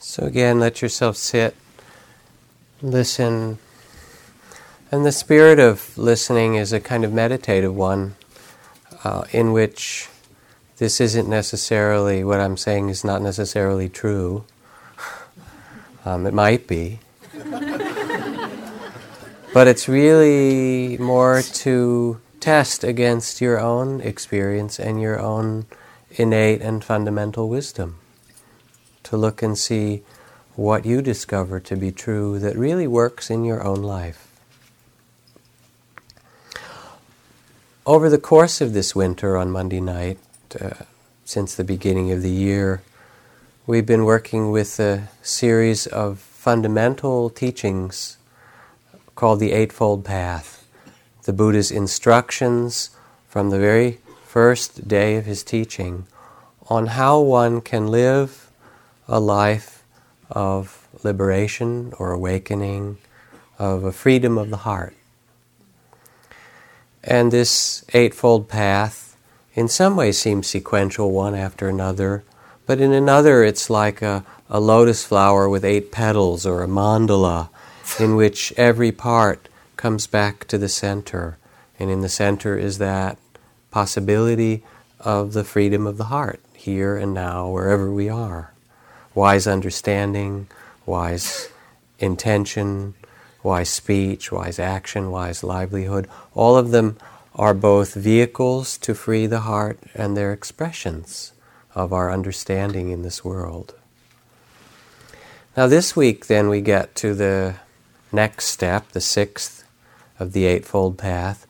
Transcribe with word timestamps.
So 0.00 0.24
again, 0.24 0.60
let 0.60 0.80
yourself 0.80 1.16
sit, 1.16 1.56
listen. 2.80 3.58
And 4.92 5.04
the 5.04 5.10
spirit 5.10 5.58
of 5.58 5.98
listening 5.98 6.54
is 6.54 6.72
a 6.72 6.78
kind 6.78 7.04
of 7.04 7.12
meditative 7.12 7.74
one 7.74 8.14
uh, 9.02 9.24
in 9.32 9.52
which 9.52 10.08
this 10.76 11.00
isn't 11.00 11.28
necessarily, 11.28 12.22
what 12.22 12.38
I'm 12.38 12.56
saying 12.56 12.88
is 12.90 13.02
not 13.02 13.20
necessarily 13.22 13.88
true. 13.88 14.44
Um, 16.04 16.26
it 16.26 16.32
might 16.32 16.68
be. 16.68 17.00
but 19.52 19.66
it's 19.66 19.88
really 19.88 20.96
more 20.98 21.42
to 21.42 22.20
test 22.38 22.84
against 22.84 23.40
your 23.40 23.58
own 23.58 24.00
experience 24.00 24.78
and 24.78 25.02
your 25.02 25.18
own 25.18 25.66
innate 26.12 26.62
and 26.62 26.84
fundamental 26.84 27.48
wisdom. 27.48 27.96
To 29.08 29.16
look 29.16 29.42
and 29.42 29.56
see 29.56 30.02
what 30.54 30.84
you 30.84 31.00
discover 31.00 31.60
to 31.60 31.76
be 31.76 31.90
true 31.90 32.38
that 32.40 32.54
really 32.58 32.86
works 32.86 33.30
in 33.30 33.42
your 33.42 33.64
own 33.64 33.82
life. 33.82 34.28
Over 37.86 38.10
the 38.10 38.18
course 38.18 38.60
of 38.60 38.74
this 38.74 38.94
winter 38.94 39.38
on 39.38 39.50
Monday 39.50 39.80
night, 39.80 40.18
uh, 40.60 40.84
since 41.24 41.54
the 41.54 41.64
beginning 41.64 42.12
of 42.12 42.20
the 42.20 42.30
year, 42.30 42.82
we've 43.66 43.86
been 43.86 44.04
working 44.04 44.50
with 44.50 44.78
a 44.78 45.08
series 45.22 45.86
of 45.86 46.18
fundamental 46.18 47.30
teachings 47.30 48.18
called 49.14 49.40
the 49.40 49.52
Eightfold 49.52 50.04
Path. 50.04 50.66
The 51.22 51.32
Buddha's 51.32 51.70
instructions 51.70 52.90
from 53.26 53.48
the 53.48 53.58
very 53.58 54.00
first 54.26 54.86
day 54.86 55.16
of 55.16 55.24
his 55.24 55.42
teaching 55.42 56.06
on 56.68 56.88
how 56.88 57.18
one 57.20 57.62
can 57.62 57.86
live 57.86 58.47
a 59.08 59.18
life 59.18 59.82
of 60.30 60.86
liberation 61.02 61.92
or 61.98 62.12
awakening, 62.12 62.98
of 63.58 63.82
a 63.82 63.92
freedom 63.92 64.38
of 64.38 64.50
the 64.50 64.58
heart. 64.58 64.94
And 67.02 67.32
this 67.32 67.84
Eightfold 67.94 68.48
Path 68.48 69.16
in 69.54 69.66
some 69.66 69.96
ways 69.96 70.18
seems 70.18 70.46
sequential, 70.46 71.10
one 71.10 71.34
after 71.34 71.68
another, 71.68 72.22
but 72.66 72.80
in 72.80 72.92
another 72.92 73.42
it's 73.42 73.68
like 73.68 74.02
a, 74.02 74.24
a 74.48 74.60
lotus 74.60 75.04
flower 75.04 75.48
with 75.48 75.64
eight 75.64 75.90
petals 75.90 76.46
or 76.46 76.62
a 76.62 76.68
mandala 76.68 77.48
in 77.98 78.14
which 78.14 78.52
every 78.56 78.92
part 78.92 79.48
comes 79.76 80.06
back 80.06 80.46
to 80.46 80.58
the 80.58 80.68
center. 80.68 81.38
And 81.78 81.90
in 81.90 82.02
the 82.02 82.08
center 82.08 82.56
is 82.56 82.78
that 82.78 83.18
possibility 83.70 84.62
of 85.00 85.32
the 85.32 85.44
freedom 85.44 85.86
of 85.86 85.96
the 85.96 86.04
heart, 86.04 86.40
here 86.54 86.96
and 86.96 87.14
now, 87.14 87.48
wherever 87.48 87.90
we 87.90 88.08
are. 88.08 88.52
Wise 89.18 89.48
understanding, 89.48 90.46
wise 90.86 91.48
intention, 91.98 92.94
wise 93.42 93.68
speech, 93.68 94.30
wise 94.30 94.60
action, 94.60 95.10
wise 95.10 95.42
livelihood, 95.42 96.06
all 96.34 96.56
of 96.56 96.70
them 96.70 96.96
are 97.34 97.52
both 97.52 97.94
vehicles 97.94 98.78
to 98.78 98.94
free 98.94 99.26
the 99.26 99.40
heart 99.40 99.80
and 99.92 100.16
their 100.16 100.32
expressions 100.32 101.32
of 101.74 101.92
our 101.92 102.12
understanding 102.12 102.90
in 102.90 103.02
this 103.02 103.24
world. 103.24 103.74
Now, 105.56 105.66
this 105.66 105.96
week, 105.96 106.28
then, 106.28 106.48
we 106.48 106.60
get 106.60 106.94
to 107.02 107.12
the 107.12 107.56
next 108.12 108.44
step, 108.44 108.92
the 108.92 109.00
sixth 109.00 109.64
of 110.20 110.32
the 110.32 110.44
Eightfold 110.44 110.96
Path, 110.96 111.44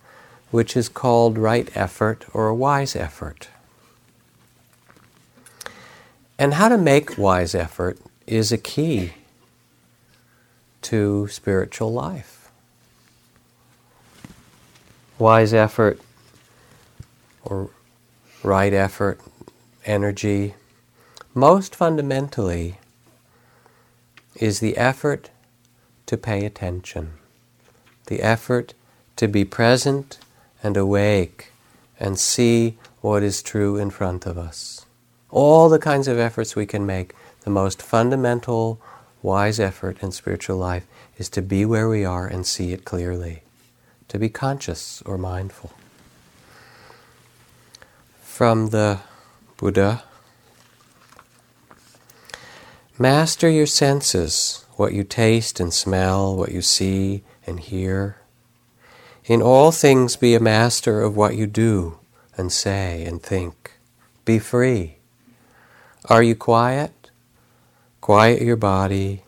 which 0.51 0.75
is 0.75 0.89
called 0.89 1.37
right 1.37 1.69
effort 1.75 2.25
or 2.33 2.49
a 2.49 2.55
wise 2.55 2.97
effort. 2.97 3.51
And 6.39 6.55
how 6.55 6.69
to 6.69 6.79
make 6.79 7.19
wise 7.19 7.55
effort 7.55 7.99
is 8.27 8.53
a 8.53 8.59
key 8.59 9.13
to 10.83 11.27
spiritual 11.29 11.93
life 11.93 12.39
wise 15.19 15.53
effort 15.53 16.01
or 17.45 17.71
right 18.43 18.73
effort, 18.73 19.21
energy, 19.85 20.55
most 21.35 21.75
fundamentally 21.75 22.79
is 24.37 24.61
the 24.61 24.77
effort 24.77 25.31
to 26.07 26.17
pay 26.17 26.45
attention, 26.45 27.13
the 28.07 28.23
effort 28.23 28.75
to 29.17 29.27
be 29.27 29.45
present 29.45 30.19
and 30.63 30.77
awake 30.77 31.53
and 31.99 32.19
see 32.19 32.77
what 33.01 33.23
is 33.23 33.43
true 33.43 33.77
in 33.77 33.91
front 33.91 34.27
of 34.27 34.39
us. 34.39 34.87
All 35.31 35.69
the 35.69 35.79
kinds 35.79 36.09
of 36.09 36.19
efforts 36.19 36.57
we 36.57 36.67
can 36.67 36.87
make, 36.87 37.15
the 37.43 37.51
most 37.51 37.83
fundamental 37.83 38.81
wise 39.23 39.61
effort 39.61 40.03
in 40.03 40.13
spiritual 40.13 40.57
life 40.57 40.87
is 41.17 41.29
to 41.31 41.43
be 41.43 41.65
where 41.65 41.89
we 41.89 42.05
are 42.05 42.27
and 42.27 42.47
see 42.47 42.73
it 42.73 42.85
clearly 42.85 43.43
to 44.09 44.19
be 44.19 44.29
conscious 44.29 45.03
or 45.03 45.19
mindful. 45.19 45.73
From 48.23 48.71
the 48.71 49.01
Buddha, 49.59 50.05
master 52.99 53.51
your 53.51 53.67
senses, 53.67 54.65
what 54.77 54.93
you 54.93 55.05
taste 55.05 55.61
and 55.61 55.73
smell, 55.73 56.37
what 56.37 56.53
you 56.53 56.63
see 56.63 57.23
and 57.47 57.61
hear. 57.61 58.17
In 59.25 59.43
all 59.43 59.73
things, 59.73 60.17
be 60.17 60.35
a 60.35 60.41
master 60.41 61.03
of 61.03 61.17
what 61.17 61.35
you 61.37 61.47
do 61.47 61.99
and 62.37 62.53
say 62.53 63.05
and 63.05 63.23
think. 63.23 63.73
Be 64.25 64.39
free. 64.39 64.98
Are 66.09 66.23
you 66.23 66.35
quiet? 66.35 67.11
Quiet 68.01 68.41
your 68.43 68.57
body, 68.57 69.23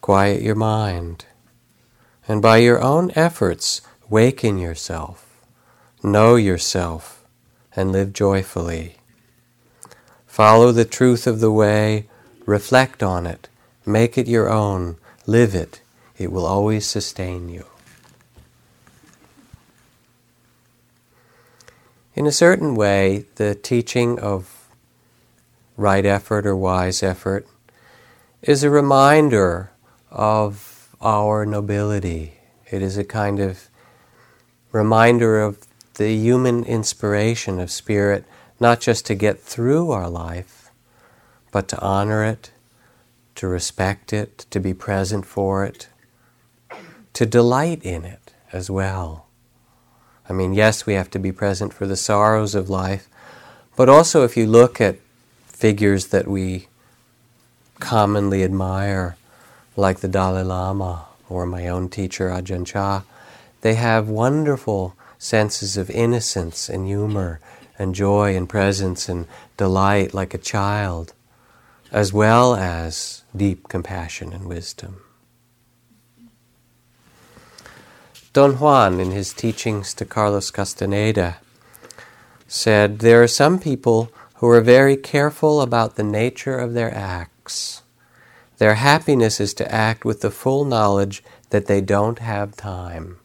quiet 0.00 0.42
your 0.42 0.54
mind 0.54 1.24
and 2.28 2.42
by 2.42 2.58
your 2.58 2.80
own 2.82 3.10
efforts, 3.14 3.80
waken 4.10 4.58
yourself, 4.58 5.40
know 6.02 6.36
yourself, 6.36 7.24
and 7.74 7.90
live 7.90 8.12
joyfully. 8.12 8.96
Follow 10.26 10.70
the 10.70 10.84
truth 10.84 11.26
of 11.26 11.40
the 11.40 11.50
way, 11.50 12.06
reflect 12.44 13.02
on 13.02 13.26
it, 13.26 13.48
make 13.86 14.18
it 14.18 14.28
your 14.28 14.50
own, 14.50 14.98
live 15.26 15.54
it. 15.54 15.80
It 16.18 16.30
will 16.30 16.44
always 16.44 16.84
sustain 16.84 17.48
you. 17.48 17.64
In 22.14 22.26
a 22.26 22.32
certain 22.32 22.74
way, 22.74 23.24
the 23.36 23.54
teaching 23.54 24.18
of 24.18 24.57
right 25.78 26.04
effort 26.04 26.44
or 26.44 26.56
wise 26.56 27.02
effort 27.04 27.46
is 28.42 28.64
a 28.64 28.68
reminder 28.68 29.70
of 30.10 30.94
our 31.00 31.46
nobility. 31.46 32.34
It 32.70 32.82
is 32.82 32.98
a 32.98 33.04
kind 33.04 33.38
of 33.38 33.68
reminder 34.72 35.40
of 35.40 35.66
the 35.94 36.12
human 36.14 36.64
inspiration 36.64 37.60
of 37.60 37.70
spirit, 37.70 38.24
not 38.58 38.80
just 38.80 39.06
to 39.06 39.14
get 39.14 39.40
through 39.40 39.92
our 39.92 40.10
life, 40.10 40.70
but 41.52 41.68
to 41.68 41.80
honor 41.80 42.24
it, 42.24 42.50
to 43.36 43.46
respect 43.46 44.12
it, 44.12 44.46
to 44.50 44.58
be 44.58 44.74
present 44.74 45.24
for 45.24 45.64
it, 45.64 45.88
to 47.12 47.24
delight 47.24 47.82
in 47.84 48.04
it 48.04 48.32
as 48.52 48.68
well. 48.68 49.26
I 50.28 50.32
mean, 50.32 50.54
yes, 50.54 50.86
we 50.86 50.94
have 50.94 51.10
to 51.10 51.20
be 51.20 51.30
present 51.30 51.72
for 51.72 51.86
the 51.86 51.96
sorrows 51.96 52.56
of 52.56 52.68
life, 52.68 53.08
but 53.76 53.88
also 53.88 54.24
if 54.24 54.36
you 54.36 54.46
look 54.46 54.80
at 54.80 54.98
figures 55.58 56.06
that 56.08 56.28
we 56.28 56.68
commonly 57.80 58.44
admire, 58.44 59.16
like 59.74 59.98
the 59.98 60.06
Dalai 60.06 60.44
Lama 60.44 61.06
or 61.28 61.46
my 61.46 61.66
own 61.66 61.88
teacher 61.88 62.28
Ajahn 62.28 62.64
Chah, 62.64 63.02
they 63.62 63.74
have 63.74 64.08
wonderful 64.08 64.94
senses 65.18 65.76
of 65.76 65.90
innocence 65.90 66.68
and 66.68 66.86
humor 66.86 67.40
and 67.76 67.92
joy 67.92 68.36
and 68.36 68.48
presence 68.48 69.08
and 69.08 69.26
delight 69.56 70.14
like 70.14 70.32
a 70.32 70.38
child, 70.38 71.12
as 71.90 72.12
well 72.12 72.54
as 72.54 73.24
deep 73.34 73.68
compassion 73.68 74.32
and 74.32 74.46
wisdom. 74.46 75.00
Don 78.32 78.60
Juan, 78.60 79.00
in 79.00 79.10
his 79.10 79.32
teachings 79.32 79.92
to 79.94 80.04
Carlos 80.04 80.52
Castaneda, 80.52 81.38
said, 82.46 83.00
There 83.00 83.20
are 83.24 83.28
some 83.28 83.58
people 83.58 84.12
who 84.38 84.48
are 84.48 84.60
very 84.60 84.96
careful 84.96 85.60
about 85.60 85.96
the 85.96 86.04
nature 86.04 86.58
of 86.58 86.72
their 86.72 86.94
acts. 86.94 87.82
Their 88.58 88.74
happiness 88.74 89.40
is 89.40 89.52
to 89.54 89.72
act 89.72 90.04
with 90.04 90.20
the 90.20 90.30
full 90.30 90.64
knowledge 90.64 91.22
that 91.50 91.66
they 91.66 91.80
don't 91.80 92.20
have 92.20 92.56
time. 92.56 93.18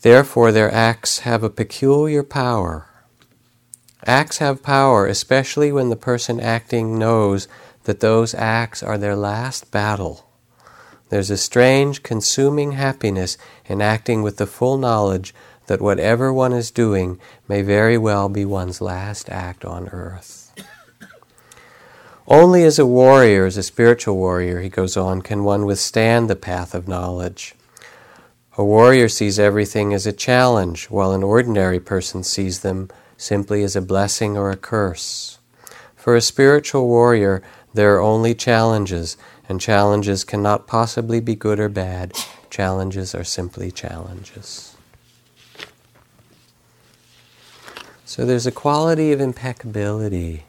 Therefore, 0.00 0.52
their 0.52 0.72
acts 0.72 1.20
have 1.20 1.42
a 1.42 1.50
peculiar 1.50 2.22
power. 2.22 2.88
Acts 4.06 4.38
have 4.38 4.62
power, 4.62 5.06
especially 5.06 5.72
when 5.72 5.88
the 5.88 5.96
person 5.96 6.40
acting 6.40 6.98
knows 6.98 7.48
that 7.84 8.00
those 8.00 8.34
acts 8.34 8.82
are 8.82 8.98
their 8.98 9.16
last 9.16 9.70
battle. 9.70 10.30
There's 11.08 11.30
a 11.30 11.36
strange, 11.36 12.02
consuming 12.02 12.72
happiness 12.72 13.36
in 13.66 13.80
acting 13.80 14.22
with 14.22 14.38
the 14.38 14.46
full 14.46 14.78
knowledge 14.78 15.34
that 15.66 15.80
whatever 15.80 16.32
one 16.32 16.52
is 16.52 16.70
doing 16.70 17.18
may 17.48 17.62
very 17.62 17.98
well 17.98 18.28
be 18.28 18.44
one's 18.44 18.80
last 18.80 19.28
act 19.30 19.64
on 19.64 19.88
earth. 19.88 20.52
Only 22.26 22.64
as 22.64 22.78
a 22.78 22.86
warrior, 22.86 23.44
as 23.44 23.58
a 23.58 23.62
spiritual 23.62 24.16
warrior, 24.16 24.60
he 24.60 24.70
goes 24.70 24.96
on, 24.96 25.20
can 25.20 25.44
one 25.44 25.66
withstand 25.66 26.30
the 26.30 26.36
path 26.36 26.74
of 26.74 26.88
knowledge. 26.88 27.54
A 28.56 28.64
warrior 28.64 29.08
sees 29.08 29.38
everything 29.38 29.92
as 29.92 30.06
a 30.06 30.12
challenge, 30.12 30.86
while 30.86 31.12
an 31.12 31.22
ordinary 31.22 31.80
person 31.80 32.22
sees 32.22 32.60
them 32.60 32.88
simply 33.18 33.62
as 33.62 33.76
a 33.76 33.82
blessing 33.82 34.38
or 34.38 34.50
a 34.50 34.56
curse. 34.56 35.38
For 35.96 36.16
a 36.16 36.20
spiritual 36.20 36.86
warrior, 36.86 37.42
there 37.74 37.94
are 37.96 38.00
only 38.00 38.34
challenges, 38.34 39.16
and 39.48 39.60
challenges 39.60 40.24
cannot 40.24 40.66
possibly 40.66 41.20
be 41.20 41.34
good 41.34 41.58
or 41.58 41.68
bad. 41.68 42.12
Challenges 42.48 43.14
are 43.14 43.24
simply 43.24 43.70
challenges. 43.70 44.73
So 48.14 48.24
there's 48.24 48.46
a 48.46 48.52
quality 48.52 49.10
of 49.10 49.20
impeccability 49.20 50.44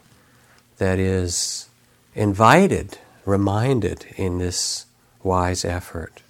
that 0.78 1.00
is 1.00 1.68
invited, 2.14 2.98
reminded 3.24 4.06
in 4.16 4.38
this 4.38 4.86
wise 5.24 5.64
effort. 5.64 6.22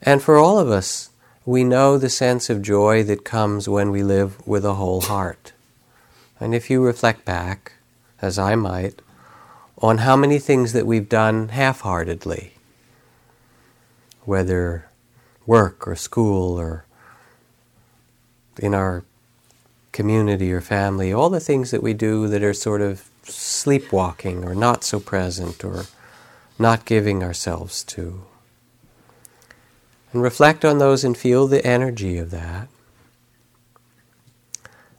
And 0.00 0.22
for 0.22 0.36
all 0.36 0.60
of 0.60 0.70
us, 0.70 1.10
we 1.44 1.64
know 1.64 1.98
the 1.98 2.08
sense 2.08 2.48
of 2.48 2.62
joy 2.62 3.02
that 3.02 3.24
comes 3.24 3.68
when 3.68 3.90
we 3.90 4.04
live 4.04 4.46
with 4.46 4.64
a 4.64 4.74
whole 4.74 5.00
heart. 5.00 5.52
And 6.38 6.54
if 6.54 6.70
you 6.70 6.80
reflect 6.80 7.24
back, 7.24 7.72
as 8.22 8.38
I 8.38 8.54
might, 8.54 9.02
on 9.78 9.98
how 9.98 10.14
many 10.14 10.38
things 10.38 10.74
that 10.74 10.86
we've 10.86 11.08
done 11.08 11.48
half 11.48 11.80
heartedly, 11.80 12.54
whether 14.24 14.86
work 15.44 15.88
or 15.88 15.96
school 15.96 16.56
or 16.56 16.84
in 18.60 18.74
our 18.74 19.02
community 19.94 20.52
or 20.52 20.60
family, 20.60 21.12
all 21.12 21.30
the 21.30 21.40
things 21.40 21.70
that 21.70 21.82
we 21.82 21.94
do 21.94 22.28
that 22.28 22.42
are 22.42 22.52
sort 22.52 22.82
of 22.82 23.08
sleepwalking 23.22 24.44
or 24.44 24.54
not 24.54 24.84
so 24.84 24.98
present 25.00 25.64
or 25.64 25.86
not 26.58 26.84
giving 26.84 27.22
ourselves 27.22 27.84
to. 27.84 28.24
And 30.12 30.20
reflect 30.20 30.64
on 30.64 30.78
those 30.78 31.04
and 31.04 31.16
feel 31.16 31.46
the 31.46 31.64
energy 31.64 32.18
of 32.18 32.30
that. 32.32 32.68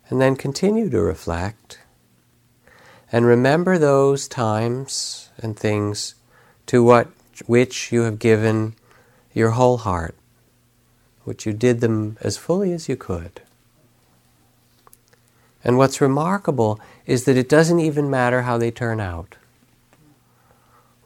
And 0.10 0.22
then 0.22 0.36
continue 0.36 0.90
to 0.90 1.02
reflect 1.02 1.80
and 3.12 3.26
remember 3.26 3.78
those 3.78 4.28
times 4.28 5.30
and 5.38 5.58
things 5.58 6.16
to 6.68 6.84
what 6.84 7.10
which 7.48 7.92
you 7.92 8.02
have 8.02 8.18
given 8.18 8.76
your 9.34 9.52
whole 9.52 9.78
heart, 9.78 10.16
which 11.26 11.46
you 11.46 11.52
did 11.52 11.82
them 11.82 12.18
as 12.22 12.38
fully 12.38 12.72
as 12.72 12.88
you 12.88 12.96
could. 12.96 13.42
And 15.66 15.80
what's 15.80 16.00
remarkable 16.00 16.80
is 17.08 17.26
that 17.26 17.38
it 17.38 17.50
doesn't 17.50 17.80
even 17.80 18.10
matter 18.10 18.44
how 18.44 18.60
they 18.60 18.70
turn 18.70 19.00
out. 19.00 19.36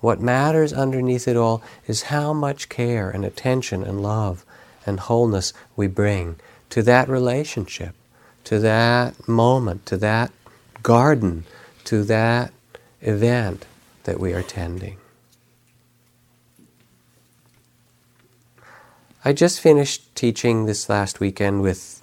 What 0.02 0.22
matters 0.22 0.74
underneath 0.74 1.28
it 1.28 1.38
all 1.38 1.64
is 1.88 2.04
how 2.04 2.34
much 2.34 2.70
care 2.70 3.10
and 3.10 3.24
attention 3.24 3.84
and 3.84 4.04
love 4.04 4.46
and 4.86 5.00
wholeness 5.00 5.54
we 5.76 5.88
bring 5.88 6.36
to 6.70 6.84
that 6.84 7.08
relationship, 7.08 7.96
to 8.44 8.60
that 8.60 9.28
moment, 9.28 9.86
to 9.88 9.98
that 9.98 10.32
garden, 10.84 11.46
to 11.86 12.04
that 12.04 12.52
event 13.02 13.66
that 14.04 14.20
we 14.20 14.34
are 14.34 14.44
tending. 14.44 14.98
I 19.24 19.34
just 19.34 19.60
finished 19.60 20.16
teaching 20.16 20.66
this 20.66 20.90
last 20.90 21.20
weekend 21.20 21.62
with 21.62 22.02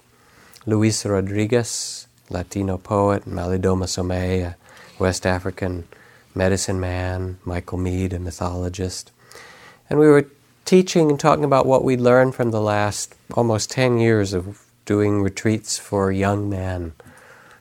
Luis 0.65 1.05
Rodriguez, 1.05 2.06
Latino 2.29 2.77
poet, 2.77 3.25
Malidoma 3.25 3.85
Somé, 3.85 4.43
a 4.43 4.55
West 4.99 5.25
African 5.25 5.87
medicine 6.35 6.79
man, 6.79 7.37
Michael 7.45 7.77
Meade, 7.77 8.13
a 8.13 8.19
mythologist. 8.19 9.11
And 9.89 9.99
we 9.99 10.07
were 10.07 10.27
teaching 10.65 11.09
and 11.09 11.19
talking 11.19 11.43
about 11.43 11.65
what 11.65 11.83
we'd 11.83 12.01
learned 12.01 12.35
from 12.35 12.51
the 12.51 12.61
last 12.61 13.15
almost 13.33 13.71
10 13.71 13.97
years 13.97 14.33
of 14.33 14.65
doing 14.85 15.21
retreats 15.21 15.77
for 15.77 16.11
young 16.11 16.49
men 16.49 16.93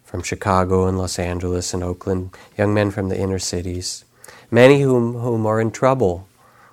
from 0.05 0.23
Chicago 0.23 0.87
and 0.87 0.99
Los 0.99 1.19
Angeles 1.19 1.73
and 1.75 1.83
Oakland, 1.83 2.31
young 2.57 2.73
men 2.75 2.91
from 2.91 3.09
the 3.09 3.19
inner 3.19 3.39
cities, 3.39 4.05
many 4.51 4.81
whom, 4.81 5.15
whom 5.15 5.47
are 5.47 5.61
in 5.61 5.71
trouble 5.71 6.29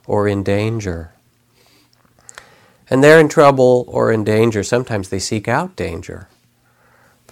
or 0.06 0.28
in 0.28 0.44
danger. 0.44 1.12
And 2.90 3.04
they're 3.04 3.19
in 3.19 3.30
trouble 3.30 3.86
or 3.88 4.12
in 4.12 4.24
danger. 4.24 4.63
Sometimes 4.63 5.10
they 5.10 5.19
seek 5.19 5.48
out 5.48 5.75
danger 5.75 6.28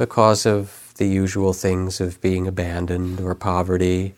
because 0.01 0.48
of 0.48 0.95
the 0.98 1.06
usual 1.06 1.53
things 1.53 2.01
of 2.01 2.19
being 2.21 2.48
abandoned 2.48 3.21
or 3.21 3.36
poverty 3.36 4.15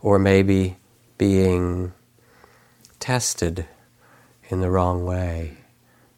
or 0.00 0.18
maybe 0.18 0.78
being 1.18 1.92
tested 3.00 3.66
in 4.48 4.62
the 4.62 4.70
wrong 4.70 5.04
way, 5.04 5.58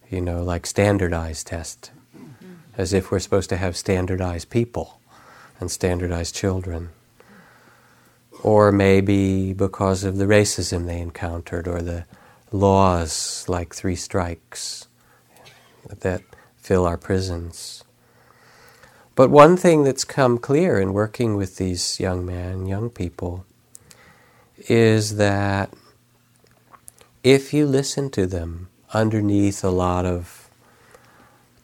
you 0.08 0.20
know, 0.20 0.40
like 0.40 0.64
standardized 0.64 1.48
test, 1.48 1.90
mm-hmm. 2.16 2.54
as 2.78 2.92
if 2.92 3.10
we're 3.10 3.18
supposed 3.18 3.48
to 3.48 3.56
have 3.56 3.76
standardized 3.76 4.50
people 4.50 5.00
and 5.58 5.68
standardized 5.68 6.32
children. 6.32 6.90
Or 8.44 8.70
maybe 8.70 9.52
because 9.52 10.04
of 10.04 10.16
the 10.16 10.26
racism 10.26 10.86
they 10.86 11.00
encountered 11.00 11.66
or 11.66 11.82
the 11.82 12.04
laws 12.52 13.44
like 13.48 13.74
three 13.74 13.96
strikes 13.96 14.86
that 15.88 16.22
fill 16.56 16.86
our 16.86 16.96
prisons. 16.96 17.82
But 19.16 19.30
one 19.30 19.56
thing 19.56 19.82
that's 19.82 20.04
come 20.04 20.36
clear 20.36 20.78
in 20.78 20.92
working 20.92 21.36
with 21.36 21.56
these 21.56 21.98
young 21.98 22.26
men, 22.26 22.66
young 22.66 22.90
people, 22.90 23.46
is 24.68 25.16
that 25.16 25.72
if 27.24 27.54
you 27.54 27.66
listen 27.66 28.10
to 28.10 28.26
them 28.26 28.68
underneath 28.92 29.64
a 29.64 29.70
lot 29.70 30.04
of 30.04 30.50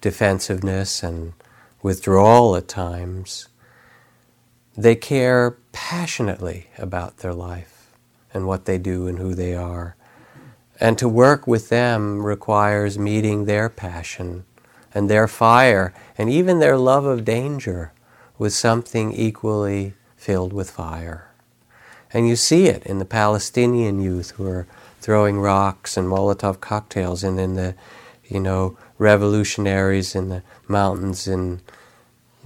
defensiveness 0.01 1.03
and 1.03 1.35
withdrawal 1.83 2.57
at 2.57 2.69
times, 2.69 3.49
they 4.75 4.95
care 4.97 5.59
passionately 5.73 6.69
about 6.79 7.19
their 7.19 7.35
life 7.35 7.93
and 8.33 8.47
what 8.47 8.65
they 8.65 8.79
do 8.79 9.07
and 9.07 9.19
who 9.19 9.35
they 9.35 9.55
are. 9.55 9.95
And 10.81 10.97
to 10.97 11.07
work 11.07 11.47
with 11.47 11.69
them 11.69 12.25
requires 12.25 12.99
meeting 12.99 13.45
their 13.45 13.69
passion 13.69 14.47
and 14.95 15.09
their 15.09 15.29
fire 15.29 15.93
and 16.19 16.29
even 16.29 16.59
their 16.59 16.77
love 16.77 17.05
of 17.05 17.25
danger 17.25 17.93
with 18.39 18.53
something 18.53 19.13
equally 19.13 19.95
filled 20.17 20.53
with 20.53 20.71
fire. 20.71 21.29
And 22.13 22.29
you 22.29 22.37
see 22.37 22.67
it 22.67 22.85
in 22.85 22.99
the 22.99 23.05
Palestinian 23.05 24.01
youth 24.01 24.33
who 24.33 24.47
are 24.47 24.67
throwing 25.01 25.41
rocks 25.41 25.97
and 25.97 26.07
Molotov 26.07 26.61
cocktails, 26.61 27.25
and 27.25 27.41
in 27.41 27.55
the, 27.55 27.75
you 28.25 28.39
know, 28.39 28.77
revolutionaries 28.99 30.15
in 30.15 30.29
the 30.29 30.43
mountains 30.69 31.27
in 31.27 31.61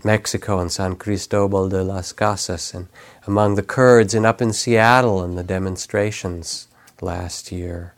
Mexico 0.04 0.58
and 0.58 0.72
San 0.72 0.96
Cristobal 0.96 1.68
de 1.68 1.82
las 1.82 2.12
Casas, 2.12 2.72
and 2.72 2.88
among 3.26 3.56
the 3.56 3.62
Kurds, 3.62 4.14
and 4.14 4.24
up 4.24 4.40
in 4.40 4.52
Seattle 4.52 5.22
in 5.24 5.34
the 5.34 5.42
demonstrations 5.42 6.68
last 7.00 7.50
year. 7.50 7.92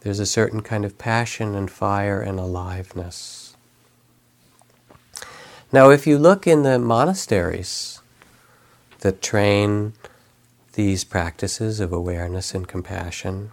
There's 0.00 0.20
a 0.20 0.26
certain 0.26 0.62
kind 0.62 0.84
of 0.84 0.98
passion 0.98 1.54
and 1.54 1.70
fire 1.70 2.20
and 2.20 2.38
aliveness. 2.38 3.56
Now, 5.72 5.90
if 5.90 6.06
you 6.06 6.18
look 6.18 6.46
in 6.46 6.62
the 6.62 6.78
monasteries, 6.78 8.00
that 9.00 9.22
train 9.22 9.92
these 10.72 11.04
practices 11.04 11.80
of 11.80 11.92
awareness 11.92 12.54
and 12.54 12.66
compassion, 12.66 13.52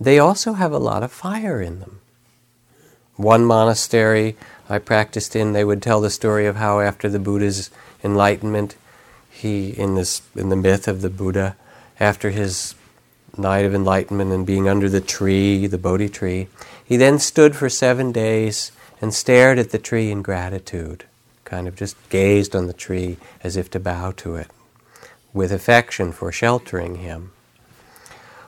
they 0.00 0.18
also 0.18 0.54
have 0.54 0.72
a 0.72 0.78
lot 0.78 1.02
of 1.02 1.12
fire 1.12 1.60
in 1.60 1.80
them. 1.80 2.00
One 3.16 3.44
monastery 3.44 4.36
I 4.68 4.78
practiced 4.78 5.36
in, 5.36 5.52
they 5.52 5.64
would 5.64 5.82
tell 5.82 6.00
the 6.00 6.10
story 6.10 6.46
of 6.46 6.56
how 6.56 6.80
after 6.80 7.08
the 7.08 7.18
Buddha's 7.18 7.70
enlightenment, 8.02 8.76
he 9.28 9.70
in 9.70 9.94
this 9.94 10.22
in 10.34 10.48
the 10.48 10.56
myth 10.56 10.88
of 10.88 11.02
the 11.02 11.10
Buddha, 11.10 11.56
after 11.98 12.30
his 12.30 12.74
night 13.38 13.64
of 13.64 13.74
enlightenment 13.74 14.32
and 14.32 14.46
being 14.46 14.68
under 14.68 14.88
the 14.88 15.00
tree, 15.00 15.66
the 15.66 15.78
Bodhi 15.78 16.08
tree, 16.08 16.48
he 16.84 16.96
then 16.96 17.18
stood 17.18 17.54
for 17.56 17.68
seven 17.68 18.12
days 18.12 18.72
and 19.00 19.14
stared 19.14 19.58
at 19.58 19.70
the 19.70 19.78
tree 19.78 20.10
in 20.10 20.22
gratitude 20.22 21.04
kind 21.50 21.66
of 21.66 21.74
just 21.74 21.96
gazed 22.10 22.54
on 22.54 22.68
the 22.68 22.72
tree 22.72 23.16
as 23.42 23.56
if 23.56 23.68
to 23.68 23.80
bow 23.80 24.12
to 24.12 24.36
it, 24.36 24.46
with 25.32 25.50
affection 25.50 26.12
for 26.12 26.30
sheltering 26.30 26.96
him. 26.96 27.32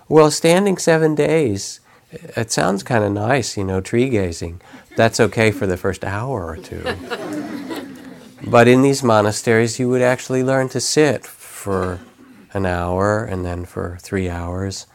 Well, 0.09 0.31
standing 0.31 0.79
seven 0.79 1.17
days, 1.17 1.81
it 2.13 2.53
sounds 2.53 2.85
kind 2.85 3.03
of 3.03 3.11
nice, 3.11 3.57
you 3.57 3.65
know, 3.65 3.81
tree 3.81 4.09
gazing. 4.09 4.61
That's 4.97 5.19
okay 5.19 5.51
for 5.51 5.67
the 5.67 5.77
first 5.77 6.05
hour 6.05 6.47
or 6.47 6.57
two. 6.57 6.85
but 8.47 8.69
in 8.69 8.83
these 8.83 9.03
monasteries, 9.03 9.81
you 9.81 9.89
would 9.89 10.03
actually 10.03 10.45
learn 10.45 10.69
to 10.69 10.81
sit 10.81 11.27
for 11.27 11.99
an 12.53 12.67
hour, 12.67 13.25
and 13.25 13.45
then 13.45 13.65
for 13.65 13.99
three 14.01 14.29
hours, 14.29 14.87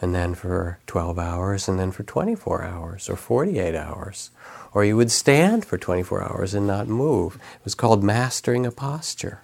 and 0.00 0.14
then 0.14 0.34
for 0.34 0.78
12 0.86 1.18
hours, 1.18 1.68
and 1.68 1.78
then 1.78 1.90
for 1.90 2.02
24 2.02 2.62
hours 2.62 3.08
or 3.08 3.16
48 3.16 3.74
hours 3.74 4.30
or 4.72 4.84
you 4.84 4.96
would 4.96 5.10
stand 5.10 5.64
for 5.64 5.78
24 5.78 6.22
hours 6.22 6.54
and 6.54 6.66
not 6.66 6.88
move. 6.88 7.36
It 7.36 7.64
was 7.64 7.74
called 7.74 8.04
mastering 8.04 8.64
a 8.66 8.70
posture. 8.70 9.40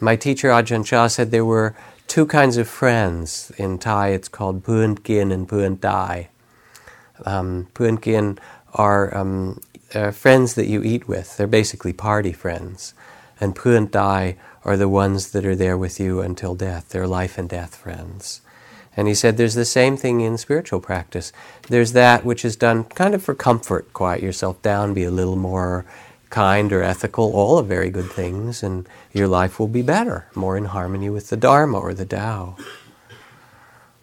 My 0.00 0.16
teacher 0.16 0.48
Ajahn 0.48 0.84
Chah 0.84 1.08
said 1.08 1.30
there 1.30 1.44
were 1.44 1.76
two 2.06 2.26
kinds 2.26 2.56
of 2.56 2.68
friends. 2.68 3.52
In 3.58 3.78
Thai, 3.78 4.08
it's 4.08 4.28
called 4.28 4.62
Puan 4.64 5.02
Kin 5.02 5.30
and 5.30 5.48
Puan 5.48 5.78
Dai. 5.78 6.30
Um, 7.26 7.68
Puan 7.74 8.00
Kin 8.00 8.38
are 8.72 9.14
um, 9.16 9.60
uh, 9.94 10.10
friends 10.10 10.54
that 10.54 10.66
you 10.66 10.82
eat 10.82 11.06
with. 11.06 11.36
They're 11.36 11.46
basically 11.46 11.92
party 11.92 12.32
friends. 12.32 12.94
And 13.40 13.54
Puan 13.54 13.90
Dai 13.90 14.36
are 14.64 14.76
the 14.76 14.88
ones 14.88 15.30
that 15.30 15.46
are 15.46 15.56
there 15.56 15.76
with 15.76 15.98
you 15.98 16.20
until 16.20 16.54
death. 16.54 16.90
They're 16.90 17.06
life 17.06 17.38
and 17.38 17.48
death 17.48 17.76
friends. 17.76 18.40
And 18.96 19.08
he 19.08 19.14
said 19.14 19.36
there's 19.36 19.54
the 19.54 19.64
same 19.64 19.96
thing 19.96 20.20
in 20.20 20.36
spiritual 20.36 20.80
practice. 20.80 21.32
There's 21.68 21.92
that 21.92 22.24
which 22.24 22.44
is 22.44 22.56
done 22.56 22.84
kind 22.84 23.14
of 23.14 23.22
for 23.22 23.34
comfort, 23.34 23.92
quiet 23.92 24.22
yourself 24.22 24.60
down, 24.62 24.94
be 24.94 25.04
a 25.04 25.10
little 25.10 25.36
more 25.36 25.86
kind 26.28 26.72
or 26.72 26.82
ethical, 26.82 27.32
all 27.32 27.58
are 27.58 27.64
very 27.64 27.90
good 27.90 28.10
things, 28.10 28.62
and 28.62 28.88
your 29.12 29.26
life 29.26 29.58
will 29.58 29.68
be 29.68 29.82
better, 29.82 30.26
more 30.34 30.56
in 30.56 30.66
harmony 30.66 31.10
with 31.10 31.28
the 31.28 31.36
Dharma 31.36 31.78
or 31.78 31.92
the 31.92 32.06
Tao. 32.06 32.56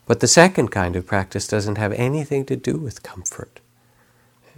But 0.06 0.20
the 0.20 0.28
second 0.28 0.70
kind 0.70 0.96
of 0.96 1.06
practice 1.06 1.48
doesn't 1.48 1.78
have 1.78 1.94
anything 1.94 2.46
to 2.46 2.56
do 2.56 2.78
with 2.78 3.04
comfort. 3.04 3.60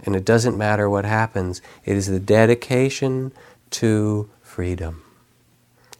And 0.04 0.16
it 0.16 0.24
doesn't 0.24 0.56
matter 0.56 0.88
what 0.88 1.04
happens, 1.04 1.60
it 1.84 1.96
is 1.96 2.06
the 2.06 2.20
dedication 2.20 3.32
to 3.70 4.30
freedom. 4.42 5.04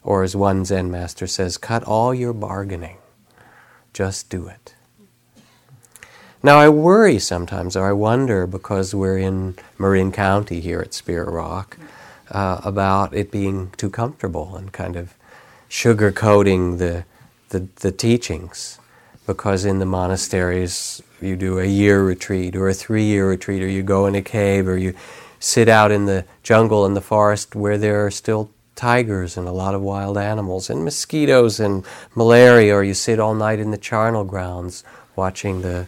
Or 0.03 0.23
as 0.23 0.35
one 0.35 0.65
Zen 0.65 0.91
master 0.91 1.27
says, 1.27 1.59
cut 1.59 1.85
all 1.85 2.15
your 2.15 2.33
bargaining, 2.33 2.97
just 3.93 4.31
do 4.31 4.49
it. 4.49 4.75
Now, 6.43 6.59
I 6.59 6.71
worry 6.71 7.19
sometimes, 7.19 7.77
or 7.77 7.87
I 7.87 7.93
wonder, 7.93 8.47
because 8.47 8.95
we're 8.95 9.19
in 9.19 9.57
Marin 9.79 10.11
County 10.11 10.61
here 10.61 10.81
at 10.81 10.95
Spirit 10.95 11.31
Rock, 11.31 11.77
uh, 12.31 12.63
about 12.65 13.13
it 13.13 13.31
being 13.31 13.73
too 13.77 13.91
comfortable 13.91 14.57
and 14.57 14.73
kind 14.73 14.97
of 14.97 15.15
sugarcoating 15.69 16.79
the, 16.79 17.05
the, 17.51 17.69
the 17.77 17.93
teachings. 17.93 18.79
Because 19.27 19.67
in 19.67 19.81
the 19.81 19.87
monasteries, 19.87 21.03
you 21.21 21.37
do 21.37 21.59
a 21.59 21.67
year 21.67 22.03
retreat 22.03 22.57
or 22.57 22.69
a 22.69 22.75
three 22.75 23.05
year 23.05 23.29
retreat, 23.29 23.63
or 23.63 23.69
you 23.69 23.83
go 23.83 24.07
in 24.07 24.15
a 24.15 24.23
cave, 24.23 24.67
or 24.67 24.79
you 24.79 24.95
sit 25.41 25.69
out 25.69 25.91
in 25.91 26.07
the 26.07 26.25
jungle 26.43 26.87
in 26.87 26.95
the 26.95 27.03
forest 27.03 27.55
where 27.55 27.77
there 27.77 28.07
are 28.07 28.11
still 28.11 28.51
tigers 28.81 29.37
and 29.37 29.47
a 29.47 29.53
lot 29.53 29.75
of 29.75 29.83
wild 29.83 30.17
animals 30.17 30.71
and 30.71 30.83
mosquitoes 30.83 31.61
and 31.61 31.85
malaria, 32.15 32.75
or 32.75 32.83
you 32.83 32.95
sit 32.95 33.21
all 33.21 33.35
night 33.35 33.59
in 33.59 33.71
the 33.73 33.77
charnel 33.77 34.25
grounds 34.25 34.83
watching 35.15 35.61
the 35.61 35.87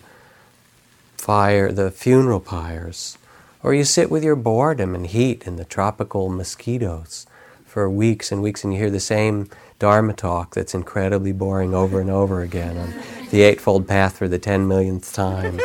fire, 1.17 1.73
the 1.73 1.91
funeral 1.91 2.39
pyres, 2.39 3.17
or 3.63 3.73
you 3.73 3.83
sit 3.83 4.11
with 4.11 4.23
your 4.23 4.37
boredom 4.37 4.95
and 4.95 5.07
heat 5.07 5.47
and 5.47 5.59
the 5.59 5.65
tropical 5.65 6.29
mosquitoes 6.29 7.27
for 7.65 7.89
weeks 7.89 8.31
and 8.31 8.43
weeks 8.43 8.63
and 8.63 8.75
you 8.75 8.79
hear 8.79 8.91
the 8.91 9.01
same 9.01 9.49
Dharma 9.79 10.13
talk 10.13 10.55
that's 10.55 10.75
incredibly 10.75 11.33
boring 11.33 11.73
over 11.73 11.99
and 11.99 12.11
over 12.11 12.43
again 12.43 12.77
on 12.77 12.95
the 13.31 13.41
Eightfold 13.41 13.89
Path 13.89 14.19
for 14.19 14.29
the 14.29 14.39
ten 14.39 14.69
millionth 14.69 15.15
time. 15.15 15.59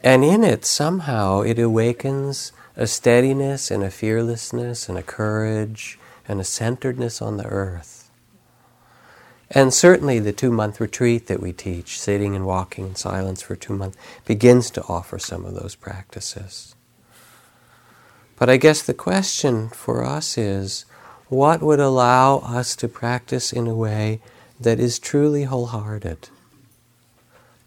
and 0.00 0.22
in 0.22 0.44
it, 0.44 0.64
somehow, 0.64 1.40
it 1.40 1.58
awakens 1.58 2.52
a 2.76 2.86
steadiness 2.86 3.70
and 3.70 3.82
a 3.82 3.90
fearlessness 3.90 4.88
and 4.88 4.98
a 4.98 5.02
courage 5.02 5.98
and 6.26 6.40
a 6.40 6.44
centeredness 6.44 7.22
on 7.22 7.36
the 7.36 7.46
earth 7.46 8.04
and 9.50 9.72
certainly 9.72 10.18
the 10.18 10.32
two 10.32 10.50
month 10.50 10.80
retreat 10.80 11.28
that 11.28 11.40
we 11.40 11.52
teach, 11.52 12.00
sitting 12.00 12.34
and 12.34 12.44
walking 12.44 12.88
in 12.88 12.94
silence 12.96 13.40
for 13.40 13.54
two 13.54 13.74
months, 13.74 13.96
begins 14.24 14.70
to 14.72 14.82
offer 14.88 15.18
some 15.18 15.44
of 15.44 15.54
those 15.54 15.76
practices. 15.76 16.74
But 18.36 18.50
I 18.50 18.56
guess 18.56 18.82
the 18.82 18.94
question 18.94 19.68
for 19.68 20.04
us 20.04 20.36
is 20.36 20.84
what 21.28 21.62
would 21.62 21.78
allow 21.78 22.38
us 22.38 22.74
to 22.76 22.88
practice 22.88 23.52
in 23.52 23.68
a 23.68 23.74
way 23.74 24.20
that 24.60 24.80
is 24.80 24.98
truly 24.98 25.44
wholehearted? 25.44 26.28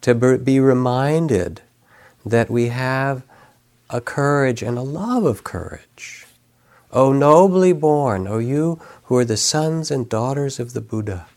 To 0.02 0.14
be 0.14 0.60
reminded 0.60 1.62
that 2.26 2.50
we 2.50 2.68
have 2.68 3.24
a 3.90 4.02
courage 4.02 4.62
and 4.62 4.78
a 4.78 4.82
love 4.82 5.24
of 5.24 5.44
courage. 5.44 6.26
O 6.92 7.12
nobly 7.12 7.74
born, 7.74 8.28
O 8.28 8.38
you 8.38 8.82
who 9.06 9.18
are 9.18 9.26
the 9.26 9.38
sons 9.38 9.92
and 9.92 10.10
daughters 10.10 10.60
of 10.60 10.74
the 10.74 10.82
Buddha 10.82 11.28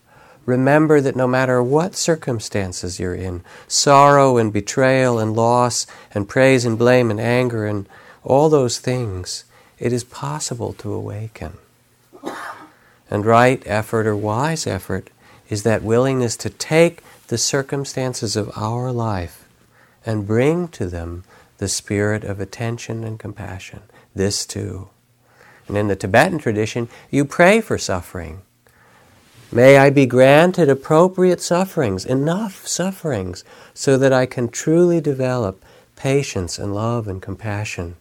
Remember 0.45 0.99
that 1.01 1.15
no 1.15 1.27
matter 1.27 1.61
what 1.61 1.95
circumstances 1.95 2.99
you're 2.99 3.15
in 3.15 3.43
sorrow 3.67 4.37
and 4.37 4.51
betrayal 4.51 5.19
and 5.19 5.35
loss 5.35 5.85
and 6.13 6.27
praise 6.27 6.65
and 6.65 6.77
blame 6.77 7.11
and 7.11 7.19
anger 7.19 7.65
and 7.65 7.87
all 8.23 8.49
those 8.49 8.79
things 8.79 9.45
it 9.79 9.93
is 9.93 10.03
possible 10.03 10.73
to 10.73 10.93
awaken. 10.93 11.57
And 13.09 13.25
right 13.25 13.61
effort 13.65 14.07
or 14.07 14.15
wise 14.15 14.65
effort 14.65 15.09
is 15.49 15.63
that 15.63 15.83
willingness 15.83 16.35
to 16.37 16.49
take 16.49 17.03
the 17.27 17.37
circumstances 17.37 18.35
of 18.35 18.51
our 18.55 18.91
life 18.91 19.47
and 20.05 20.27
bring 20.27 20.67
to 20.69 20.87
them 20.87 21.23
the 21.61 21.67
spirit 21.67 22.23
of 22.23 22.39
attention 22.39 23.03
and 23.03 23.19
compassion. 23.19 23.83
This 24.15 24.47
too. 24.47 24.89
And 25.67 25.77
in 25.77 25.89
the 25.89 25.95
Tibetan 25.95 26.39
tradition, 26.39 26.89
you 27.11 27.23
pray 27.23 27.61
for 27.61 27.77
suffering. 27.77 28.41
May 29.51 29.77
I 29.77 29.91
be 29.91 30.07
granted 30.07 30.69
appropriate 30.69 31.39
sufferings, 31.39 32.03
enough 32.03 32.65
sufferings, 32.65 33.43
so 33.75 33.95
that 33.99 34.11
I 34.11 34.25
can 34.25 34.49
truly 34.49 34.99
develop 34.99 35.63
patience 35.95 36.57
and 36.57 36.73
love 36.73 37.07
and 37.07 37.21
compassion 37.21 37.95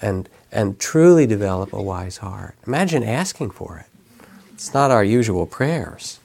and, 0.00 0.28
and 0.52 0.78
truly 0.78 1.26
develop 1.26 1.72
a 1.72 1.82
wise 1.82 2.18
heart. 2.18 2.54
Imagine 2.64 3.02
asking 3.02 3.50
for 3.50 3.78
it. 3.78 4.24
It's 4.52 4.72
not 4.72 4.92
our 4.92 5.02
usual 5.02 5.46
prayers. 5.46 6.20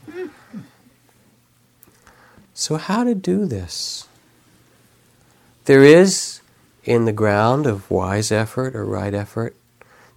So, 2.54 2.78
how 2.78 3.04
to 3.04 3.16
do 3.16 3.48
this? 3.48 4.07
There 5.68 5.84
is 5.84 6.40
in 6.86 7.04
the 7.04 7.12
ground 7.12 7.66
of 7.66 7.92
wise 7.92 8.32
effort 8.32 8.74
or 8.74 8.86
right 8.86 9.14
effort 9.14 9.54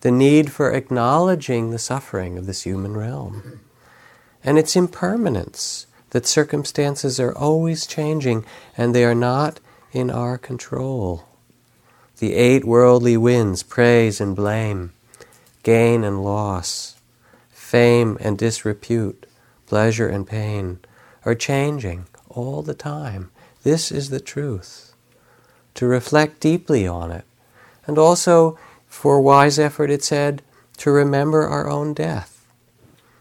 the 0.01 0.13
need 0.13 0.53
for 0.53 0.71
acknowledging 0.71 1.71
the 1.71 1.79
suffering 1.79 2.39
of 2.39 2.47
this 2.47 2.63
human 2.63 2.97
realm 2.97 3.59
and 4.45 4.61
its 4.61 4.77
impermanence, 4.77 5.89
that 6.11 6.25
circumstances 6.25 7.19
are 7.19 7.37
always 7.37 7.85
changing 7.85 8.45
and 8.77 8.95
they 8.95 9.05
are 9.05 9.13
not 9.13 9.59
in 9.91 10.09
our 10.09 10.39
control. 10.39 11.25
The 12.19 12.35
eight 12.35 12.65
worldly 12.65 13.17
winds, 13.17 13.65
praise 13.65 14.21
and 14.21 14.37
blame, 14.37 14.93
gain 15.65 16.05
and 16.05 16.23
loss, 16.23 16.95
fame 17.51 18.17
and 18.21 18.39
disrepute, 18.39 19.27
pleasure 19.67 20.09
and 20.09 20.29
pain, 20.29 20.79
are 21.25 21.35
changing 21.35 22.07
all 22.29 22.63
the 22.63 22.73
time. 22.73 23.33
This 23.65 23.91
is 23.91 24.11
the 24.11 24.21
truth. 24.21 24.90
To 25.81 25.87
reflect 25.87 26.41
deeply 26.41 26.87
on 26.87 27.11
it. 27.11 27.25
And 27.87 27.97
also, 27.97 28.59
for 28.87 29.19
wise 29.19 29.59
effort, 29.59 29.89
it 29.89 30.05
said, 30.05 30.43
to 30.77 30.91
remember 30.91 31.49
our 31.49 31.71
own 31.71 31.95
death 31.95 32.47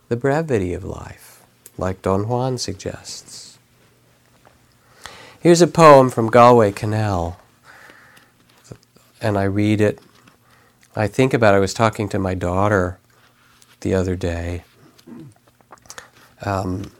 the 0.10 0.18
brevity 0.18 0.74
of 0.74 0.84
life, 0.84 1.42
like 1.78 2.02
Don 2.02 2.28
Juan 2.28 2.58
suggests. 2.58 3.58
Here's 5.40 5.62
a 5.62 5.68
poem 5.68 6.10
from 6.10 6.30
Galway 6.30 6.74
Kinnell, 6.74 7.38
and 9.22 9.38
I 9.38 9.44
read 9.44 9.80
it. 9.80 10.00
I 10.98 11.08
think 11.08 11.34
about 11.34 11.54
it. 11.54 11.58
I 11.58 11.62
was 11.62 11.74
talking 11.74 12.10
to 12.10 12.20
my 12.20 12.34
daughter 12.34 13.00
the 13.80 13.94
other 13.94 14.18
day, 14.18 14.66
um, 16.42 16.92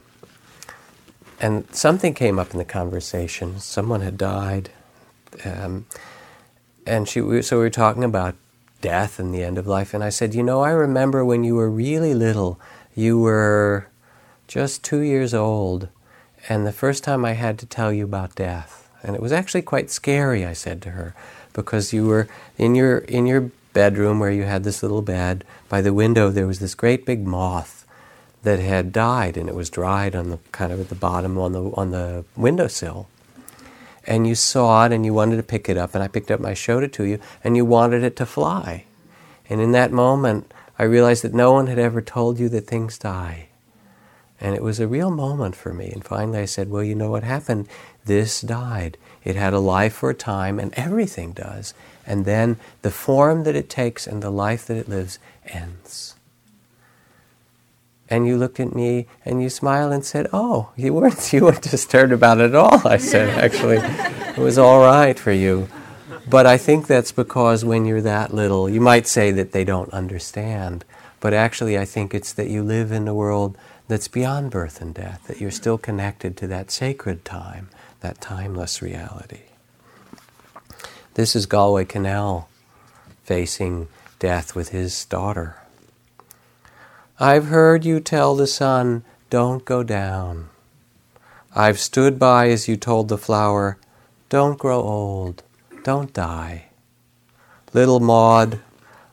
and 1.42 1.68
something 1.76 2.14
came 2.14 2.40
up 2.40 2.52
in 2.52 2.60
the 2.60 2.64
conversation. 2.64 3.60
Someone 3.60 4.00
had 4.00 4.18
died, 4.18 4.70
um, 5.46 5.86
and 6.86 7.08
she. 7.08 7.42
So 7.42 7.58
we 7.58 7.64
were 7.64 7.70
talking 7.70 8.04
about 8.04 8.36
death 8.82 9.20
and 9.20 9.34
the 9.34 9.44
end 9.44 9.58
of 9.58 9.68
life, 9.68 9.94
and 9.94 10.04
I 10.04 10.10
said, 10.10 10.34
"You 10.34 10.44
know, 10.44 10.62
I 10.62 10.72
remember 10.72 11.24
when 11.24 11.44
you 11.44 11.56
were 11.56 11.70
really 11.70 12.14
little." 12.14 12.60
you 13.00 13.18
were 13.18 13.88
just 14.48 14.84
two 14.84 15.00
years 15.00 15.34
old, 15.34 15.88
and 16.50 16.68
the 16.68 16.72
first 16.74 17.04
time 17.04 17.24
I 17.24 17.32
had 17.32 17.58
to 17.60 17.66
tell 17.66 17.94
you 17.94 18.04
about 18.04 18.36
death. 18.36 18.90
And 19.02 19.16
it 19.16 19.22
was 19.22 19.32
actually 19.32 19.62
quite 19.62 19.90
scary, 19.90 20.46
I 20.46 20.52
said 20.52 20.82
to 20.82 20.92
her, 20.92 21.16
because 21.54 21.94
you 21.94 22.06
were 22.06 22.28
in 22.58 22.76
your, 22.76 23.00
in 23.00 23.26
your 23.26 23.52
bedroom 23.72 24.20
where 24.20 24.32
you 24.32 24.44
had 24.44 24.66
this 24.66 24.84
little 24.84 25.02
bed. 25.02 25.46
By 25.70 25.80
the 25.80 25.94
window, 25.94 26.30
there 26.30 26.48
was 26.48 26.60
this 26.60 26.76
great 26.76 27.06
big 27.06 27.26
moth 27.26 27.86
that 28.44 28.60
had 28.60 28.92
died, 28.92 29.38
and 29.38 29.48
it 29.48 29.56
was 29.56 29.70
dried 29.70 30.14
on 30.14 30.30
the 30.30 30.40
kind 30.52 30.74
of 30.74 30.82
at 30.82 30.90
the 30.90 30.96
bottom 30.96 31.38
on 31.38 31.54
the, 31.54 31.72
on 31.76 31.92
the 31.92 32.26
windowsill. 32.36 33.08
And 34.10 34.28
you 34.28 34.34
saw 34.34 34.86
it, 34.86 34.92
and 34.92 35.06
you 35.06 35.14
wanted 35.14 35.38
to 35.38 35.44
pick 35.44 35.70
it 35.70 35.78
up, 35.78 35.94
and 35.94 36.04
I 36.04 36.08
picked 36.08 36.32
up 36.32 36.40
and 36.40 36.50
I 36.50 36.56
showed 36.56 36.84
it 36.84 36.92
to 36.94 37.04
you, 37.04 37.20
and 37.44 37.56
you 37.56 37.64
wanted 37.64 38.04
it 38.04 38.16
to 38.16 38.26
fly. 38.26 38.86
And 39.48 39.62
in 39.62 39.72
that 39.74 39.92
moment, 39.92 40.52
I 40.80 40.84
realized 40.84 41.24
that 41.24 41.34
no 41.34 41.52
one 41.52 41.68
had 41.68 41.78
ever 41.78 42.02
told 42.02 42.40
you 42.40 42.50
that 42.50 42.66
things 42.66 42.98
die. 42.98 43.50
And 44.42 44.56
it 44.56 44.64
was 44.64 44.80
a 44.80 44.88
real 44.88 45.12
moment 45.12 45.56
for 45.56 45.74
me. 45.74 45.92
And 45.92 46.04
finally 46.04 46.40
I 46.40 46.46
said, 46.46 46.72
Well, 46.72 46.84
you 46.84 46.96
know 46.96 47.12
what 47.12 47.24
happened? 47.24 47.68
This 48.06 48.42
died. 48.42 48.98
It 49.24 49.36
had 49.36 49.54
a 49.54 49.60
life 49.60 49.94
for 49.94 50.10
a 50.10 50.16
time, 50.16 50.60
and 50.60 50.74
everything 50.74 51.34
does. 51.34 51.76
And 52.08 52.26
then 52.26 52.58
the 52.82 52.92
form 52.92 53.44
that 53.44 53.56
it 53.56 53.70
takes 53.70 54.08
and 54.08 54.24
the 54.24 54.32
life 54.32 54.66
that 54.66 54.78
it 54.78 54.90
lives 54.90 55.20
ends. 55.46 56.16
And 58.10 58.26
you 58.26 58.38
looked 58.38 58.60
at 58.60 58.76
me 58.76 59.08
and 59.24 59.42
you 59.42 59.50
smiled 59.50 59.94
and 59.94 60.04
said, 60.04 60.28
Oh, 60.34 60.72
you 60.76 60.94
weren't, 60.94 61.32
you 61.34 61.44
weren't 61.46 61.62
disturbed 61.62 62.12
about 62.12 62.40
it 62.40 62.46
at 62.52 62.56
all. 62.56 62.88
I 62.88 62.98
said, 62.98 63.30
Actually, 63.44 63.78
it 63.78 64.38
was 64.38 64.58
all 64.58 64.82
right 64.82 65.18
for 65.18 65.32
you. 65.32 65.70
But 66.28 66.46
I 66.46 66.58
think 66.58 66.88
that's 66.88 67.12
because 67.12 67.66
when 67.66 67.86
you're 67.86 68.02
that 68.02 68.34
little, 68.34 68.70
you 68.70 68.82
might 68.82 69.08
say 69.08 69.32
that 69.32 69.52
they 69.52 69.64
don't 69.64 69.92
understand. 69.92 70.86
But 71.20 71.34
actually, 71.34 71.78
I 71.78 71.86
think 71.86 72.14
it's 72.14 72.34
that 72.34 72.50
you 72.50 72.64
live 72.64 72.92
in 72.92 73.08
a 73.08 73.16
world 73.16 73.58
that's 73.88 74.08
beyond 74.08 74.52
birth 74.52 74.80
and 74.80 74.94
death, 74.94 75.24
that 75.28 75.42
you're 75.42 75.50
still 75.50 75.78
connected 75.78 76.38
to 76.38 76.48
that 76.48 76.70
sacred 76.70 77.26
time, 77.26 77.70
that 78.02 78.22
timeless 78.22 78.82
reality. 78.82 79.42
This 81.16 81.36
is 81.36 81.48
Galway 81.48 81.86
Kinnell 81.86 82.46
facing 83.24 83.88
death 84.20 84.56
with 84.56 84.70
his 84.70 85.06
daughter. 85.06 85.56
I've 87.22 87.48
heard 87.48 87.84
you 87.84 88.00
tell 88.00 88.34
the 88.34 88.48
sun, 88.48 89.04
don't 89.30 89.66
go 89.66 89.84
down. 89.84 90.48
I've 91.54 91.78
stood 91.78 92.18
by 92.18 92.48
as 92.48 92.70
you 92.70 92.78
told 92.78 93.10
the 93.10 93.18
flower, 93.18 93.78
don't 94.30 94.58
grow 94.58 94.82
old, 94.82 95.44
don't 95.84 96.14
die. 96.14 96.68
Little 97.74 98.00
Maud, 98.00 98.62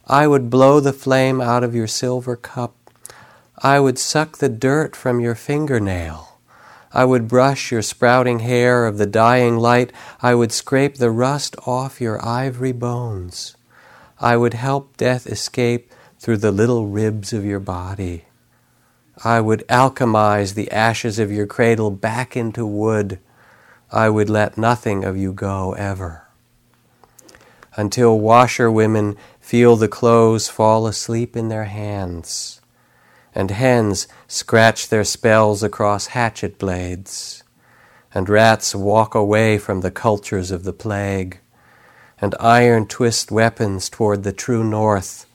I 0.06 0.28
would 0.28 0.50
blow 0.50 0.78
the 0.78 0.92
flame 0.92 1.40
out 1.40 1.64
of 1.64 1.74
your 1.74 1.88
silver 1.88 2.36
cup. 2.36 2.76
I 3.58 3.80
would 3.80 3.98
suck 3.98 4.38
the 4.38 4.48
dirt 4.48 4.94
from 4.94 5.18
your 5.18 5.34
fingernail. 5.34 6.38
I 6.92 7.04
would 7.04 7.26
brush 7.26 7.72
your 7.72 7.82
sprouting 7.82 8.38
hair 8.38 8.86
of 8.86 8.98
the 8.98 9.06
dying 9.06 9.56
light. 9.56 9.92
I 10.22 10.36
would 10.36 10.52
scrape 10.52 10.98
the 10.98 11.10
rust 11.10 11.56
off 11.66 12.00
your 12.00 12.24
ivory 12.24 12.70
bones. 12.70 13.56
I 14.20 14.36
would 14.36 14.54
help 14.54 14.96
death 14.96 15.26
escape 15.26 15.90
through 16.26 16.38
the 16.38 16.50
little 16.50 16.88
ribs 16.88 17.32
of 17.32 17.44
your 17.44 17.60
body. 17.60 18.24
I 19.22 19.40
would 19.40 19.64
alchemize 19.68 20.54
the 20.54 20.68
ashes 20.72 21.20
of 21.20 21.30
your 21.30 21.46
cradle 21.46 21.92
back 21.92 22.36
into 22.36 22.66
wood. 22.66 23.20
I 23.92 24.08
would 24.08 24.28
let 24.28 24.58
nothing 24.58 25.04
of 25.04 25.16
you 25.16 25.32
go 25.32 25.74
ever. 25.74 26.26
Until 27.76 28.18
washerwomen 28.18 29.16
feel 29.38 29.76
the 29.76 29.86
clothes 29.86 30.48
fall 30.48 30.88
asleep 30.88 31.36
in 31.36 31.48
their 31.48 31.66
hands, 31.66 32.60
and 33.32 33.52
hens 33.52 34.08
scratch 34.26 34.88
their 34.88 35.04
spells 35.04 35.62
across 35.62 36.08
hatchet 36.08 36.58
blades, 36.58 37.44
and 38.12 38.28
rats 38.28 38.74
walk 38.74 39.14
away 39.14 39.58
from 39.58 39.80
the 39.80 39.92
cultures 39.92 40.50
of 40.50 40.64
the 40.64 40.72
plague, 40.72 41.38
and 42.20 42.34
iron 42.40 42.84
twist 42.88 43.30
weapons 43.30 43.88
toward 43.88 44.24
the 44.24 44.32
true 44.32 44.64
north 44.64 45.25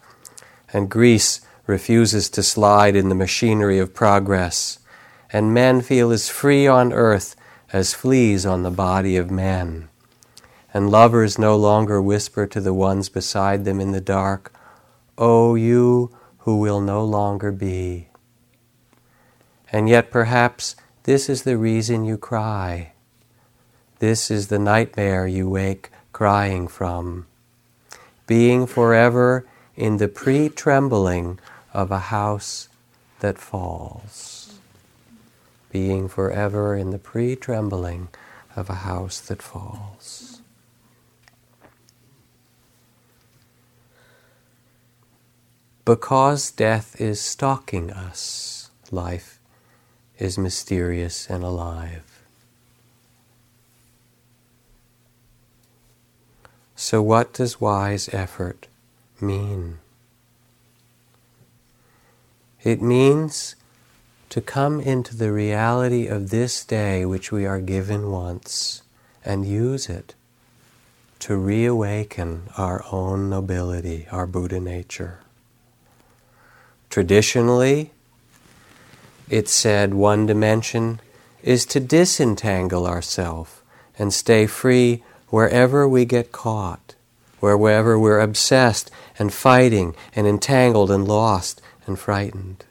and 0.73 0.89
grease 0.89 1.41
refuses 1.67 2.29
to 2.29 2.43
slide 2.43 2.95
in 2.95 3.09
the 3.09 3.15
machinery 3.15 3.79
of 3.79 3.93
progress, 3.93 4.79
and 5.31 5.53
men 5.53 5.81
feel 5.81 6.11
as 6.11 6.29
free 6.29 6.67
on 6.67 6.91
earth 6.91 7.35
as 7.71 7.93
fleas 7.93 8.45
on 8.45 8.63
the 8.63 8.71
body 8.71 9.15
of 9.15 9.31
men. 9.31 9.87
And 10.73 10.89
lovers 10.89 11.37
no 11.37 11.55
longer 11.55 12.01
whisper 12.01 12.47
to 12.47 12.61
the 12.61 12.73
ones 12.73 13.09
beside 13.09 13.65
them 13.65 13.79
in 13.79 13.91
the 13.91 14.01
dark, 14.01 14.53
O 15.17 15.51
oh, 15.51 15.55
you 15.55 16.15
who 16.39 16.57
will 16.57 16.81
no 16.81 17.03
longer 17.03 17.51
be. 17.51 18.07
And 19.71 19.87
yet 19.87 20.11
perhaps 20.11 20.75
this 21.03 21.29
is 21.29 21.43
the 21.43 21.57
reason 21.57 22.03
you 22.03 22.17
cry. 22.17 22.93
This 23.99 24.31
is 24.31 24.47
the 24.47 24.59
nightmare 24.59 25.27
you 25.27 25.49
wake 25.49 25.91
crying 26.11 26.67
from. 26.67 27.27
Being 28.27 28.65
forever 28.65 29.45
in 29.75 29.97
the 29.97 30.07
pre 30.07 30.49
trembling 30.49 31.39
of 31.73 31.91
a 31.91 31.99
house 31.99 32.67
that 33.19 33.37
falls. 33.37 34.59
Being 35.71 36.09
forever 36.09 36.75
in 36.75 36.91
the 36.91 36.99
pre 36.99 37.35
trembling 37.35 38.09
of 38.55 38.69
a 38.69 38.75
house 38.75 39.19
that 39.21 39.41
falls. 39.41 40.41
Because 45.85 46.51
death 46.51 46.99
is 47.01 47.19
stalking 47.19 47.91
us, 47.91 48.69
life 48.91 49.39
is 50.19 50.37
mysterious 50.37 51.27
and 51.29 51.43
alive. 51.43 52.23
So, 56.75 57.01
what 57.01 57.33
does 57.33 57.61
wise 57.61 58.09
effort 58.13 58.67
mean? 59.21 59.79
It 62.63 62.81
means 62.81 63.55
to 64.29 64.41
come 64.41 64.79
into 64.79 65.15
the 65.15 65.31
reality 65.31 66.07
of 66.07 66.29
this 66.29 66.63
day 66.63 67.05
which 67.05 67.31
we 67.31 67.45
are 67.45 67.59
given 67.59 68.11
once 68.11 68.81
and 69.25 69.45
use 69.45 69.89
it 69.89 70.15
to 71.19 71.35
reawaken 71.35 72.43
our 72.57 72.83
own 72.91 73.29
nobility, 73.29 74.07
our 74.11 74.25
Buddha 74.25 74.59
nature. 74.59 75.19
Traditionally, 76.89 77.91
it's 79.29 79.51
said 79.51 79.93
one 79.93 80.25
dimension 80.25 80.99
is 81.43 81.65
to 81.67 81.79
disentangle 81.79 82.85
ourselves 82.85 83.61
and 83.97 84.13
stay 84.13 84.47
free 84.47 85.03
wherever 85.29 85.87
we 85.87 86.05
get 86.05 86.31
caught 86.31 86.95
wherever 87.41 87.97
we're 87.99 88.19
obsessed 88.19 88.91
and 89.17 89.33
fighting 89.33 89.95
and 90.15 90.27
entangled 90.27 90.91
and 90.91 91.07
lost 91.07 91.61
and 91.85 91.97
frightened. 91.97 92.63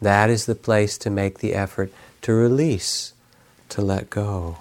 That 0.00 0.30
is 0.30 0.46
the 0.46 0.54
place 0.54 0.96
to 0.98 1.10
make 1.10 1.40
the 1.40 1.54
effort 1.54 1.92
to 2.22 2.32
release, 2.32 3.12
to 3.70 3.82
let 3.82 4.08
go. 4.08 4.58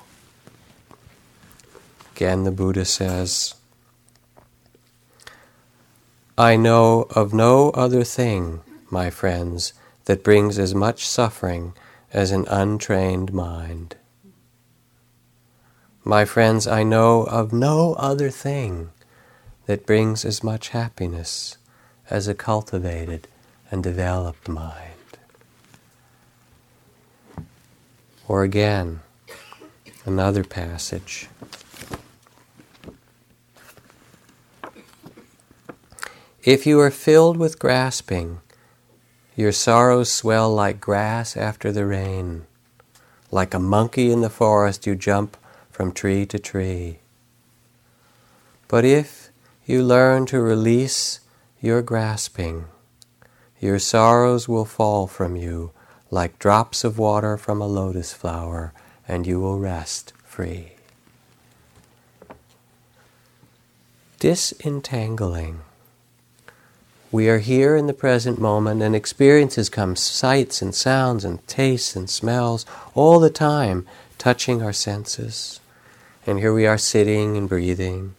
Again, 2.16 2.44
the 2.44 2.52
Buddha 2.52 2.86
says, 2.86 3.54
I 6.38 6.56
know 6.56 7.08
of 7.12 7.34
no 7.34 7.70
other 7.72 8.04
thing, 8.04 8.62
my 8.90 9.10
friends, 9.10 9.74
that 10.06 10.24
brings 10.24 10.58
as 10.58 10.74
much 10.74 11.08
suffering 11.08 11.74
as 12.14 12.32
an 12.32 12.46
untrained 12.48 13.34
mind. 13.34 13.96
My 16.04 16.26
friends, 16.26 16.66
I 16.66 16.84
know 16.84 17.24
of 17.24 17.52
no 17.54 17.94
other 17.96 18.30
thing 18.30 18.92
that 19.68 19.86
brings 19.86 20.26
as 20.26 20.44
much 20.44 20.70
happiness 20.70 21.58
as 22.10 22.28
a 22.28 22.34
cultivated 22.34 23.28
and 23.70 23.84
developed 23.84 24.48
mind. 24.48 24.94
Or 28.28 28.44
again, 28.44 29.02
another 30.06 30.44
passage. 30.44 31.28
If 36.44 36.66
you 36.66 36.80
are 36.80 36.92
filled 36.92 37.36
with 37.36 37.60
grasping, 37.60 38.40
your 39.36 39.52
sorrows 39.52 40.10
swell 40.10 40.50
like 40.54 40.80
grass 40.80 41.36
after 41.36 41.74
the 41.74 41.86
rain. 41.86 42.48
Like 43.32 43.54
a 43.54 43.60
monkey 43.60 44.12
in 44.14 44.22
the 44.22 44.30
forest, 44.30 44.88
you 44.88 44.96
jump 44.96 45.36
from 45.70 45.92
tree 45.92 46.26
to 46.28 46.40
tree. 46.40 47.00
But 48.70 48.86
if 48.86 49.27
you 49.68 49.84
learn 49.84 50.26
to 50.26 50.40
release 50.40 51.20
your 51.62 51.82
grasping, 51.82 52.64
your 53.60 53.78
sorrows 53.78 54.48
will 54.48 54.64
fall 54.64 55.08
from 55.08 55.36
you 55.36 55.72
like 56.10 56.40
drops 56.40 56.86
of 56.86 56.98
water 56.98 57.36
from 57.36 57.60
a 57.60 57.68
lotus 57.68 58.14
flower, 58.14 58.72
and 59.10 59.28
you 59.28 59.42
will 59.42 59.60
rest 59.60 60.14
free. 60.24 60.72
Disentangling. 64.22 65.60
We 67.12 67.28
are 67.28 67.40
here 67.40 67.76
in 67.76 67.88
the 67.88 67.94
present 67.94 68.40
moment, 68.40 68.82
and 68.82 68.96
experiences 68.96 69.68
come 69.68 69.98
sights 69.98 70.62
and 70.62 70.74
sounds 70.74 71.26
and 71.26 71.46
tastes 71.46 71.94
and 71.94 72.10
smells 72.10 72.66
all 72.96 73.20
the 73.20 73.30
time, 73.30 73.86
touching 74.18 74.62
our 74.62 74.72
senses. 74.72 75.60
And 76.26 76.40
here 76.40 76.54
we 76.54 76.66
are 76.66 76.78
sitting 76.78 77.36
and 77.36 77.50
breathing. 77.50 78.16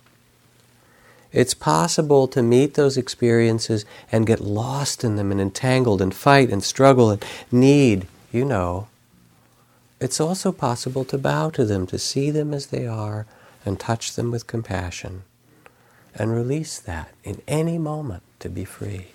It's 1.32 1.54
possible 1.54 2.26
to 2.28 2.42
meet 2.42 2.74
those 2.74 2.96
experiences 2.96 3.84
and 4.10 4.26
get 4.26 4.40
lost 4.40 5.04
in 5.04 5.16
them 5.16 5.30
and 5.30 5.40
entangled 5.40 6.00
and 6.00 6.14
fight 6.14 6.50
and 6.50 6.62
struggle 6.64 7.10
and 7.10 7.24
need, 7.52 8.06
you 8.32 8.44
know. 8.44 8.88
It's 10.00 10.20
also 10.20 10.52
possible 10.52 11.04
to 11.04 11.18
bow 11.18 11.50
to 11.50 11.64
them, 11.64 11.86
to 11.88 11.98
see 11.98 12.30
them 12.30 12.54
as 12.54 12.66
they 12.66 12.86
are 12.86 13.26
and 13.66 13.78
touch 13.78 14.14
them 14.14 14.30
with 14.30 14.46
compassion 14.46 15.24
and 16.14 16.32
release 16.32 16.78
that 16.78 17.10
in 17.24 17.42
any 17.46 17.78
moment 17.78 18.22
to 18.40 18.48
be 18.48 18.64
free. 18.64 19.08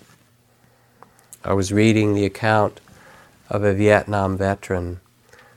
I 1.44 1.52
was 1.52 1.72
reading 1.72 2.14
the 2.14 2.24
account 2.24 2.80
of 3.50 3.64
a 3.64 3.74
Vietnam 3.74 4.38
veteran 4.38 5.00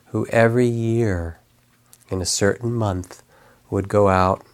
who 0.07 0.25
every 0.27 0.67
year 0.67 1.39
in 2.09 2.21
a 2.21 2.25
certain 2.25 2.73
month 2.73 3.23
would 3.69 3.87
go 3.87 4.09
out. 4.09 4.45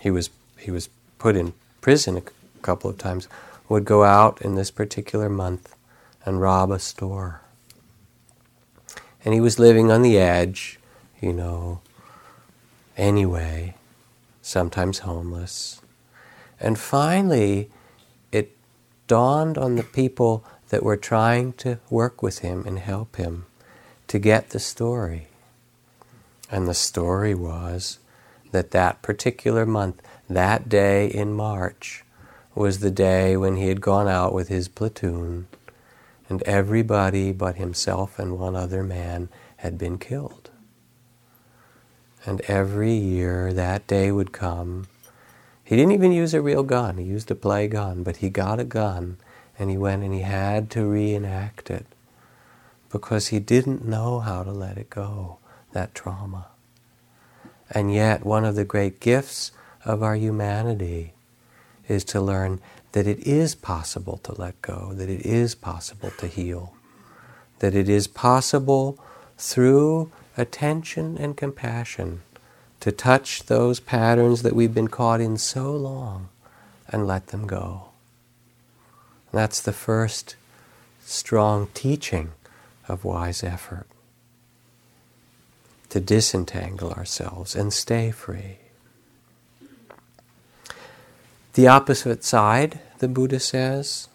He 0.00 0.10
was 0.10 0.30
he 0.58 0.70
was 0.70 0.88
put 1.24 1.36
in 1.36 1.54
prison 1.80 2.18
a 2.18 2.22
couple 2.60 2.90
of 2.90 2.98
times, 2.98 3.28
would 3.66 3.86
go 3.86 4.04
out 4.04 4.42
in 4.42 4.56
this 4.56 4.70
particular 4.70 5.30
month 5.30 5.74
and 6.26 6.38
rob 6.38 6.70
a 6.70 6.78
store. 6.78 7.40
and 9.24 9.32
he 9.32 9.40
was 9.40 9.58
living 9.58 9.90
on 9.90 10.02
the 10.02 10.18
edge, 10.18 10.78
you 11.22 11.32
know, 11.32 11.80
anyway, 12.94 13.74
sometimes 14.42 14.98
homeless. 14.98 15.80
And 16.60 16.78
finally, 16.78 17.70
it 18.30 18.54
dawned 19.06 19.56
on 19.56 19.76
the 19.76 19.82
people 19.82 20.44
that 20.68 20.82
were 20.82 20.98
trying 20.98 21.54
to 21.54 21.78
work 21.88 22.22
with 22.22 22.40
him 22.40 22.64
and 22.66 22.78
help 22.78 23.16
him 23.16 23.46
to 24.08 24.18
get 24.18 24.50
the 24.50 24.60
story. 24.60 25.28
And 26.50 26.68
the 26.68 26.74
story 26.74 27.34
was 27.34 27.98
that 28.52 28.72
that 28.72 29.00
particular 29.00 29.64
month, 29.64 30.02
that 30.28 30.68
day 30.68 31.06
in 31.06 31.32
March, 31.32 32.04
was 32.54 32.78
the 32.78 32.90
day 32.90 33.36
when 33.36 33.56
he 33.56 33.68
had 33.68 33.80
gone 33.80 34.08
out 34.08 34.32
with 34.32 34.48
his 34.48 34.68
platoon, 34.68 35.46
and 36.28 36.42
everybody 36.42 37.32
but 37.32 37.56
himself 37.56 38.18
and 38.18 38.38
one 38.38 38.54
other 38.56 38.82
man 38.82 39.28
had 39.58 39.76
been 39.76 39.98
killed. 39.98 40.50
And 42.24 42.40
every 42.42 42.92
year 42.92 43.52
that 43.52 43.86
day 43.86 44.10
would 44.10 44.32
come. 44.32 44.86
He 45.62 45.76
didn't 45.76 45.92
even 45.92 46.12
use 46.12 46.32
a 46.32 46.40
real 46.40 46.62
gun, 46.62 46.98
he 46.98 47.04
used 47.04 47.30
a 47.30 47.34
play 47.34 47.68
gun, 47.68 48.02
but 48.02 48.16
he 48.16 48.30
got 48.30 48.60
a 48.60 48.64
gun 48.64 49.18
and 49.58 49.70
he 49.70 49.76
went 49.76 50.02
and 50.02 50.12
he 50.12 50.20
had 50.20 50.70
to 50.70 50.86
reenact 50.86 51.70
it 51.70 51.86
because 52.90 53.28
he 53.28 53.40
didn't 53.40 53.84
know 53.84 54.20
how 54.20 54.42
to 54.42 54.52
let 54.52 54.78
it 54.78 54.90
go, 54.90 55.38
that 55.72 55.94
trauma. 55.94 56.46
And 57.70 57.92
yet, 57.92 58.24
one 58.24 58.44
of 58.44 58.54
the 58.54 58.64
great 58.64 59.00
gifts 59.00 59.50
of 59.84 60.02
our 60.02 60.16
humanity 60.16 61.12
is 61.88 62.04
to 62.04 62.20
learn 62.20 62.60
that 62.92 63.06
it 63.06 63.18
is 63.20 63.54
possible 63.54 64.18
to 64.18 64.32
let 64.40 64.60
go, 64.62 64.92
that 64.94 65.08
it 65.08 65.24
is 65.26 65.54
possible 65.54 66.10
to 66.18 66.26
heal, 66.26 66.74
that 67.58 67.74
it 67.74 67.88
is 67.88 68.06
possible 68.06 68.98
through 69.36 70.10
attention 70.36 71.18
and 71.18 71.36
compassion 71.36 72.22
to 72.80 72.92
touch 72.92 73.44
those 73.46 73.80
patterns 73.80 74.42
that 74.42 74.54
we've 74.54 74.74
been 74.74 74.88
caught 74.88 75.20
in 75.20 75.36
so 75.36 75.74
long 75.74 76.28
and 76.88 77.06
let 77.06 77.28
them 77.28 77.46
go. 77.46 77.88
That's 79.32 79.60
the 79.60 79.72
first 79.72 80.36
strong 81.04 81.68
teaching 81.74 82.32
of 82.86 83.04
wise 83.04 83.42
effort 83.42 83.86
to 85.88 86.00
disentangle 86.00 86.92
ourselves 86.92 87.56
and 87.56 87.72
stay 87.72 88.10
free. 88.10 88.58
The 91.54 91.68
opposite 91.68 92.24
side, 92.24 92.80
the 92.98 93.06
Buddha 93.06 93.38
says. 93.38 94.08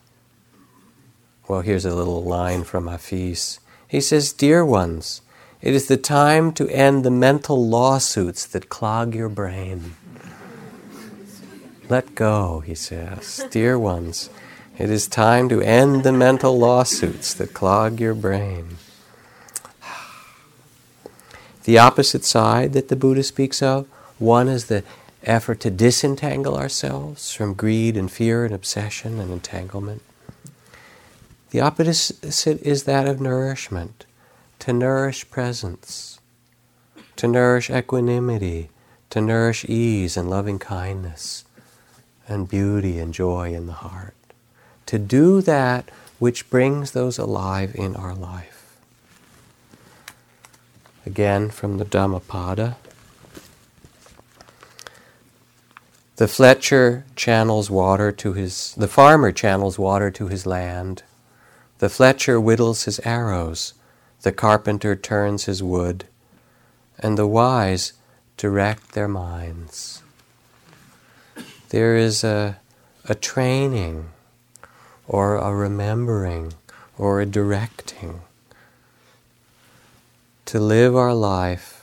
Well, 1.47 1.61
here's 1.61 1.85
a 1.85 1.95
little 1.95 2.21
line 2.21 2.65
from 2.65 2.87
Hafiz. 2.87 3.61
He 3.87 4.01
says, 4.01 4.33
Dear 4.33 4.65
ones, 4.65 5.21
it 5.61 5.73
is 5.73 5.87
the 5.87 5.95
time 5.95 6.51
to 6.53 6.67
end 6.69 7.05
the 7.05 7.11
mental 7.11 7.65
lawsuits 7.65 8.45
that 8.47 8.67
clog 8.67 9.15
your 9.15 9.29
brain. 9.29 9.95
Let 11.87 12.13
go, 12.13 12.59
he 12.59 12.75
says. 12.75 13.45
Dear 13.49 13.79
ones, 13.79 14.29
it 14.77 14.89
is 14.89 15.07
time 15.07 15.47
to 15.47 15.61
end 15.61 16.03
the 16.03 16.11
mental 16.11 16.59
lawsuits 16.59 17.33
that 17.35 17.53
clog 17.53 18.01
your 18.01 18.13
brain. 18.13 18.77
The 21.63 21.77
opposite 21.77 22.25
side 22.25 22.73
that 22.73 22.89
the 22.89 22.95
Buddha 22.97 23.23
speaks 23.23 23.63
of 23.63 23.87
one 24.17 24.49
is 24.49 24.65
the 24.65 24.83
effort 25.23 25.59
to 25.61 25.69
disentangle 25.69 26.57
ourselves 26.57 27.31
from 27.33 27.53
greed 27.53 27.97
and 27.97 28.11
fear 28.11 28.45
and 28.45 28.53
obsession 28.53 29.19
and 29.19 29.31
entanglement. 29.31 30.01
The 31.51 31.61
opposite 31.61 32.61
is 32.61 32.83
that 32.83 33.07
of 33.07 33.19
nourishment, 33.19 34.05
to 34.59 34.73
nourish 34.73 35.29
presence, 35.29 36.19
to 37.15 37.27
nourish 37.27 37.69
equanimity, 37.69 38.69
to 39.09 39.19
nourish 39.19 39.65
ease 39.65 40.15
and 40.15 40.29
loving 40.29 40.59
kindness, 40.59 41.43
and 42.27 42.47
beauty 42.47 42.99
and 42.99 43.13
joy 43.13 43.53
in 43.53 43.65
the 43.65 43.73
heart. 43.73 44.13
To 44.85 44.99
do 44.99 45.41
that 45.41 45.89
which 46.19 46.49
brings 46.49 46.91
those 46.91 47.17
alive 47.17 47.73
in 47.75 47.95
our 47.95 48.13
life. 48.13 48.77
Again 51.05 51.49
from 51.49 51.77
the 51.77 51.85
Dhammapada. 51.85 52.77
The 56.19 56.27
Fletcher 56.27 57.05
channels 57.15 57.69
water 57.69 58.11
to 58.11 58.33
his, 58.33 58.75
the 58.75 58.89
farmer 58.89 59.31
channels 59.31 59.79
water 59.79 60.11
to 60.11 60.27
his 60.27 60.45
land. 60.45 61.03
The 61.77 61.87
Fletcher 61.87 62.41
whittles 62.41 62.83
his 62.83 62.99
arrows. 63.05 63.73
The 64.23 64.33
carpenter 64.33 64.97
turns 64.97 65.45
his 65.45 65.63
wood. 65.63 66.03
And 66.97 67.17
the 67.17 67.25
wise 67.25 67.93
direct 68.35 68.91
their 68.91 69.07
minds. 69.07 70.03
There 71.69 71.95
is 71.95 72.21
a, 72.25 72.59
a 73.05 73.15
training 73.15 74.09
or 75.07 75.37
a 75.37 75.55
remembering 75.55 76.51
or 76.97 77.21
a 77.21 77.25
directing 77.25 78.19
to 80.47 80.59
live 80.59 80.97
our 80.97 81.13
life 81.13 81.78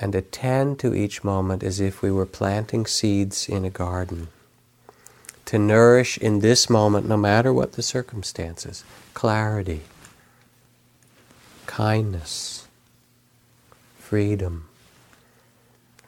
and 0.00 0.14
attend 0.14 0.78
to 0.80 0.94
each 0.94 1.22
moment 1.22 1.62
as 1.62 1.80
if 1.80 2.02
we 2.02 2.10
were 2.10 2.26
planting 2.26 2.86
seeds 2.86 3.48
in 3.48 3.64
a 3.64 3.70
garden. 3.70 4.28
To 5.46 5.58
nourish 5.58 6.18
in 6.18 6.40
this 6.40 6.68
moment, 6.70 7.06
no 7.06 7.16
matter 7.16 7.52
what 7.52 7.74
the 7.74 7.82
circumstances, 7.82 8.82
clarity, 9.12 9.82
kindness, 11.66 12.66
freedom, 13.98 14.68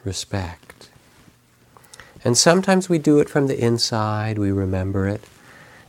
respect. 0.05 0.91
And 2.25 2.37
sometimes 2.37 2.89
we 2.89 2.99
do 2.99 3.21
it 3.21 3.29
from 3.29 3.47
the 3.47 3.59
inside, 3.59 4.39
we 4.39 4.51
remember 4.51 5.07
it. 5.07 5.23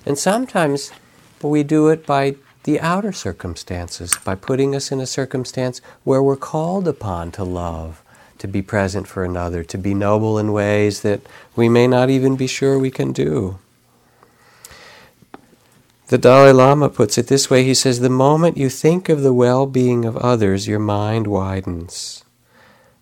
And 0.05 0.17
sometimes 0.17 0.91
we 1.41 1.63
do 1.63 1.87
it 1.89 2.05
by 2.05 2.35
the 2.67 2.81
outer 2.81 3.13
circumstances 3.13 4.17
by 4.25 4.35
putting 4.35 4.75
us 4.75 4.91
in 4.91 4.99
a 4.99 5.05
circumstance 5.07 5.79
where 6.03 6.21
we're 6.21 6.35
called 6.35 6.85
upon 6.85 7.31
to 7.31 7.41
love, 7.41 8.03
to 8.37 8.45
be 8.45 8.61
present 8.61 9.07
for 9.07 9.23
another, 9.23 9.63
to 9.63 9.77
be 9.77 9.93
noble 9.93 10.37
in 10.37 10.51
ways 10.51 11.01
that 11.01 11.21
we 11.55 11.69
may 11.69 11.87
not 11.87 12.09
even 12.09 12.35
be 12.35 12.45
sure 12.45 12.77
we 12.77 12.91
can 12.91 13.13
do. 13.13 13.57
The 16.07 16.17
Dalai 16.17 16.51
Lama 16.51 16.89
puts 16.89 17.17
it 17.17 17.27
this 17.27 17.49
way 17.49 17.63
he 17.63 17.73
says, 17.73 18.01
The 18.01 18.09
moment 18.09 18.57
you 18.57 18.67
think 18.67 19.07
of 19.07 19.21
the 19.21 19.33
well 19.33 19.65
being 19.65 20.03
of 20.03 20.17
others, 20.17 20.67
your 20.67 20.77
mind 20.77 21.25
widens. 21.25 22.25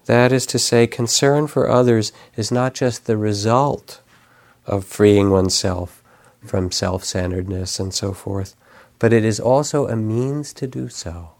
That 0.05 0.31
is 0.31 0.45
to 0.45 0.59
say, 0.59 0.85
concern 0.85 1.47
for 1.47 1.67
others 1.67 2.13
is 2.35 2.51
not 2.51 2.75
just 2.75 3.07
the 3.07 3.17
result 3.17 3.99
of 4.67 4.85
freeing 4.85 5.31
oneself 5.31 6.03
from 6.45 6.69
self 6.69 7.03
centeredness 7.03 7.79
and 7.79 7.91
so 7.91 8.13
forth, 8.13 8.55
but 8.99 9.13
it 9.13 9.25
is 9.25 9.39
also 9.39 9.87
a 9.87 9.95
means 9.95 10.53
to 10.53 10.67
do 10.67 10.89
so. 10.89 11.31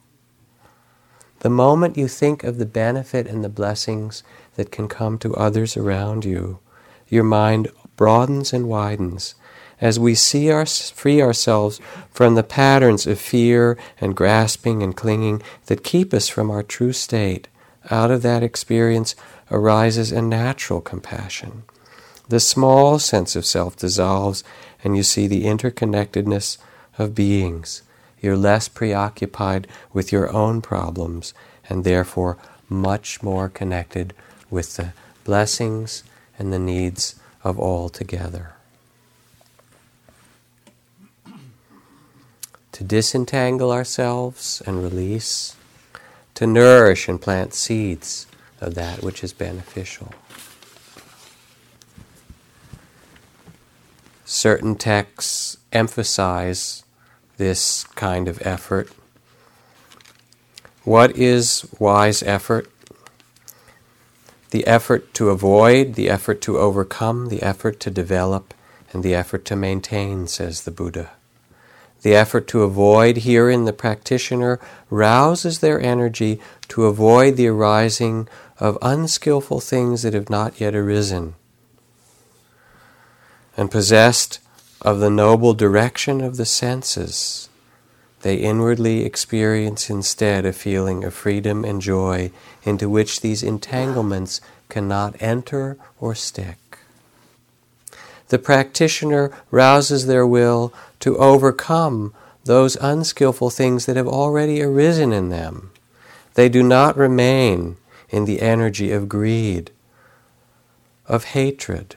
The 1.40 1.50
moment 1.50 1.98
you 1.98 2.08
think 2.08 2.44
of 2.44 2.58
the 2.58 2.66
benefit 2.66 3.28
and 3.28 3.44
the 3.44 3.50
blessings 3.50 4.24
that 4.56 4.72
can 4.72 4.88
come 4.88 5.18
to 5.20 5.36
others 5.36 5.78
around 5.78 6.26
you, 6.26 6.60
your 7.08 7.24
mind 7.24 7.70
broadens 7.96 8.52
and 8.52 8.68
widens 8.68 9.36
as 9.82 10.00
we 10.00 10.16
see 10.16 10.50
our, 10.50 10.66
free 10.66 11.22
ourselves 11.22 11.80
from 12.12 12.36
the 12.36 12.44
patterns 12.44 13.06
of 13.06 13.20
fear 13.20 13.78
and 14.00 14.16
grasping 14.16 14.82
and 14.82 14.96
clinging 14.96 15.42
that 15.66 15.84
keep 15.84 16.14
us 16.14 16.30
from 16.30 16.50
our 16.50 16.64
true 16.64 16.94
state. 16.94 17.48
Out 17.92 18.10
of 18.10 18.22
that 18.22 18.44
experience 18.44 19.16
arises 19.52 20.12
a 20.12 20.22
natural 20.22 20.82
compassion. 20.82 21.64
The 22.30 22.40
small 22.40 22.98
sense 22.98 23.36
of 23.36 23.46
self 23.46 23.76
dissolves, 23.76 24.44
and 24.84 24.98
you 24.98 25.04
see 25.04 25.28
the 25.28 25.44
interconnectedness 25.44 26.58
of 26.98 27.16
beings. 27.16 27.82
You're 28.22 28.38
less 28.38 28.68
preoccupied 28.68 29.68
with 29.94 30.12
your 30.12 30.32
own 30.32 30.62
problems 30.62 31.34
and 31.70 31.84
therefore 31.84 32.38
much 32.70 33.22
more 33.22 33.50
connected 33.50 34.14
with 34.50 34.78
the 34.78 34.94
blessings 35.24 36.04
and 36.40 36.52
the 36.52 36.60
needs 36.60 37.16
of 37.44 37.60
all 37.60 37.90
together. 37.90 38.54
To 42.72 42.84
disentangle 42.84 43.72
ourselves 43.72 44.62
and 44.66 44.84
release, 44.84 45.56
to 46.34 46.46
nourish 46.46 47.08
and 47.08 47.22
plant 47.22 47.54
seeds 47.54 48.28
of 48.60 48.76
that 48.76 49.02
which 49.02 49.24
is 49.24 49.32
beneficial. 49.32 50.12
Certain 54.26 54.76
texts 54.76 55.58
emphasize 55.72 56.84
this 57.38 57.84
kind 57.96 58.28
of 58.28 58.42
effort. 58.46 58.90
What 60.84 61.18
is 61.18 61.68
wise 61.80 62.22
effort? 62.24 62.70
The 64.52 64.68
effort 64.68 65.14
to 65.16 65.30
avoid, 65.30 65.96
the 65.96 66.10
effort 66.10 66.42
to 66.42 66.58
overcome, 66.58 67.30
the 67.30 67.42
effort 67.42 67.80
to 67.82 67.90
develop, 67.90 68.54
and 68.94 69.04
the 69.04 69.16
effort 69.16 69.46
to 69.46 69.56
maintain, 69.56 70.28
says 70.28 70.62
the 70.62 70.72
Buddha. 70.72 71.12
The 72.04 72.16
effort 72.16 72.48
to 72.50 72.62
avoid 72.62 73.18
herein 73.18 73.66
the 73.66 73.74
practitioner 73.74 74.60
rouses 74.92 75.60
their 75.60 75.82
energy 75.82 76.40
to 76.68 76.86
avoid 76.86 77.36
the 77.36 77.48
arising 77.48 78.28
of 78.60 78.78
unskillful 78.82 79.60
things 79.60 80.04
that 80.04 80.14
have 80.14 80.30
not 80.30 80.62
yet 80.62 80.76
arisen. 80.76 81.34
And 83.58 83.72
possessed 83.72 84.40
of 84.82 85.00
the 85.00 85.10
noble 85.10 85.54
direction 85.54 86.22
of 86.22 86.38
the 86.38 86.46
senses, 86.46 87.50
they 88.22 88.36
inwardly 88.36 89.06
experience 89.06 89.90
instead 89.90 90.46
a 90.46 90.54
feeling 90.54 91.04
of 91.04 91.14
freedom 91.14 91.64
and 91.64 91.82
joy 91.82 92.32
into 92.64 92.90
which 92.90 93.22
these 93.22 93.44
entanglements 93.44 94.42
cannot 94.70 95.16
enter 95.22 95.78
or 96.00 96.16
stick 96.16 96.58
the 98.30 98.40
practitioner 98.40 99.32
rouses 99.52 100.08
their 100.08 100.26
will 100.26 100.74
to 101.00 101.18
overcome 101.18 102.14
those 102.44 102.76
unskillful 102.78 103.50
things 103.50 103.86
that 103.86 103.96
have 103.96 104.08
already 104.08 104.62
arisen 104.62 105.14
in 105.14 105.30
them. 105.30 105.72
They 106.34 106.50
do 106.50 106.64
not 106.64 106.98
remain 106.98 107.78
in 108.10 108.26
the 108.26 108.42
energy 108.42 108.92
of 108.92 109.10
greed, 109.10 109.72
of 111.08 111.26
hatred, 111.26 111.96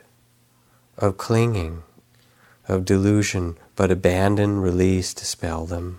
of 0.96 1.16
clinging, 1.16 1.82
of 2.68 2.84
delusion, 2.84 3.56
but 3.74 3.90
abandon, 3.90 4.60
release, 4.60 5.14
dispel 5.14 5.66
them. 5.66 5.98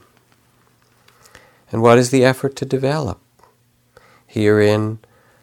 And 1.72 1.82
what 1.82 1.98
is 1.98 2.12
the 2.12 2.24
effort 2.24 2.56
to 2.58 2.66
develop? 2.66 3.20
Herein, 4.28 5.00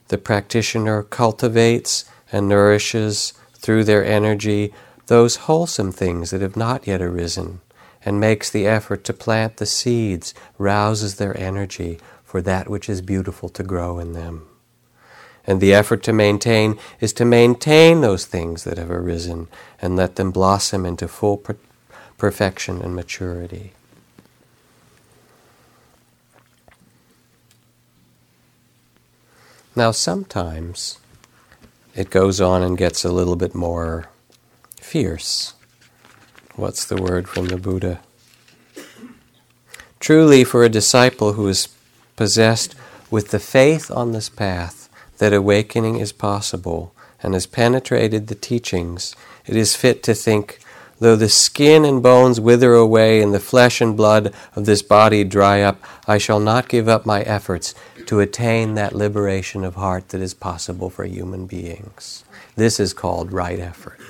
the 0.09 0.19
practitioner 0.19 1.03
cultivates 1.03 2.05
and 2.31 2.49
nourishes 2.49 3.33
through 3.55 3.85
their 3.85 4.05
energy 4.05 4.73
those 5.07 5.37
wholesome 5.37 5.93
things 5.93 6.31
that 6.31 6.41
have 6.41 6.57
not 6.57 6.87
yet 6.87 7.03
arisen, 7.03 7.61
and 8.05 8.21
makes 8.21 8.51
the 8.51 8.67
effort 8.67 9.05
to 9.05 9.13
plant 9.13 9.57
the 9.57 9.67
seeds, 9.67 10.35
rouses 10.59 11.17
their 11.17 11.37
energy 11.37 11.99
for 12.25 12.41
that 12.43 12.69
which 12.69 12.89
is 12.89 13.01
beautiful 13.01 13.49
to 13.49 13.63
grow 13.63 13.99
in 13.99 14.13
them. 14.13 14.47
And 15.47 15.61
the 15.61 15.73
effort 15.73 16.03
to 16.05 16.13
maintain 16.13 16.79
is 17.01 17.13
to 17.15 17.25
maintain 17.25 18.01
those 18.01 18.25
things 18.25 18.65
that 18.65 18.79
have 18.79 18.91
arisen 18.91 19.49
and 19.81 19.97
let 19.97 20.17
them 20.17 20.31
blossom 20.33 20.85
into 20.85 21.07
full 21.07 21.37
per- 21.37 21.57
perfection 22.19 22.83
and 22.83 22.97
maturity. 22.97 23.73
Now, 29.77 29.91
sometimes 29.91 30.99
it 31.95 32.11
goes 32.11 32.41
on 32.41 32.63
and 32.63 32.79
gets 32.79 33.05
a 33.05 33.13
little 33.13 33.37
bit 33.37 33.55
more 33.55 34.09
fierce. 34.81 35.53
What's 36.57 36.87
the 36.87 36.97
word 36.97 37.29
from 37.29 37.49
the 37.49 37.59
Buddha? 37.59 38.01
Truly, 40.01 40.45
for 40.45 40.65
a 40.65 40.71
disciple 40.71 41.35
who 41.35 41.47
is 41.49 41.69
possessed 42.17 42.75
with 43.11 43.29
the 43.29 43.39
faith 43.39 43.91
on 43.91 44.13
this 44.13 44.31
path 44.31 44.86
that 45.19 45.33
awakening 45.33 45.99
is 45.99 46.13
possible 46.13 46.95
and 47.23 47.35
has 47.35 47.47
penetrated 47.47 48.27
the 48.27 48.35
teachings, 48.35 49.15
it 49.47 49.57
is 49.57 49.77
fit 49.77 50.03
to 50.05 50.15
think 50.15 50.59
Though 50.99 51.17
the 51.17 51.29
skin 51.29 51.85
and 51.85 52.03
bones 52.03 52.41
wither 52.41 52.73
away 52.73 53.21
and 53.21 53.35
the 53.35 53.41
flesh 53.41 53.83
and 53.83 53.97
blood 53.97 54.33
of 54.55 54.65
this 54.65 54.81
body 54.81 55.25
dry 55.25 55.61
up, 55.61 55.79
I 56.09 56.17
shall 56.17 56.41
not 56.41 56.69
give 56.69 56.89
up 56.89 57.05
my 57.05 57.21
efforts 57.23 57.75
to 58.07 58.21
attain 58.21 58.75
that 58.75 58.95
liberation 58.95 59.63
of 59.63 59.75
heart 59.75 60.09
that 60.11 60.23
is 60.23 60.33
possible 60.33 60.89
for 60.89 61.05
human 61.05 61.47
beings. 61.47 62.25
This 62.57 62.81
is 62.81 62.95
called 62.95 63.31
right 63.31 63.59
effort. 63.59 64.01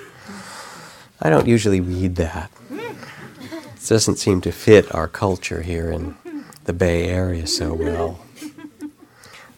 I 1.20 1.28
don't 1.28 1.48
usually 1.48 1.80
read 1.80 2.16
that. 2.16 2.52
It 2.70 3.88
doesn't 3.88 4.18
seem 4.18 4.40
to 4.42 4.52
fit 4.52 4.94
our 4.94 5.08
culture 5.08 5.62
here 5.62 5.90
in 5.90 6.16
the 6.64 6.72
Bay 6.72 7.08
Area 7.08 7.48
so 7.48 7.74
well. 7.74 8.20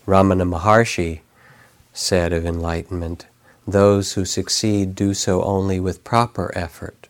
Ramana 0.07 0.49
Maharshi 0.49 1.21
said 1.99 2.33
of 2.33 2.47
enlightenment, 2.47 3.27
those 3.67 4.13
who 4.13 4.25
succeed 4.25 4.95
do 4.95 5.13
so 5.13 5.43
only 5.43 5.81
with 5.81 6.05
proper 6.05 6.53
effort. 6.55 7.09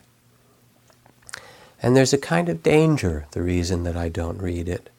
And 1.81 1.95
there's 1.95 2.11
a 2.11 2.17
kind 2.17 2.49
of 2.49 2.63
danger, 2.63 3.27
the 3.31 3.43
reason 3.43 3.83
that 3.83 3.95
I 3.95 4.09
don't 4.09 4.41
read 4.41 4.67
it. 4.67 4.89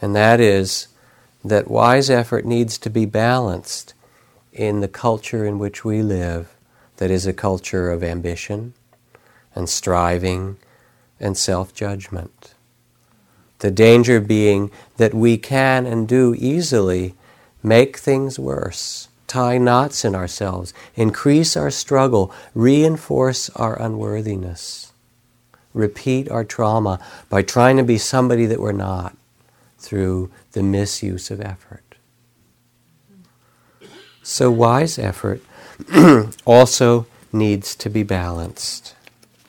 And 0.00 0.16
that 0.16 0.40
is 0.40 0.88
that 1.44 1.70
wise 1.70 2.08
effort 2.08 2.46
needs 2.46 2.78
to 2.78 2.88
be 2.88 3.04
balanced 3.04 3.92
in 4.54 4.80
the 4.80 4.88
culture 4.88 5.44
in 5.44 5.58
which 5.58 5.84
we 5.84 6.02
live, 6.02 6.54
that 6.96 7.10
is 7.10 7.26
a 7.26 7.34
culture 7.34 7.90
of 7.90 8.02
ambition 8.02 8.72
and 9.54 9.68
striving 9.68 10.56
and 11.20 11.36
self 11.36 11.74
judgment. 11.74 12.54
The 13.58 13.70
danger 13.70 14.18
being 14.18 14.70
that 14.96 15.12
we 15.12 15.36
can 15.36 15.84
and 15.84 16.08
do 16.08 16.34
easily 16.38 17.14
make 17.64 17.96
things 17.96 18.38
worse, 18.38 19.08
tie 19.26 19.58
knots 19.58 20.04
in 20.04 20.14
ourselves, 20.14 20.72
increase 20.94 21.56
our 21.56 21.70
struggle, 21.72 22.32
reinforce 22.54 23.50
our 23.50 23.80
unworthiness 23.82 24.92
repeat 25.74 26.30
our 26.30 26.44
trauma 26.44 26.98
by 27.28 27.42
trying 27.42 27.76
to 27.76 27.82
be 27.82 27.98
somebody 27.98 28.46
that 28.46 28.60
we're 28.60 28.72
not 28.72 29.16
through 29.78 30.30
the 30.52 30.62
misuse 30.62 31.30
of 31.30 31.40
effort. 31.40 31.82
So, 34.22 34.50
wise 34.50 34.98
effort 34.98 35.42
also 36.46 37.06
needs 37.32 37.74
to 37.74 37.90
be 37.90 38.02
balanced. 38.02 38.94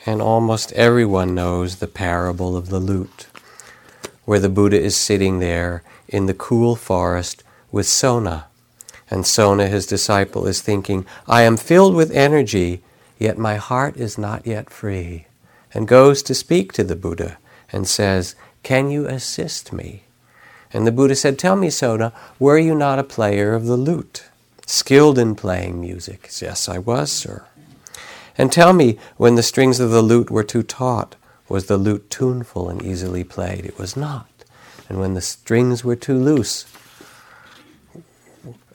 And 0.06 0.22
almost 0.22 0.74
everyone 0.74 1.34
knows 1.34 1.78
the 1.78 1.88
parable 1.88 2.58
of 2.58 2.70
the 2.70 2.80
lute, 2.80 3.28
where 4.26 4.40
the 4.40 4.50
Buddha 4.50 4.80
is 4.80 4.98
sitting 4.98 5.40
there 5.40 5.82
in 6.08 6.26
the 6.26 6.34
cool 6.34 6.76
forest 6.76 7.44
with 7.76 7.86
Sona. 7.86 8.48
And 9.12 9.28
Sona, 9.28 9.68
his 9.68 9.86
disciple, 9.86 10.48
is 10.48 10.62
thinking, 10.62 11.06
I 11.28 11.42
am 11.42 11.58
filled 11.58 11.94
with 11.94 12.10
energy, 12.10 12.82
yet 13.20 13.38
my 13.38 13.58
heart 13.58 13.98
is 13.98 14.18
not 14.18 14.48
yet 14.48 14.70
free 14.70 15.28
and 15.74 15.86
goes 15.86 16.24
to 16.24 16.34
speak 16.34 16.72
to 16.72 16.86
the 16.86 16.96
Buddha 16.96 17.38
and 17.74 17.86
says, 17.86 18.34
Can 18.64 18.90
you 18.90 19.06
assist 19.06 19.74
me? 19.74 20.04
And 20.72 20.88
the 20.88 20.92
Buddha 20.94 21.18
said, 21.18 21.38
Tell 21.38 21.58
me, 21.58 21.70
Sona, 21.70 22.14
were 22.40 22.58
you 22.58 22.74
not 22.74 22.98
a 22.98 23.04
player 23.04 23.54
of 23.54 23.66
the 23.66 23.76
lute, 23.76 24.24
skilled 24.66 25.20
in 25.20 25.36
playing 25.36 25.82
music? 25.82 26.30
Yes, 26.42 26.70
I 26.70 26.78
was, 26.78 27.12
sir. 27.12 27.44
And 28.38 28.54
tell 28.54 28.72
me, 28.72 28.98
when 29.18 29.36
the 29.36 29.44
strings 29.44 29.82
of 29.82 29.92
the 29.92 30.02
lute 30.02 30.32
were 30.32 30.44
too 30.44 30.64
taut, 30.64 31.16
was 31.50 31.66
the 31.66 31.78
lute 31.78 32.10
tuneful 32.10 32.70
and 32.70 32.82
easily 32.82 33.26
played? 33.26 33.66
It 33.66 33.78
was 33.78 33.98
not. 33.98 34.30
And 34.88 34.98
when 35.02 35.14
the 35.14 35.22
strings 35.22 35.84
were 35.84 35.98
too 35.98 36.18
loose 36.18 36.66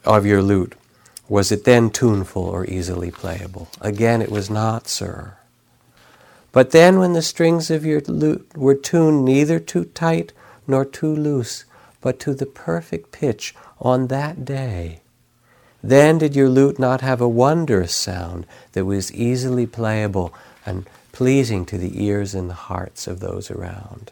of 0.05 0.25
your 0.25 0.41
lute, 0.41 0.75
was 1.29 1.51
it 1.51 1.63
then 1.63 1.89
tuneful 1.89 2.43
or 2.43 2.65
easily 2.65 3.11
playable? 3.11 3.69
Again, 3.79 4.21
it 4.21 4.31
was 4.31 4.49
not, 4.49 4.87
sir. 4.87 5.35
But 6.51 6.71
then, 6.71 6.99
when 6.99 7.13
the 7.13 7.21
strings 7.21 7.71
of 7.71 7.85
your 7.85 8.01
lute 8.01 8.57
were 8.57 8.75
tuned 8.75 9.23
neither 9.23 9.59
too 9.59 9.85
tight 9.85 10.33
nor 10.67 10.83
too 10.83 11.15
loose, 11.15 11.63
but 12.01 12.19
to 12.19 12.33
the 12.33 12.45
perfect 12.45 13.11
pitch 13.11 13.55
on 13.79 14.07
that 14.07 14.43
day, 14.43 14.99
then 15.81 16.17
did 16.17 16.35
your 16.35 16.49
lute 16.49 16.77
not 16.77 17.01
have 17.01 17.21
a 17.21 17.29
wondrous 17.29 17.95
sound 17.95 18.45
that 18.73 18.85
was 18.85 19.13
easily 19.13 19.65
playable 19.65 20.33
and 20.65 20.85
pleasing 21.11 21.65
to 21.65 21.77
the 21.77 22.03
ears 22.03 22.35
and 22.35 22.49
the 22.49 22.55
hearts 22.55 23.07
of 23.07 23.19
those 23.19 23.49
around. 23.49 24.11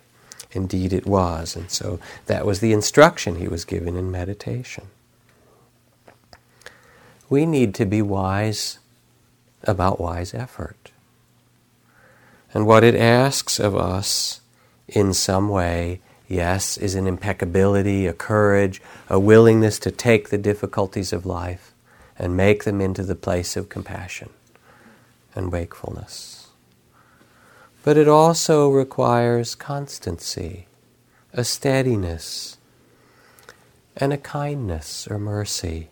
Indeed, 0.51 0.93
it 0.93 1.05
was, 1.05 1.55
and 1.55 1.69
so 1.69 1.99
that 2.25 2.45
was 2.45 2.59
the 2.59 2.73
instruction 2.73 3.35
he 3.35 3.47
was 3.47 3.65
given 3.65 3.95
in 3.95 4.09
meditation. 4.09 4.87
We 7.29 7.45
need 7.45 7.75
to 7.75 7.85
be 7.85 8.01
wise 8.01 8.79
about 9.63 9.99
wise 9.99 10.33
effort. 10.33 10.91
And 12.53 12.65
what 12.65 12.83
it 12.83 12.95
asks 12.95 13.59
of 13.59 13.75
us 13.75 14.41
in 14.87 15.13
some 15.13 15.49
way, 15.49 16.01
yes, 16.27 16.77
is 16.77 16.95
an 16.95 17.05
impeccability, 17.05 18.07
a 18.07 18.13
courage, 18.13 18.81
a 19.07 19.19
willingness 19.19 19.77
to 19.79 19.91
take 19.91 20.29
the 20.29 20.37
difficulties 20.37 21.13
of 21.13 21.25
life 21.25 21.73
and 22.17 22.35
make 22.35 22.63
them 22.63 22.81
into 22.81 23.03
the 23.03 23.15
place 23.15 23.55
of 23.55 23.69
compassion 23.69 24.29
and 25.35 25.51
wakefulness. 25.51 26.47
But 27.83 27.97
it 27.97 28.07
also 28.07 28.69
requires 28.69 29.55
constancy, 29.55 30.65
a 31.31 31.43
steadiness, 31.43 32.57
and 33.95 34.11
a 34.11 34.17
kindness 34.17 35.07
or 35.07 35.19
mercy, 35.19 35.89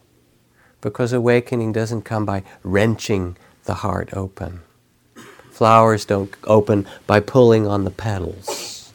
because 0.81 1.13
awakening 1.13 1.71
doesn't 1.71 2.03
come 2.03 2.25
by 2.25 2.43
wrenching 2.63 3.37
the 3.65 3.75
heart 3.75 4.09
open. 4.13 4.61
Flowers 5.51 6.05
don't 6.05 6.33
open 6.43 6.85
by 7.07 7.19
pulling 7.19 7.65
on 7.65 7.83
the 7.83 7.91
petals. 7.91 8.93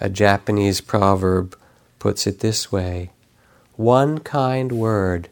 A 0.00 0.08
Japanese 0.08 0.80
proverb 0.80 1.56
puts 1.98 2.26
it 2.26 2.40
this 2.40 2.72
way 2.72 3.10
One 3.76 4.18
kind 4.18 4.72
word 4.72 5.28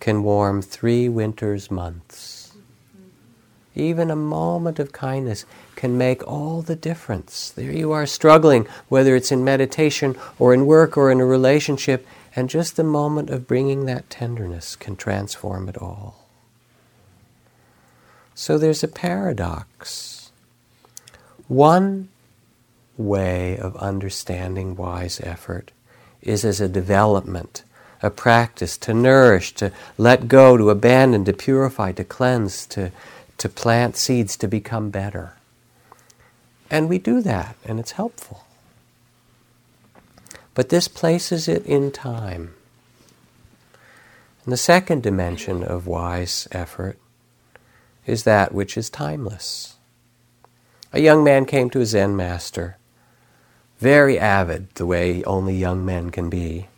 can 0.00 0.22
warm 0.22 0.60
three 0.60 1.08
winter's 1.08 1.70
months. 1.70 2.52
Even 3.74 4.10
a 4.10 4.16
moment 4.16 4.78
of 4.78 4.92
kindness 4.92 5.46
can 5.76 5.96
make 5.96 6.26
all 6.26 6.60
the 6.60 6.76
difference. 6.76 7.50
There 7.50 7.72
you 7.72 7.92
are 7.92 8.04
struggling, 8.04 8.66
whether 8.88 9.16
it's 9.16 9.32
in 9.32 9.44
meditation 9.44 10.16
or 10.38 10.52
in 10.52 10.66
work 10.66 10.96
or 10.96 11.10
in 11.10 11.20
a 11.20 11.24
relationship, 11.24 12.06
and 12.34 12.48
just 12.48 12.78
a 12.78 12.84
moment 12.84 13.30
of 13.30 13.46
bringing 13.46 13.86
that 13.86 14.08
tenderness 14.08 14.76
can 14.76 14.96
transform 14.96 15.68
it 15.68 15.76
all. 15.76 16.26
So 18.34 18.56
there's 18.58 18.82
a 18.82 18.88
paradox. 18.88 20.32
One 21.48 22.08
way 22.96 23.58
of 23.58 23.76
understanding 23.76 24.76
wise 24.76 25.20
effort 25.22 25.70
is 26.22 26.44
as 26.44 26.60
a 26.60 26.68
development, 26.68 27.64
a 28.02 28.10
practice 28.10 28.78
to 28.78 28.94
nourish, 28.94 29.52
to 29.54 29.72
let 29.98 30.28
go, 30.28 30.56
to 30.56 30.70
abandon, 30.70 31.24
to 31.26 31.32
purify, 31.32 31.92
to 31.92 32.04
cleanse, 32.04 32.66
to, 32.66 32.90
to 33.38 33.48
plant 33.48 33.96
seeds 33.96 34.36
to 34.38 34.48
become 34.48 34.90
better. 34.90 35.34
And 36.70 36.88
we 36.88 36.98
do 36.98 37.20
that, 37.20 37.56
and 37.66 37.78
it's 37.78 37.92
helpful. 37.92 38.44
But 40.54 40.68
this 40.68 40.88
places 40.88 41.48
it 41.48 41.64
in 41.64 41.90
time. 41.90 42.54
And 44.44 44.52
the 44.52 44.58
second 44.58 45.02
dimension 45.02 45.62
of 45.62 45.86
wise 45.86 46.48
effort 46.52 46.98
is 48.06 48.24
that 48.24 48.52
which 48.52 48.76
is 48.76 48.90
timeless. 48.90 49.76
A 50.92 51.00
young 51.00 51.24
man 51.24 51.46
came 51.46 51.70
to 51.70 51.80
a 51.80 51.86
Zen 51.86 52.16
master, 52.16 52.76
very 53.78 54.18
avid, 54.18 54.74
the 54.74 54.84
way 54.84 55.22
only 55.24 55.54
young 55.54 55.86
men 55.86 56.10
can 56.10 56.28
be, 56.28 56.68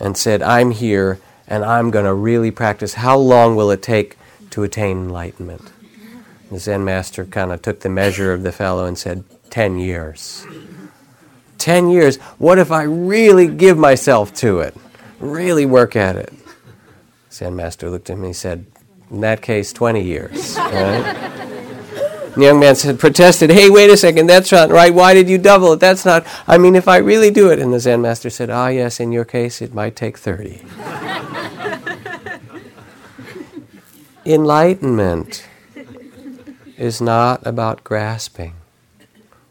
and 0.00 0.16
said, 0.16 0.42
I'm 0.42 0.72
here 0.72 1.20
and 1.46 1.64
I'm 1.64 1.90
going 1.90 2.06
to 2.06 2.14
really 2.14 2.50
practice. 2.50 2.94
How 2.94 3.16
long 3.16 3.56
will 3.56 3.70
it 3.70 3.82
take 3.82 4.16
to 4.50 4.62
attain 4.62 4.96
enlightenment? 4.96 5.70
The 6.50 6.58
Zen 6.58 6.84
master 6.84 7.24
kind 7.24 7.52
of 7.52 7.62
took 7.62 7.80
the 7.80 7.88
measure 7.88 8.32
of 8.32 8.42
the 8.42 8.52
fellow 8.52 8.84
and 8.84 8.98
said, 8.98 9.24
10 9.50 9.78
years. 9.78 10.46
10 11.62 11.90
years. 11.90 12.16
What 12.38 12.58
if 12.58 12.72
I 12.72 12.82
really 12.82 13.46
give 13.46 13.78
myself 13.78 14.34
to 14.34 14.58
it? 14.60 14.76
Really 15.20 15.64
work 15.64 15.94
at 15.94 16.16
it? 16.16 16.32
Zen 17.30 17.54
master 17.54 17.88
looked 17.88 18.10
at 18.10 18.18
me 18.18 18.28
and 18.28 18.36
said, 18.36 18.66
in 19.10 19.20
that 19.20 19.42
case, 19.42 19.72
20 19.72 20.02
years. 20.02 20.58
Right? 20.72 21.28
The 22.34 22.44
young 22.44 22.60
man 22.60 22.74
said, 22.76 22.98
protested, 22.98 23.50
hey, 23.50 23.68
wait 23.68 23.90
a 23.90 23.96
second, 23.96 24.26
that's 24.26 24.50
not 24.50 24.70
right. 24.70 24.92
Why 24.92 25.12
did 25.12 25.28
you 25.28 25.36
double 25.36 25.74
it? 25.74 25.80
That's 25.80 26.06
not, 26.06 26.26
I 26.46 26.56
mean, 26.56 26.74
if 26.74 26.88
I 26.88 26.96
really 26.96 27.30
do 27.30 27.50
it. 27.50 27.58
And 27.58 27.74
the 27.74 27.78
Zen 27.78 28.00
master 28.00 28.30
said, 28.30 28.48
ah, 28.48 28.68
yes, 28.68 29.00
in 29.00 29.12
your 29.12 29.26
case, 29.26 29.60
it 29.60 29.74
might 29.74 29.96
take 29.96 30.16
30. 30.16 30.62
Enlightenment 34.24 35.46
is 36.78 37.02
not 37.02 37.46
about 37.46 37.84
grasping 37.84 38.54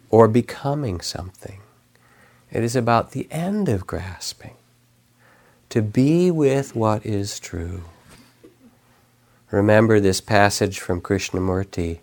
or 0.10 0.28
becoming 0.28 1.02
something, 1.02 1.61
it 2.52 2.64
is 2.64 2.76
about 2.76 3.12
the 3.12 3.28
end 3.32 3.70
of 3.70 3.88
grasping, 3.88 4.56
to 5.70 5.82
be 5.82 6.30
with 6.30 6.76
what 6.76 7.06
is 7.06 7.40
true. 7.40 7.84
Remember 9.52 10.00
this 10.00 10.22
passage 10.22 10.80
from 10.80 11.02
Krishnamurti. 11.02 12.00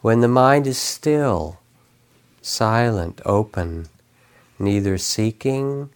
When 0.00 0.20
the 0.20 0.28
mind 0.28 0.66
is 0.66 0.78
still, 0.78 1.58
silent, 2.42 3.20
open, 3.24 3.88
neither 4.58 4.98
seeking 4.98 5.90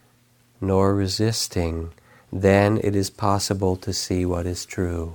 nor 0.61 0.94
resisting, 0.94 1.92
then 2.33 2.78
it 2.83 2.94
is 2.94 3.11
possible 3.11 3.76
to 3.76 3.92
see 3.92 4.24
what 4.26 4.46
is 4.46 4.64
true. 4.64 5.14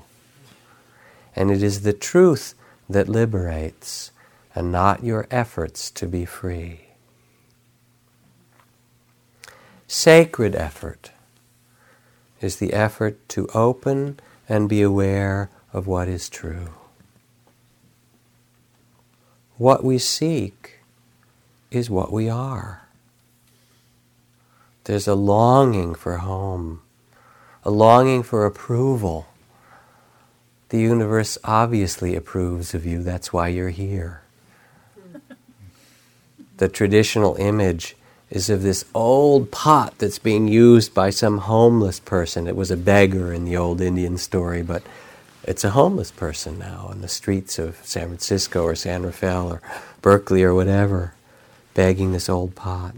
And 1.35 1.51
it 1.51 1.61
is 1.61 1.81
the 1.81 1.93
truth 1.93 2.53
that 2.89 3.09
liberates, 3.09 4.11
and 4.53 4.71
not 4.71 5.03
your 5.03 5.27
efforts 5.29 5.91
to 5.91 6.07
be 6.07 6.25
free. 6.25 6.84
Sacred 9.87 10.55
effort 10.55 11.11
is 12.41 12.57
the 12.57 12.73
effort 12.73 13.17
to 13.29 13.47
open 13.53 14.19
and 14.49 14.67
be 14.67 14.81
aware 14.81 15.49
of 15.73 15.87
what 15.87 16.07
is 16.07 16.29
true. 16.29 16.69
What 19.57 19.83
we 19.83 19.97
seek 19.97 20.79
is 21.71 21.89
what 21.89 22.11
we 22.11 22.29
are. 22.29 22.87
There's 24.85 25.07
a 25.07 25.15
longing 25.15 25.95
for 25.95 26.17
home, 26.17 26.81
a 27.63 27.71
longing 27.71 28.23
for 28.23 28.45
approval. 28.45 29.27
The 30.69 30.79
universe 30.79 31.37
obviously 31.43 32.15
approves 32.15 32.73
of 32.73 32.85
you, 32.85 33.01
that's 33.03 33.31
why 33.31 33.49
you're 33.49 33.69
here. 33.69 34.21
The 36.57 36.69
traditional 36.69 37.35
image 37.35 37.97
is 38.29 38.49
of 38.49 38.63
this 38.63 38.85
old 38.93 39.51
pot 39.51 39.93
that's 39.97 40.19
being 40.19 40.47
used 40.47 40.93
by 40.93 41.09
some 41.09 41.39
homeless 41.39 41.99
person. 41.99 42.47
It 42.47 42.55
was 42.55 42.71
a 42.71 42.77
beggar 42.77 43.31
in 43.31 43.45
the 43.45 43.57
old 43.57 43.81
Indian 43.81 44.17
story, 44.17 44.63
but 44.63 44.83
it's 45.43 45.63
a 45.63 45.71
homeless 45.71 46.11
person 46.11 46.57
now 46.57 46.87
on 46.89 47.01
the 47.01 47.07
streets 47.07 47.59
of 47.59 47.77
San 47.83 48.07
Francisco 48.07 48.63
or 48.63 48.75
San 48.75 49.03
Rafael 49.03 49.51
or 49.51 49.61
Berkeley 50.01 50.43
or 50.43 50.55
whatever, 50.55 51.13
begging 51.73 52.11
this 52.11 52.29
old 52.29 52.55
pot. 52.55 52.95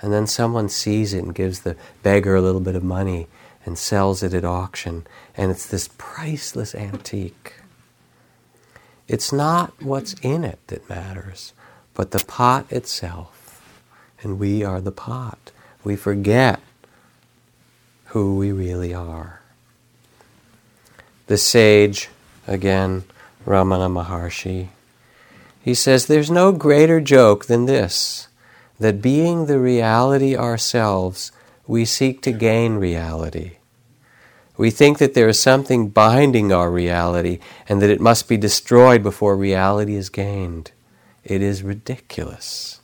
And 0.00 0.12
then 0.12 0.28
someone 0.28 0.68
sees 0.68 1.12
it 1.12 1.24
and 1.24 1.34
gives 1.34 1.60
the 1.60 1.76
beggar 2.04 2.36
a 2.36 2.40
little 2.40 2.60
bit 2.60 2.76
of 2.76 2.84
money 2.84 3.26
and 3.66 3.76
sells 3.76 4.22
it 4.22 4.32
at 4.32 4.44
auction, 4.44 5.06
and 5.36 5.50
it's 5.50 5.66
this 5.66 5.90
priceless 5.98 6.74
antique. 6.74 7.54
It's 9.08 9.32
not 9.32 9.82
what's 9.82 10.14
in 10.22 10.44
it 10.44 10.60
that 10.68 10.88
matters, 10.88 11.52
but 11.94 12.12
the 12.12 12.24
pot 12.24 12.70
itself 12.70 13.37
and 14.22 14.38
we 14.38 14.64
are 14.64 14.80
the 14.80 14.92
pot. 14.92 15.52
We 15.84 15.96
forget 15.96 16.60
who 18.06 18.36
we 18.36 18.52
really 18.52 18.94
are. 18.94 19.40
The 21.26 21.38
sage, 21.38 22.08
again, 22.46 23.04
Ramana 23.44 23.90
Maharshi, 23.90 24.68
he 25.62 25.74
says, 25.74 26.06
There's 26.06 26.30
no 26.30 26.52
greater 26.52 27.00
joke 27.00 27.46
than 27.46 27.66
this 27.66 28.28
that 28.78 29.02
being 29.02 29.46
the 29.46 29.58
reality 29.58 30.36
ourselves, 30.36 31.32
we 31.66 31.84
seek 31.84 32.22
to 32.22 32.32
gain 32.32 32.76
reality. 32.76 33.56
We 34.56 34.70
think 34.70 34.98
that 34.98 35.14
there 35.14 35.28
is 35.28 35.38
something 35.38 35.88
binding 35.88 36.52
our 36.52 36.70
reality 36.70 37.38
and 37.68 37.80
that 37.82 37.90
it 37.90 38.00
must 38.00 38.28
be 38.28 38.36
destroyed 38.36 39.02
before 39.02 39.36
reality 39.36 39.94
is 39.94 40.08
gained. 40.08 40.72
It 41.24 41.42
is 41.42 41.62
ridiculous. 41.62 42.77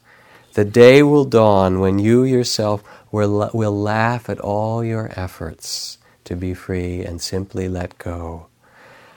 The 0.55 0.65
day 0.65 1.03
will 1.03 1.25
dawn 1.25 1.81
when 1.81 1.99
you 1.99 2.23
yourself 2.23 2.85
will, 3.11 3.51
will 3.53 3.77
laugh 3.77 4.31
at 4.31 4.39
all 4.39 4.85
your 4.85 5.11
efforts 5.17 5.99
to 6.25 6.37
be 6.37 6.55
free 6.55 7.05
and 7.05 7.21
simply 7.21 7.69
let 7.69 7.99
go. 7.99 8.47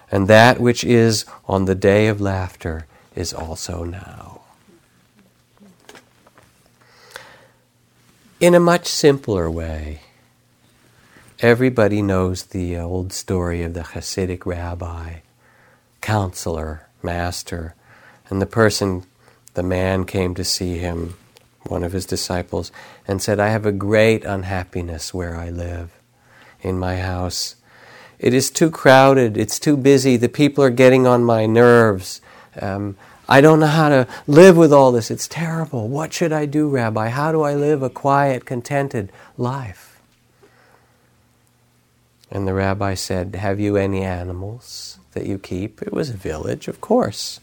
And 0.10 0.28
that 0.28 0.60
which 0.60 0.84
is 0.84 1.26
on 1.47 1.65
the 1.65 1.76
day 1.76 2.08
of 2.08 2.19
laughter 2.19 2.88
is 3.15 3.34
also 3.34 3.84
now. 3.84 4.41
In 8.39 8.56
a 8.56 8.60
much 8.60 8.88
simpler 8.88 9.50
way, 9.50 10.02
everybody 11.39 12.02
knows 12.02 12.45
the 12.45 12.78
old 12.78 13.13
story 13.13 13.62
of 13.62 13.76
the 13.76 13.82
Hasidic 13.82 14.47
rabbi, 14.47 15.17
counselor, 16.02 16.88
master, 17.04 17.76
and 18.28 18.41
the 18.41 18.47
person, 18.47 19.04
the 19.54 19.62
man 19.62 20.04
came 20.06 20.34
to 20.34 20.43
see 20.43 20.80
him 20.80 21.15
one 21.69 21.84
of 21.84 21.91
his 21.91 22.06
disciples, 22.06 22.71
and 23.08 23.21
said, 23.21 23.39
I 23.39 23.49
have 23.49 23.65
a 23.65 23.71
great 23.71 24.25
unhappiness 24.25 25.13
where 25.13 25.36
I 25.36 25.49
live, 25.49 25.91
in 26.61 26.80
my 26.80 26.97
house. 26.97 27.55
It 28.20 28.34
is 28.34 28.49
too 28.49 28.72
crowded, 28.72 29.38
it's 29.38 29.59
too 29.59 29.78
busy, 29.78 30.18
the 30.18 30.30
people 30.30 30.63
are 30.63 30.70
getting 30.70 31.05
on 31.05 31.24
my 31.24 31.45
nerves. 31.45 32.22
Um, 32.59 32.97
I 33.30 33.41
don't 33.41 33.59
know 33.59 33.68
how 33.68 33.89
to 33.89 34.07
live 34.26 34.55
with 34.55 34.72
all 34.72 34.91
this. 34.91 35.11
It's 35.11 35.28
terrible. 35.28 35.89
What 35.89 36.13
should 36.13 36.32
I 36.32 36.45
do, 36.45 36.70
Rabbi? 36.70 37.09
How 37.09 37.32
do 37.32 37.41
I 37.41 37.55
live 37.55 37.84
a 37.84 37.89
quiet, 37.89 38.45
contented 38.45 39.11
life? 39.38 39.99
And 42.32 42.47
the 42.47 42.53
rabbi 42.53 42.93
said, 42.93 43.36
Have 43.36 43.59
you 43.59 43.76
any 43.76 44.01
animals 44.01 44.99
that 45.11 45.26
you 45.26 45.38
keep? 45.38 45.82
It 45.82 45.91
was 45.91 46.09
a 46.09 46.18
village, 46.18 46.68
of 46.68 46.80
course. 46.80 47.39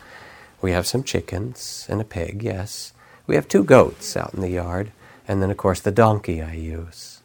We 0.63 0.73
have 0.73 0.87
some 0.87 1.03
chickens 1.03 1.87
and 1.91 2.01
a 2.01 2.05
pig, 2.05 2.43
yes. 2.43 2.94
We 3.27 3.35
have 3.37 3.49
two 3.49 3.65
goats 3.65 4.17
out 4.17 4.35
in 4.35 4.41
the 4.41 4.51
yard, 4.51 4.93
and 5.27 5.43
then, 5.43 5.51
of 5.51 5.57
course, 5.57 5.81
the 5.81 5.91
donkey 5.91 6.43
I 6.43 6.53
use. 6.53 7.23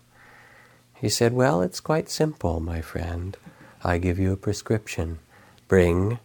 He 0.96 1.10
said, 1.10 1.34
Well, 1.34 1.62
it's 1.62 1.80
quite 1.80 2.10
simple, 2.10 2.60
my 2.60 2.82
friend. 2.82 3.36
I 3.84 3.98
give 3.98 4.20
you 4.20 4.32
a 4.32 4.38
prescription. 4.38 5.20
Bring 5.68 6.20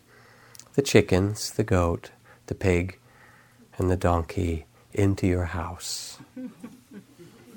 the 0.74 0.82
chickens, 0.82 1.52
the 1.52 1.64
goat, 1.64 2.10
the 2.46 2.54
pig, 2.54 2.98
and 3.78 3.90
the 3.90 3.96
donkey 3.96 4.66
into 4.92 5.26
your 5.26 5.46
house. 5.46 6.18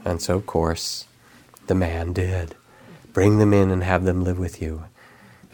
And 0.05 0.21
so, 0.21 0.35
of 0.35 0.45
course, 0.45 1.05
the 1.67 1.75
man 1.75 2.13
did. 2.13 2.55
Bring 3.13 3.39
them 3.39 3.53
in 3.53 3.71
and 3.71 3.83
have 3.83 4.03
them 4.05 4.23
live 4.23 4.39
with 4.39 4.61
you. 4.61 4.85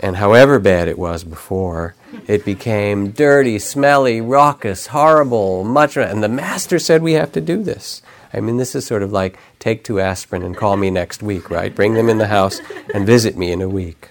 And 0.03 0.17
however 0.17 0.59
bad 0.59 0.89
it 0.89 0.99
was 0.99 1.23
before, 1.23 1.95
it 2.27 2.43
became 2.43 3.11
dirty, 3.11 3.57
smelly, 3.57 4.19
raucous, 4.19 4.87
horrible, 4.87 5.63
much. 5.63 5.95
And 5.95 6.21
the 6.21 6.27
master 6.27 6.77
said 6.77 7.01
we 7.01 7.13
have 7.13 7.31
to 7.31 7.39
do 7.39 7.63
this. 7.63 8.01
I 8.33 8.41
mean, 8.41 8.57
this 8.57 8.75
is 8.75 8.85
sort 8.85 9.01
of 9.01 9.13
like 9.13 9.39
take 9.59 9.85
two 9.85 10.01
aspirin 10.01 10.43
and 10.43 10.57
call 10.57 10.75
me 10.75 10.91
next 10.91 11.23
week, 11.23 11.49
right? 11.49 11.73
Bring 11.73 11.93
them 11.93 12.09
in 12.09 12.17
the 12.17 12.27
house 12.27 12.59
and 12.93 13.05
visit 13.05 13.37
me 13.37 13.53
in 13.53 13.61
a 13.61 13.69
week. 13.69 14.09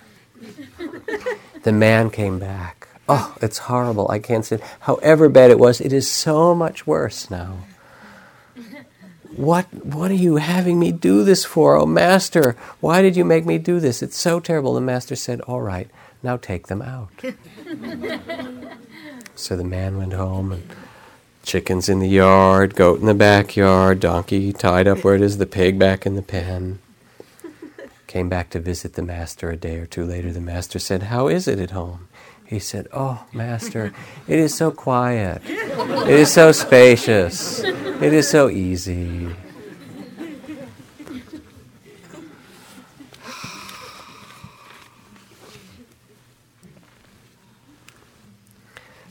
The 1.63 1.73
man 1.73 2.09
came 2.09 2.39
back. 2.39 2.89
Oh, 3.07 3.37
it's 3.43 3.59
horrible. 3.59 4.11
I 4.11 4.19
can't 4.19 4.47
sit. 4.47 4.63
However 4.81 5.29
bad 5.29 5.51
it 5.51 5.59
was, 5.59 5.79
it 5.79 5.93
is 5.93 6.11
so 6.11 6.55
much 6.55 6.87
worse 6.87 7.31
now. 7.31 7.59
What, 9.37 9.73
what 9.85 10.11
are 10.11 10.15
you 10.15 10.37
having 10.37 10.79
me 10.79 10.93
do 10.93 11.25
this 11.25 11.45
for, 11.45 11.77
oh 11.77 11.87
master? 11.87 12.57
Why 12.81 13.01
did 13.01 13.17
you 13.17 13.25
make 13.25 13.47
me 13.47 13.59
do 13.59 13.81
this? 13.81 14.03
It's 14.03 14.19
so 14.19 14.41
terrible. 14.41 14.75
The 14.75 14.81
master 14.81 15.17
said, 15.17 15.41
All 15.43 15.63
right, 15.63 15.89
now 16.23 16.37
take 16.37 16.67
them 16.67 16.83
out. 16.83 17.11
so 19.35 19.57
the 19.57 19.65
man 19.65 19.97
went 19.97 20.13
home 20.13 20.53
and 20.53 20.63
chickens 21.43 21.89
in 21.89 21.99
the 21.99 22.09
yard, 22.09 22.75
goat 22.75 23.01
in 23.01 23.07
the 23.07 23.15
backyard, 23.15 24.01
donkey 24.01 24.53
tied 24.53 24.87
up 24.87 25.03
where 25.03 25.15
it 25.15 25.23
is, 25.23 25.39
the 25.39 25.47
pig 25.47 25.79
back 25.79 26.05
in 26.05 26.15
the 26.15 26.23
pen. 26.23 26.79
Came 28.07 28.29
back 28.29 28.51
to 28.51 28.61
visit 28.61 28.95
the 28.95 29.03
master 29.03 29.51
a 29.51 29.57
day 29.57 29.79
or 29.79 29.87
two 29.87 30.05
later. 30.05 30.31
The 30.33 30.41
master 30.41 30.79
said, 30.79 31.05
How 31.05 31.29
is 31.29 31.49
it 31.49 31.59
at 31.59 31.71
home? 31.71 32.09
He 32.53 32.59
said, 32.59 32.87
Oh, 32.93 33.25
Master, 33.33 33.95
it 34.29 34.39
is 34.39 34.55
so 34.55 34.71
quiet. 34.71 35.41
It 35.47 36.11
is 36.11 36.31
so 36.31 36.53
spacious. 36.53 37.61
It 37.65 38.13
is 38.13 38.29
so 38.29 38.51
easy. 38.51 39.35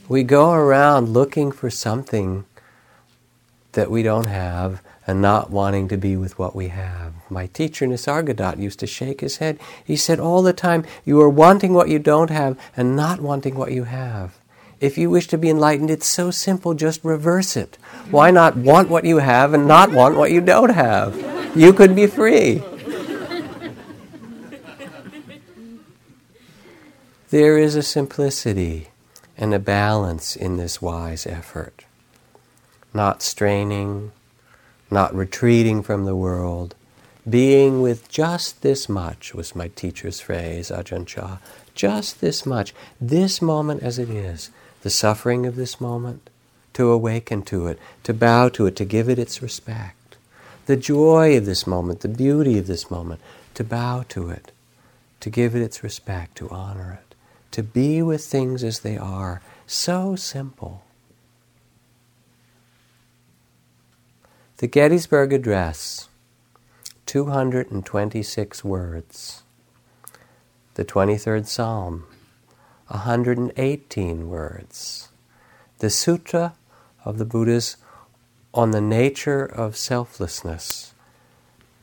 We 0.08 0.22
go 0.22 0.52
around 0.52 1.08
looking 1.08 1.50
for 1.50 1.68
something 1.68 2.44
that 3.72 3.90
we 3.90 4.04
don't 4.04 4.26
have 4.26 4.80
and 5.06 5.20
not 5.20 5.50
wanting 5.50 5.88
to 5.88 5.96
be 5.96 6.16
with 6.16 6.38
what 6.38 6.54
we 6.54 6.68
have. 6.68 7.12
My 7.28 7.46
teacher 7.46 7.86
Nisargadatta 7.86 8.58
used 8.58 8.80
to 8.80 8.86
shake 8.86 9.20
his 9.20 9.38
head. 9.38 9.58
He 9.84 9.96
said 9.96 10.20
all 10.20 10.42
the 10.42 10.52
time, 10.52 10.84
You 11.04 11.20
are 11.20 11.28
wanting 11.28 11.72
what 11.72 11.88
you 11.88 11.98
don't 11.98 12.30
have 12.30 12.58
and 12.76 12.94
not 12.94 13.20
wanting 13.20 13.54
what 13.54 13.72
you 13.72 13.84
have. 13.84 14.38
If 14.80 14.98
you 14.98 15.10
wish 15.10 15.28
to 15.28 15.38
be 15.38 15.48
enlightened, 15.48 15.90
it's 15.90 16.06
so 16.06 16.30
simple, 16.30 16.74
just 16.74 17.04
reverse 17.04 17.56
it. 17.56 17.78
Why 18.10 18.30
not 18.30 18.56
want 18.56 18.88
what 18.88 19.04
you 19.04 19.18
have 19.18 19.54
and 19.54 19.68
not 19.68 19.92
want 19.92 20.16
what 20.16 20.32
you 20.32 20.40
don't 20.40 20.74
have? 20.74 21.16
You 21.56 21.72
could 21.72 21.94
be 21.94 22.06
free. 22.06 22.62
There 27.30 27.56
is 27.56 27.76
a 27.76 27.82
simplicity 27.82 28.88
and 29.38 29.54
a 29.54 29.58
balance 29.58 30.36
in 30.36 30.56
this 30.56 30.82
wise 30.82 31.26
effort. 31.26 31.84
Not 32.92 33.22
straining, 33.22 34.12
not 34.92 35.14
retreating 35.14 35.82
from 35.82 36.04
the 36.04 36.14
world, 36.14 36.74
being 37.28 37.80
with 37.80 38.08
just 38.08 38.62
this 38.62 38.88
much 38.88 39.34
was 39.34 39.56
my 39.56 39.68
teacher's 39.68 40.20
phrase, 40.20 40.70
Ajahn 40.70 41.06
Chah. 41.06 41.38
Just 41.74 42.20
this 42.20 42.44
much, 42.44 42.74
this 43.00 43.40
moment 43.40 43.82
as 43.82 43.98
it 43.98 44.10
is, 44.10 44.50
the 44.82 44.90
suffering 44.90 45.46
of 45.46 45.56
this 45.56 45.80
moment, 45.80 46.28
to 46.74 46.90
awaken 46.90 47.42
to 47.42 47.66
it, 47.68 47.78
to 48.02 48.12
bow 48.12 48.48
to 48.50 48.66
it, 48.66 48.76
to 48.76 48.84
give 48.84 49.08
it 49.08 49.18
its 49.18 49.40
respect. 49.40 50.16
The 50.66 50.76
joy 50.76 51.36
of 51.36 51.46
this 51.46 51.66
moment, 51.66 52.00
the 52.00 52.08
beauty 52.08 52.58
of 52.58 52.66
this 52.66 52.90
moment, 52.90 53.20
to 53.54 53.64
bow 53.64 54.04
to 54.10 54.28
it, 54.30 54.52
to 55.20 55.30
give 55.30 55.54
it 55.54 55.62
its 55.62 55.82
respect, 55.82 56.36
to 56.36 56.50
honor 56.50 57.00
it, 57.02 57.14
to 57.52 57.62
be 57.62 58.02
with 58.02 58.24
things 58.24 58.64
as 58.64 58.80
they 58.80 58.96
are. 58.96 59.40
So 59.66 60.16
simple. 60.16 60.82
The 64.62 64.68
Gettysburg 64.68 65.32
Address, 65.32 66.08
226 67.06 68.62
words. 68.62 69.42
The 70.74 70.84
23rd 70.84 71.48
Psalm, 71.48 72.06
118 72.86 74.28
words. 74.30 75.08
The 75.80 75.90
Sutra 75.90 76.54
of 77.04 77.18
the 77.18 77.24
Buddhas 77.24 77.76
on 78.54 78.70
the 78.70 78.80
nature 78.80 79.44
of 79.44 79.76
selflessness, 79.76 80.94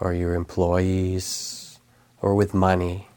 or 0.00 0.12
your 0.14 0.34
employees 0.34 1.78
or 2.20 2.34
with 2.34 2.54
money. 2.54 3.08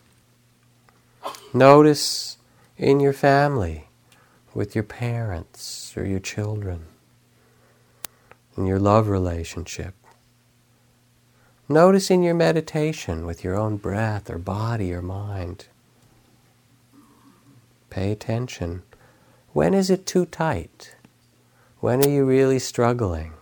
Notice 1.54 2.38
in 2.78 3.00
your 3.00 3.14
family, 3.14 3.88
with 4.54 4.74
your 4.74 4.84
parents 4.84 5.96
or 5.96 6.06
your 6.06 6.20
children, 6.20 6.86
in 8.58 8.66
your 8.66 8.80
love 8.80 9.08
relationship. 9.08 9.94
Notice 11.68 12.12
in 12.12 12.22
your 12.22 12.34
meditation 12.34 13.26
with 13.26 13.44
your 13.44 13.56
own 13.56 13.78
breath 13.78 14.30
or 14.30 14.38
body 14.38 14.94
or 14.94 15.02
mind. 15.02 15.68
Pay 17.90 18.12
attention. 18.12 18.84
When 19.54 19.74
is 19.74 19.90
it 19.90 20.06
too 20.06 20.26
tight? 20.26 20.96
When 21.80 22.04
are 22.04 22.10
you 22.10 22.26
really 22.26 22.60
struggling? 22.60 23.34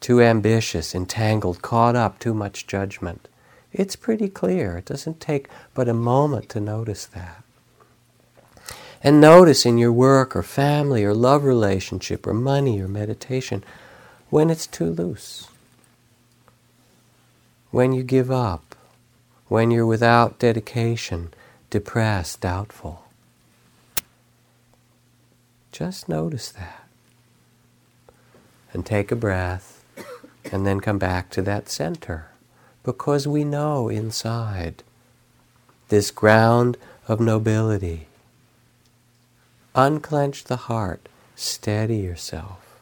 Too 0.00 0.20
ambitious, 0.22 0.94
entangled, 0.94 1.62
caught 1.62 1.96
up, 1.96 2.18
too 2.18 2.34
much 2.34 2.66
judgment. 2.66 3.28
It's 3.72 3.96
pretty 3.96 4.28
clear. 4.28 4.78
It 4.78 4.86
doesn't 4.86 5.20
take 5.20 5.48
but 5.74 5.88
a 5.88 5.94
moment 5.94 6.48
to 6.50 6.60
notice 6.60 7.06
that. 7.06 7.42
And 9.02 9.20
notice 9.20 9.64
in 9.64 9.78
your 9.78 9.92
work 9.92 10.36
or 10.36 10.42
family 10.42 11.04
or 11.04 11.14
love 11.14 11.44
relationship 11.44 12.26
or 12.26 12.34
money 12.34 12.80
or 12.80 12.88
meditation 12.88 13.64
when 14.30 14.50
it's 14.50 14.66
too 14.66 14.90
loose. 14.90 15.48
When 17.70 17.92
you 17.92 18.02
give 18.02 18.30
up. 18.30 18.74
When 19.48 19.70
you're 19.70 19.86
without 19.86 20.38
dedication, 20.38 21.32
depressed, 21.70 22.40
doubtful. 22.40 23.04
Just 25.72 26.08
notice 26.08 26.50
that. 26.52 26.86
and 28.72 28.86
take 28.86 29.10
a 29.10 29.16
breath 29.16 29.79
and 30.52 30.66
then 30.66 30.80
come 30.80 30.98
back 30.98 31.30
to 31.30 31.42
that 31.42 31.68
center 31.68 32.28
because 32.82 33.26
we 33.26 33.44
know 33.44 33.88
inside 33.88 34.82
this 35.88 36.10
ground 36.10 36.76
of 37.08 37.20
nobility. 37.20 38.06
Unclench 39.74 40.44
the 40.44 40.56
heart, 40.56 41.08
steady 41.36 41.98
yourself. 41.98 42.80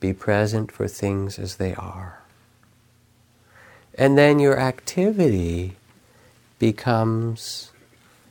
Be 0.00 0.12
present 0.12 0.70
for 0.70 0.88
things 0.88 1.38
as 1.38 1.56
they 1.56 1.74
are. 1.74 2.20
And 3.96 4.18
then 4.18 4.38
your 4.38 4.58
activity 4.58 5.76
becomes 6.58 7.70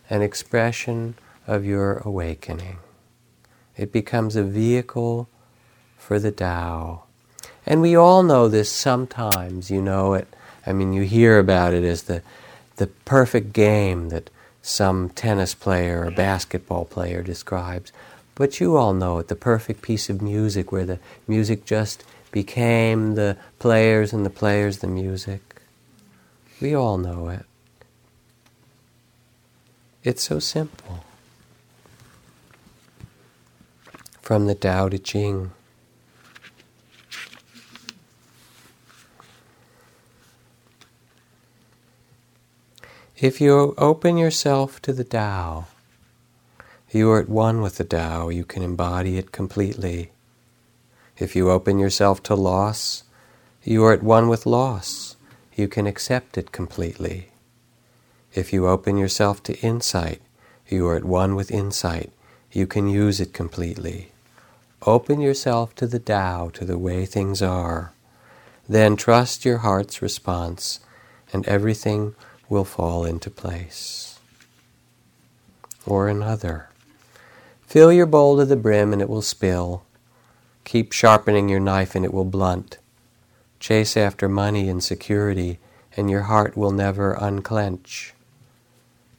an 0.10 0.22
expression 0.22 1.16
of 1.48 1.66
your 1.66 1.98
awakening. 2.00 2.78
It 3.78 3.92
becomes 3.92 4.36
a 4.36 4.44
vehicle 4.44 5.28
for 6.04 6.20
the 6.20 6.32
Tao. 6.32 7.04
And 7.66 7.82
we 7.82 7.96
all 7.96 8.24
know 8.24 8.50
this 8.50 8.70
sometimes, 8.70 9.72
you 9.72 9.82
know 9.82 10.14
it. 10.14 10.28
I 10.68 10.74
mean, 10.74 10.92
you 10.92 11.04
hear 11.04 11.40
about 11.40 11.74
it 11.74 11.84
as 11.86 12.04
the, 12.04 12.22
the 12.76 12.88
perfect 12.88 13.54
game 13.54 14.10
that 14.10 14.30
some 14.62 15.10
tennis 15.10 15.54
player 15.54 16.06
or 16.06 16.12
basketball 16.12 16.86
player 16.86 17.24
describes. 17.24 17.94
But 18.36 18.60
you 18.60 18.76
all 18.76 18.94
know 18.94 19.20
it, 19.20 19.30
the 19.30 19.36
perfect 19.36 19.82
piece 19.82 20.10
of 20.10 20.22
music 20.22 20.72
where 20.72 20.86
the 20.86 21.00
music 21.28 21.66
just 21.66 22.04
became 22.32 23.16
the 23.16 23.38
players 23.60 24.12
and 24.12 24.26
the 24.26 24.30
players 24.30 24.80
the 24.80 24.88
music. 24.88 25.62
We 26.60 26.76
all 26.76 26.98
know 26.98 27.30
it. 27.30 27.46
It's 30.04 30.24
so 30.24 30.40
simple. 30.40 31.06
From 34.22 34.48
the 34.48 34.56
Tao 34.56 34.90
Te 34.90 34.98
Ching. 34.98 35.52
If 43.24 43.40
you 43.40 43.74
open 43.78 44.18
yourself 44.18 44.82
to 44.82 44.92
the 44.92 45.06
Tao, 45.06 45.68
you 46.92 47.10
are 47.10 47.22
at 47.22 47.30
one 47.30 47.62
with 47.62 47.78
the 47.78 47.86
Tao, 47.86 48.28
you 48.28 48.44
can 48.44 48.62
embody 48.62 49.18
it 49.18 49.32
completely. 49.32 50.12
If 51.18 51.34
you 51.34 51.50
open 51.50 51.80
yourself 51.80 52.22
to 52.24 52.36
loss, 52.36 53.04
you 53.64 53.82
are 53.86 53.94
at 53.94 54.04
one 54.04 54.28
with 54.28 54.46
loss, 54.46 55.16
you 55.56 55.70
can 55.70 55.88
accept 55.88 56.38
it 56.38 56.52
completely. 56.52 57.30
If 58.34 58.52
you 58.52 58.68
open 58.68 58.98
yourself 58.98 59.42
to 59.44 59.58
insight, 59.60 60.22
you 60.68 60.86
are 60.90 60.98
at 60.98 61.06
one 61.06 61.36
with 61.36 61.50
insight, 61.50 62.12
you 62.52 62.68
can 62.68 62.90
use 62.90 63.22
it 63.22 63.32
completely. 63.32 64.12
Open 64.86 65.22
yourself 65.22 65.74
to 65.76 65.88
the 65.88 66.00
Tao, 66.00 66.50
to 66.50 66.66
the 66.66 66.78
way 66.78 67.06
things 67.06 67.42
are. 67.42 67.94
Then 68.68 68.98
trust 68.98 69.46
your 69.46 69.60
heart's 69.60 70.02
response, 70.02 70.82
and 71.32 71.48
everything 71.48 72.16
will 72.50 72.66
fall 72.66 73.06
into 73.06 73.30
place. 73.30 74.20
Or 75.86 76.08
another. 76.08 76.70
Fill 77.66 77.92
your 77.92 78.06
bowl 78.06 78.38
to 78.38 78.46
the 78.46 78.56
brim 78.56 78.94
and 78.94 79.02
it 79.02 79.10
will 79.10 79.22
spill. 79.22 79.84
Keep 80.64 80.92
sharpening 80.92 81.50
your 81.50 81.60
knife 81.60 81.96
and 81.96 82.06
it 82.06 82.14
will 82.14 82.26
blunt. 82.26 82.78
Chase 83.60 83.98
after 83.98 84.30
money 84.30 84.70
and 84.70 84.84
security 84.84 85.60
and 85.96 86.10
your 86.10 86.24
heart 86.24 86.56
will 86.58 86.72
never 86.72 87.14
unclench. 87.14 88.14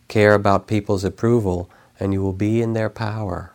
Care 0.08 0.34
about 0.34 0.66
people's 0.66 1.04
approval 1.04 1.70
and 1.98 2.12
you 2.12 2.22
will 2.22 2.32
be 2.32 2.60
in 2.60 2.72
their 2.72 2.90
power. 2.90 3.52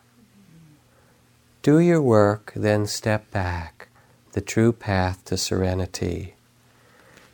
Do 1.61 1.79
your 1.79 2.01
work, 2.01 2.53
then 2.55 2.87
step 2.87 3.29
back, 3.31 3.89
the 4.31 4.41
true 4.41 4.71
path 4.71 5.25
to 5.25 5.37
serenity 5.37 6.35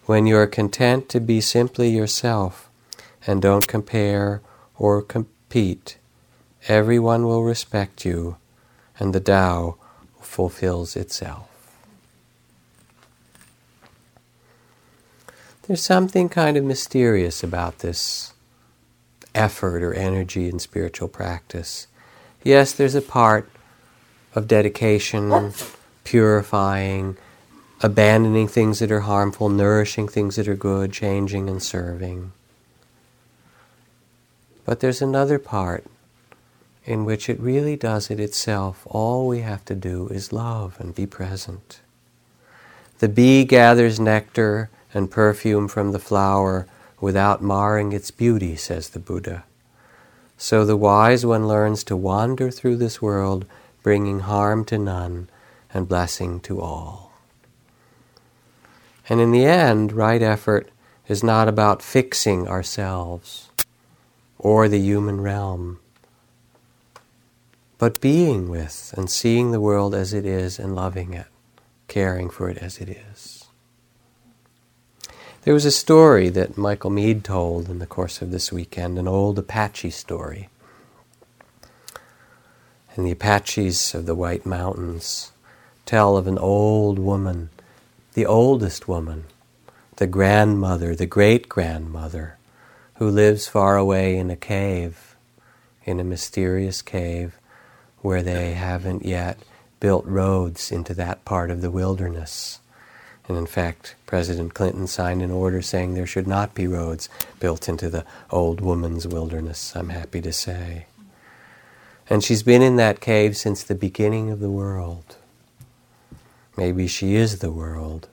when 0.06 0.26
you 0.26 0.38
are 0.38 0.48
content 0.48 1.10
to 1.10 1.20
be 1.20 1.42
simply 1.42 1.90
yourself 1.90 2.70
and 3.26 3.42
don't 3.42 3.68
compare 3.68 4.42
or 4.78 5.02
compete, 5.02 5.98
everyone 6.68 7.26
will 7.26 7.44
respect 7.44 8.06
you 8.06 8.38
and 9.00 9.14
the 9.14 9.20
Tao 9.20 9.78
fulfills 10.22 10.96
itself. 10.96 11.50
There's 15.68 15.82
something 15.82 16.30
kind 16.30 16.58
of 16.58 16.64
mysterious 16.64 17.42
about 17.44 17.80
this 17.80 18.34
effort 19.34 19.82
or 19.82 19.94
energy 19.94 20.48
in 20.48 20.60
spiritual 20.60 21.08
practice. 21.08 21.88
Yes, 22.44 22.72
there's 22.72 22.94
a 22.94 23.02
part 23.02 23.50
of 24.36 24.48
dedication, 24.48 25.54
purifying, 26.04 27.18
abandoning 27.82 28.48
things 28.48 28.80
that 28.80 28.92
are 28.92 29.02
harmful, 29.02 29.50
nourishing 29.50 30.08
things 30.08 30.36
that 30.38 30.48
are 30.48 30.56
good, 30.56 30.94
changing 30.94 31.50
and 31.50 31.62
serving. 31.62 32.32
But 34.64 34.80
there's 34.80 35.02
another 35.02 35.38
part 35.38 35.86
in 36.86 37.04
which 37.04 37.30
it 37.30 37.40
really 37.40 37.76
does 37.76 38.10
it 38.10 38.20
itself. 38.20 38.86
All 38.86 39.28
we 39.28 39.42
have 39.42 39.66
to 39.66 39.76
do 39.76 40.08
is 40.08 40.32
love 40.32 40.80
and 40.80 40.96
be 40.96 41.06
present. 41.06 41.82
The 43.00 43.10
bee 43.10 43.44
gathers 43.44 44.00
nectar 44.00 44.70
and 44.94 45.12
perfume 45.12 45.68
from 45.68 45.92
the 45.92 46.00
flower 46.00 46.68
without 47.02 47.44
marring 47.44 47.92
its 47.92 48.10
beauty, 48.12 48.56
says 48.56 48.90
the 48.90 49.00
Buddha. 49.00 49.44
So 50.38 50.66
the 50.66 50.78
wise 50.78 51.26
one 51.26 51.48
learns 51.48 51.84
to 51.86 51.96
wander 51.96 52.52
through 52.52 52.78
this 52.78 53.02
world, 53.02 53.46
bringing 53.84 54.22
harm 54.22 54.66
to 54.66 54.78
none 54.78 55.30
and 55.74 55.88
blessing 55.88 56.40
to 56.42 56.62
all. 56.62 57.05
And 59.08 59.22
in 59.22 59.32
the 59.32 59.46
end, 59.46 59.92
right 59.92 60.22
effort 60.22 60.70
is 61.08 61.24
not 61.24 61.48
about 61.48 61.84
fixing 61.84 62.48
ourselves 62.48 63.50
or 64.40 64.68
the 64.68 64.80
human 64.80 65.22
realm, 65.22 65.80
but 67.78 68.02
being 68.02 68.50
with 68.50 68.94
and 68.98 69.10
seeing 69.10 69.52
the 69.52 69.60
world 69.60 69.94
as 69.94 70.14
it 70.14 70.26
is 70.26 70.60
and 70.60 70.76
loving 70.76 71.14
it, 71.14 71.28
caring 71.88 72.30
for 72.30 72.50
it 72.50 72.58
as 72.58 72.80
it 72.80 72.90
is. 72.90 73.46
There 75.44 75.54
was 75.54 75.66
a 75.66 75.72
story 75.72 76.30
that 76.30 76.58
Michael 76.58 76.90
Meade 76.90 77.24
told 77.24 77.70
in 77.70 77.78
the 77.78 77.86
course 77.86 78.20
of 78.20 78.32
this 78.32 78.52
weekend, 78.52 78.98
an 78.98 79.08
old 79.08 79.38
Apache 79.38 79.92
story. 79.92 80.50
And 82.96 83.06
the 83.06 83.12
Apaches 83.12 83.94
of 83.94 84.08
the 84.08 84.16
White 84.16 84.48
Mountains 84.48 85.32
tell 85.86 86.18
of 86.18 86.26
an 86.26 86.40
old 86.40 86.98
woman 86.98 87.50
the 88.16 88.26
oldest 88.26 88.88
woman, 88.88 89.26
the 89.98 90.08
grandmother, 90.08 90.96
the 90.96 91.06
great 91.06 91.50
grandmother, 91.50 92.38
who 92.96 93.10
lives 93.10 93.46
far 93.46 93.76
away 93.76 94.16
in 94.16 94.30
a 94.30 94.38
cave, 94.38 95.18
in 95.84 96.00
a 96.00 96.04
mysterious 96.04 96.82
cave 96.82 97.38
where 98.00 98.24
they 98.24 98.54
haven't 98.54 99.06
yet 99.06 99.38
built 99.82 100.06
roads 100.06 100.72
into 100.72 100.94
that 100.94 101.26
part 101.26 101.52
of 101.52 101.60
the 101.60 101.70
wilderness. 101.70 102.62
And 103.28 103.38
in 103.38 103.48
fact, 103.48 103.96
President 104.06 104.54
Clinton 104.54 104.88
signed 104.88 105.22
an 105.22 105.32
order 105.32 105.62
saying 105.62 105.94
there 105.94 106.08
should 106.08 106.28
not 106.28 106.56
be 106.56 106.68
roads 106.68 107.10
built 107.42 107.68
into 107.68 107.90
the 107.90 108.06
old 108.32 108.62
woman's 108.62 109.06
wilderness, 109.06 109.76
I'm 109.76 109.90
happy 109.90 110.22
to 110.22 110.32
say. 110.32 110.86
And 112.10 112.24
she's 112.24 112.44
been 112.44 112.62
in 112.62 112.78
that 112.78 113.02
cave 113.02 113.36
since 113.36 113.62
the 113.62 113.76
beginning 113.76 114.30
of 114.30 114.40
the 114.40 114.50
world. 114.50 115.18
Maybe 116.58 116.88
she 116.88 117.16
is 117.16 117.40
the 117.40 117.52
world. 117.52 118.08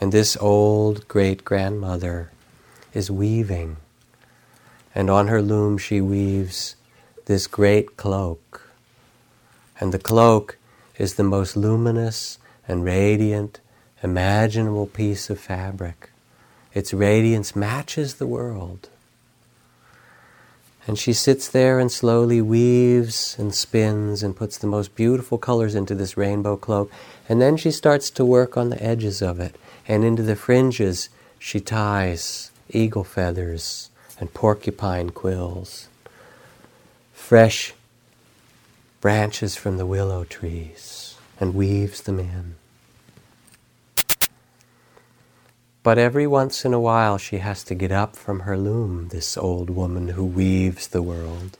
And 0.00 0.12
this 0.12 0.36
old 0.40 1.06
great 1.08 1.44
grandmother 1.44 2.30
is 2.94 3.10
weaving. 3.10 3.76
And 4.94 5.10
on 5.10 5.28
her 5.28 5.42
loom 5.42 5.78
she 5.78 6.00
weaves 6.00 6.76
this 7.26 7.46
great 7.46 7.96
cloak. 7.96 8.70
And 9.78 9.92
the 9.92 9.98
cloak 9.98 10.56
is 10.96 11.14
the 11.14 11.24
most 11.24 11.56
luminous 11.56 12.38
and 12.66 12.84
radiant, 12.84 13.60
imaginable 14.02 14.86
piece 14.86 15.30
of 15.30 15.38
fabric. 15.38 16.10
Its 16.74 16.94
radiance 16.94 17.54
matches 17.54 18.14
the 18.14 18.26
world. 18.26 18.88
And 20.86 20.98
she 20.98 21.12
sits 21.12 21.48
there 21.48 21.78
and 21.78 21.92
slowly 21.92 22.40
weaves 22.40 23.36
and 23.38 23.54
spins 23.54 24.22
and 24.22 24.34
puts 24.34 24.56
the 24.56 24.66
most 24.66 24.94
beautiful 24.94 25.36
colors 25.36 25.74
into 25.74 25.94
this 25.94 26.16
rainbow 26.16 26.56
cloak. 26.56 26.90
And 27.28 27.40
then 27.40 27.56
she 27.56 27.70
starts 27.70 28.10
to 28.10 28.24
work 28.24 28.56
on 28.56 28.70
the 28.70 28.82
edges 28.82 29.20
of 29.22 29.38
it. 29.40 29.56
And 29.86 30.04
into 30.04 30.22
the 30.22 30.36
fringes, 30.36 31.08
she 31.38 31.60
ties 31.60 32.50
eagle 32.70 33.04
feathers 33.04 33.90
and 34.20 34.32
porcupine 34.34 35.10
quills, 35.10 35.88
fresh 37.12 37.74
branches 39.00 39.56
from 39.56 39.76
the 39.76 39.86
willow 39.86 40.24
trees, 40.24 41.16
and 41.38 41.54
weaves 41.54 42.00
them 42.02 42.18
in. 42.18 42.56
But 45.82 45.98
every 45.98 46.26
once 46.26 46.64
in 46.64 46.74
a 46.74 46.80
while 46.80 47.16
she 47.18 47.38
has 47.38 47.62
to 47.64 47.74
get 47.74 47.92
up 47.92 48.16
from 48.16 48.40
her 48.40 48.58
loom, 48.58 49.08
this 49.08 49.38
old 49.38 49.70
woman 49.70 50.08
who 50.08 50.24
weaves 50.24 50.88
the 50.88 51.02
world. 51.02 51.56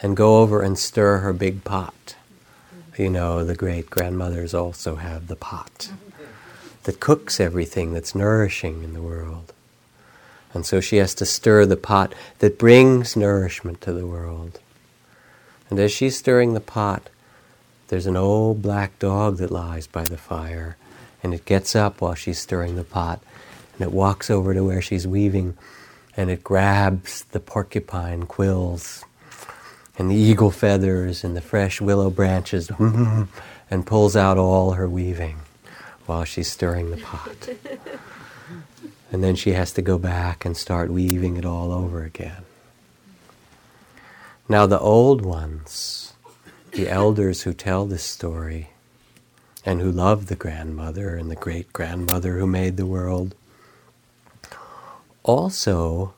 and 0.00 0.16
go 0.16 0.38
over 0.38 0.62
and 0.62 0.78
stir 0.78 1.18
her 1.18 1.32
big 1.32 1.64
pot. 1.64 2.14
You 2.98 3.08
know, 3.08 3.44
the 3.44 3.54
great 3.54 3.90
grandmothers 3.90 4.52
also 4.52 4.96
have 4.96 5.28
the 5.28 5.36
pot 5.36 5.92
that 6.82 6.98
cooks 6.98 7.38
everything 7.38 7.92
that's 7.92 8.12
nourishing 8.12 8.82
in 8.82 8.92
the 8.92 9.00
world. 9.00 9.52
And 10.52 10.66
so 10.66 10.80
she 10.80 10.96
has 10.96 11.14
to 11.14 11.24
stir 11.24 11.64
the 11.64 11.76
pot 11.76 12.12
that 12.40 12.58
brings 12.58 13.14
nourishment 13.14 13.80
to 13.82 13.92
the 13.92 14.04
world. 14.04 14.58
And 15.70 15.78
as 15.78 15.92
she's 15.92 16.18
stirring 16.18 16.54
the 16.54 16.60
pot, 16.60 17.08
there's 17.86 18.06
an 18.06 18.16
old 18.16 18.62
black 18.62 18.98
dog 18.98 19.36
that 19.36 19.52
lies 19.52 19.86
by 19.86 20.02
the 20.02 20.16
fire. 20.16 20.76
And 21.22 21.32
it 21.32 21.44
gets 21.44 21.76
up 21.76 22.00
while 22.00 22.14
she's 22.14 22.40
stirring 22.40 22.74
the 22.74 22.82
pot. 22.82 23.22
And 23.74 23.82
it 23.82 23.94
walks 23.94 24.28
over 24.28 24.54
to 24.54 24.64
where 24.64 24.82
she's 24.82 25.06
weaving. 25.06 25.56
And 26.16 26.30
it 26.30 26.42
grabs 26.42 27.22
the 27.30 27.38
porcupine 27.38 28.26
quills 28.26 29.04
and 29.98 30.10
the 30.10 30.14
eagle 30.14 30.52
feathers 30.52 31.24
and 31.24 31.36
the 31.36 31.40
fresh 31.40 31.80
willow 31.80 32.08
branches 32.08 32.70
and 32.78 33.86
pulls 33.86 34.16
out 34.16 34.38
all 34.38 34.72
her 34.72 34.88
weaving 34.88 35.40
while 36.06 36.24
she's 36.24 36.50
stirring 36.50 36.90
the 36.90 36.96
pot. 36.96 37.48
And 39.10 39.24
then 39.24 39.36
she 39.36 39.52
has 39.52 39.72
to 39.72 39.82
go 39.82 39.98
back 39.98 40.44
and 40.44 40.56
start 40.56 40.90
weaving 40.90 41.36
it 41.36 41.44
all 41.44 41.72
over 41.72 42.02
again. 42.02 42.44
Now, 44.48 44.66
the 44.66 44.78
old 44.78 45.22
ones, 45.22 46.12
the 46.72 46.88
elders 46.88 47.42
who 47.42 47.54
tell 47.54 47.86
this 47.86 48.02
story, 48.02 48.70
and 49.64 49.80
who 49.80 49.90
love 49.90 50.26
the 50.26 50.36
grandmother 50.36 51.16
and 51.16 51.30
the 51.30 51.36
great 51.36 51.72
grandmother 51.72 52.38
who 52.38 52.46
made 52.46 52.76
the 52.76 52.86
world, 52.86 53.34
also 55.22 56.14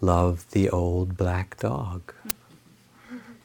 love 0.00 0.48
the 0.50 0.70
old 0.70 1.16
black 1.16 1.56
dog 1.58 2.12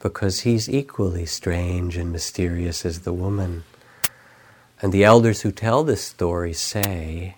because 0.04 0.40
he's 0.40 0.68
equally 0.68 1.24
strange 1.24 1.96
and 1.96 2.12
mysterious 2.12 2.84
as 2.84 3.00
the 3.00 3.12
woman. 3.12 3.64
And 4.82 4.92
the 4.92 5.02
elders 5.02 5.40
who 5.40 5.50
tell 5.50 5.82
this 5.82 6.04
story 6.04 6.52
say 6.52 7.36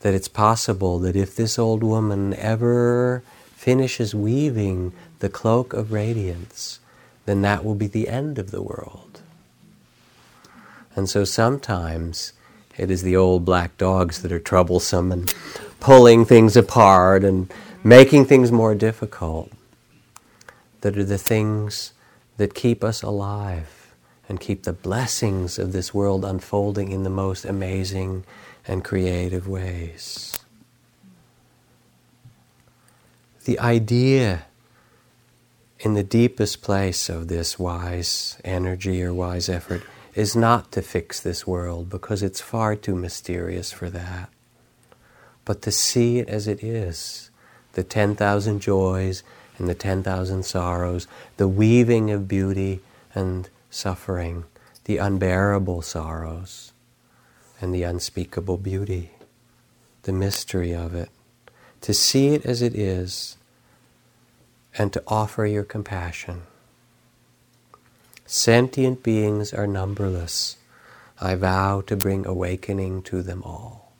that 0.00 0.14
it's 0.14 0.26
possible 0.26 0.98
that 1.00 1.14
if 1.14 1.36
this 1.36 1.58
old 1.58 1.82
woman 1.82 2.32
ever 2.32 3.22
finishes 3.54 4.14
weaving 4.14 4.94
the 5.18 5.28
cloak 5.28 5.74
of 5.74 5.92
radiance, 5.92 6.80
then 7.26 7.42
that 7.42 7.62
will 7.62 7.74
be 7.74 7.86
the 7.86 8.08
end 8.08 8.38
of 8.38 8.50
the 8.50 8.62
world. 8.62 9.20
And 10.96 11.10
so 11.10 11.24
sometimes 11.24 12.32
it 12.78 12.90
is 12.90 13.02
the 13.02 13.16
old 13.16 13.44
black 13.44 13.76
dogs 13.76 14.22
that 14.22 14.32
are 14.32 14.40
troublesome 14.40 15.12
and 15.12 15.32
pulling 15.78 16.24
things 16.24 16.56
apart 16.56 17.22
and 17.22 17.52
making 17.84 18.24
things 18.24 18.50
more 18.50 18.74
difficult 18.74 19.50
that 20.82 20.98
are 20.98 21.04
the 21.04 21.18
things 21.18 21.92
that 22.36 22.54
keep 22.54 22.84
us 22.84 23.02
alive 23.02 23.94
and 24.28 24.40
keep 24.40 24.62
the 24.62 24.72
blessings 24.72 25.58
of 25.58 25.72
this 25.72 25.92
world 25.92 26.24
unfolding 26.24 26.92
in 26.92 27.02
the 27.02 27.10
most 27.10 27.44
amazing 27.44 28.24
and 28.66 28.84
creative 28.84 29.48
ways. 29.48 30.38
The 33.44 33.58
idea 33.58 34.44
in 35.80 35.94
the 35.94 36.04
deepest 36.04 36.62
place 36.62 37.08
of 37.08 37.26
this 37.26 37.58
wise 37.58 38.40
energy 38.44 39.02
or 39.02 39.12
wise 39.12 39.48
effort 39.48 39.82
is 40.14 40.36
not 40.36 40.70
to 40.72 40.82
fix 40.82 41.20
this 41.20 41.46
world 41.46 41.90
because 41.90 42.22
it's 42.22 42.40
far 42.40 42.76
too 42.76 42.94
mysterious 42.94 43.72
for 43.72 43.90
that, 43.90 44.30
but 45.44 45.62
to 45.62 45.72
see 45.72 46.18
it 46.18 46.28
as 46.28 46.46
it 46.46 46.62
is 46.62 47.30
the 47.72 47.82
10,000 47.82 48.60
joys 48.60 49.22
and 49.62 49.70
the 49.70 49.76
10,000 49.76 50.42
sorrows, 50.42 51.06
the 51.36 51.46
weaving 51.46 52.10
of 52.10 52.26
beauty 52.26 52.80
and 53.14 53.48
suffering, 53.70 54.42
the 54.86 54.98
unbearable 54.98 55.82
sorrows 55.82 56.72
and 57.60 57.72
the 57.72 57.84
unspeakable 57.84 58.58
beauty, 58.58 59.12
the 60.02 60.12
mystery 60.12 60.74
of 60.74 60.96
it. 60.96 61.10
To 61.82 61.94
see 61.94 62.34
it 62.34 62.44
as 62.44 62.60
it 62.60 62.74
is 62.74 63.36
and 64.76 64.92
to 64.94 65.02
offer 65.06 65.46
your 65.46 65.62
compassion. 65.62 66.42
Sentient 68.26 69.04
beings 69.04 69.54
are 69.54 69.68
numberless. 69.68 70.56
I 71.20 71.36
vow 71.36 71.82
to 71.82 71.96
bring 71.96 72.26
awakening 72.26 73.02
to 73.02 73.22
them 73.22 73.44
all. 73.44 73.92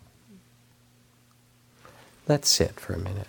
Let's 2.27 2.49
sit 2.49 2.81
for 2.81 2.95
a 2.95 2.99
minute. 2.99 3.29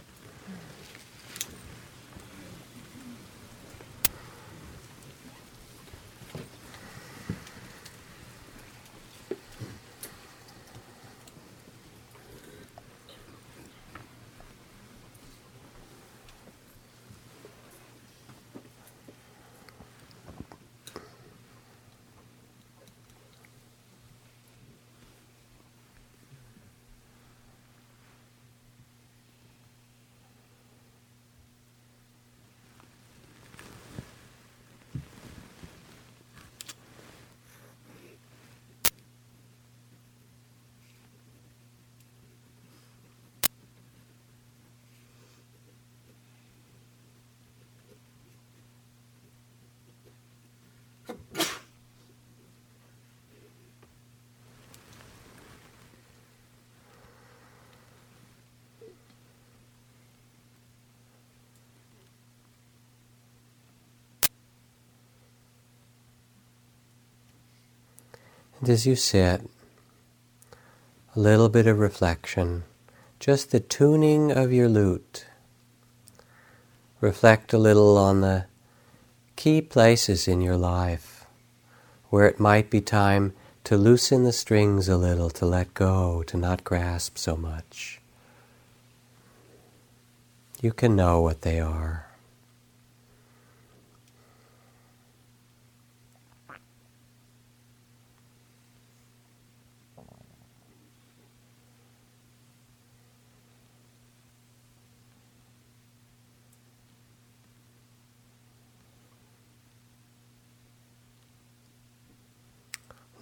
And 68.63 68.69
as 68.69 68.85
you 68.85 68.95
sit, 68.95 69.41
a 71.17 71.19
little 71.19 71.49
bit 71.49 71.67
of 71.67 71.79
reflection, 71.79 72.63
just 73.19 73.51
the 73.51 73.59
tuning 73.59 74.31
of 74.31 74.53
your 74.53 74.69
lute. 74.69 75.25
Reflect 77.01 77.51
a 77.51 77.57
little 77.57 77.97
on 77.97 78.21
the 78.21 78.45
key 79.35 79.59
places 79.61 80.29
in 80.29 80.39
your 80.39 80.55
life 80.55 81.25
where 82.09 82.25
it 82.25 82.39
might 82.39 82.69
be 82.69 82.79
time 82.79 83.33
to 83.65 83.75
loosen 83.75 84.23
the 84.23 84.31
strings 84.31 84.87
a 84.87 84.95
little, 84.95 85.29
to 85.31 85.45
let 85.45 85.73
go, 85.73 86.23
to 86.23 86.37
not 86.37 86.63
grasp 86.63 87.17
so 87.17 87.35
much. 87.35 87.99
You 90.61 90.71
can 90.71 90.95
know 90.95 91.19
what 91.19 91.41
they 91.41 91.59
are. 91.59 92.12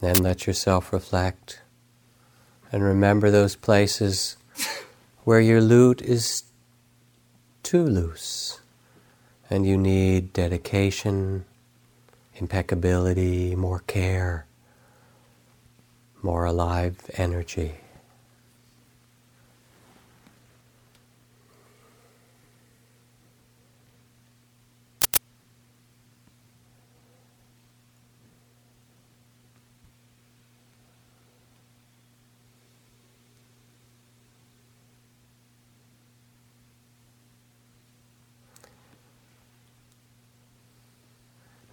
Then 0.02 0.24
let 0.24 0.48
yourself 0.48 0.92
reflect 0.92 1.62
and 2.72 2.84
remember 2.84 3.30
those 3.30 3.56
places 3.56 4.36
where 5.24 5.40
your 5.40 5.62
lute 5.62 6.02
is 6.02 6.44
too 7.62 7.84
loose 7.84 8.60
and 9.48 9.66
you 9.66 9.78
need 9.78 10.34
dedication, 10.34 11.46
impeccability, 12.36 13.56
more 13.56 13.80
care, 13.86 14.48
more 16.24 16.46
alive 16.46 16.98
energy. 17.16 17.81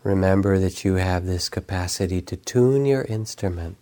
Remember 0.09 0.59
that 0.59 0.85
you 0.87 0.95
have 0.95 1.27
this 1.27 1.51
capacity 1.51 2.23
to 2.23 2.35
tune 2.35 2.87
your 2.87 3.03
instrument 3.03 3.77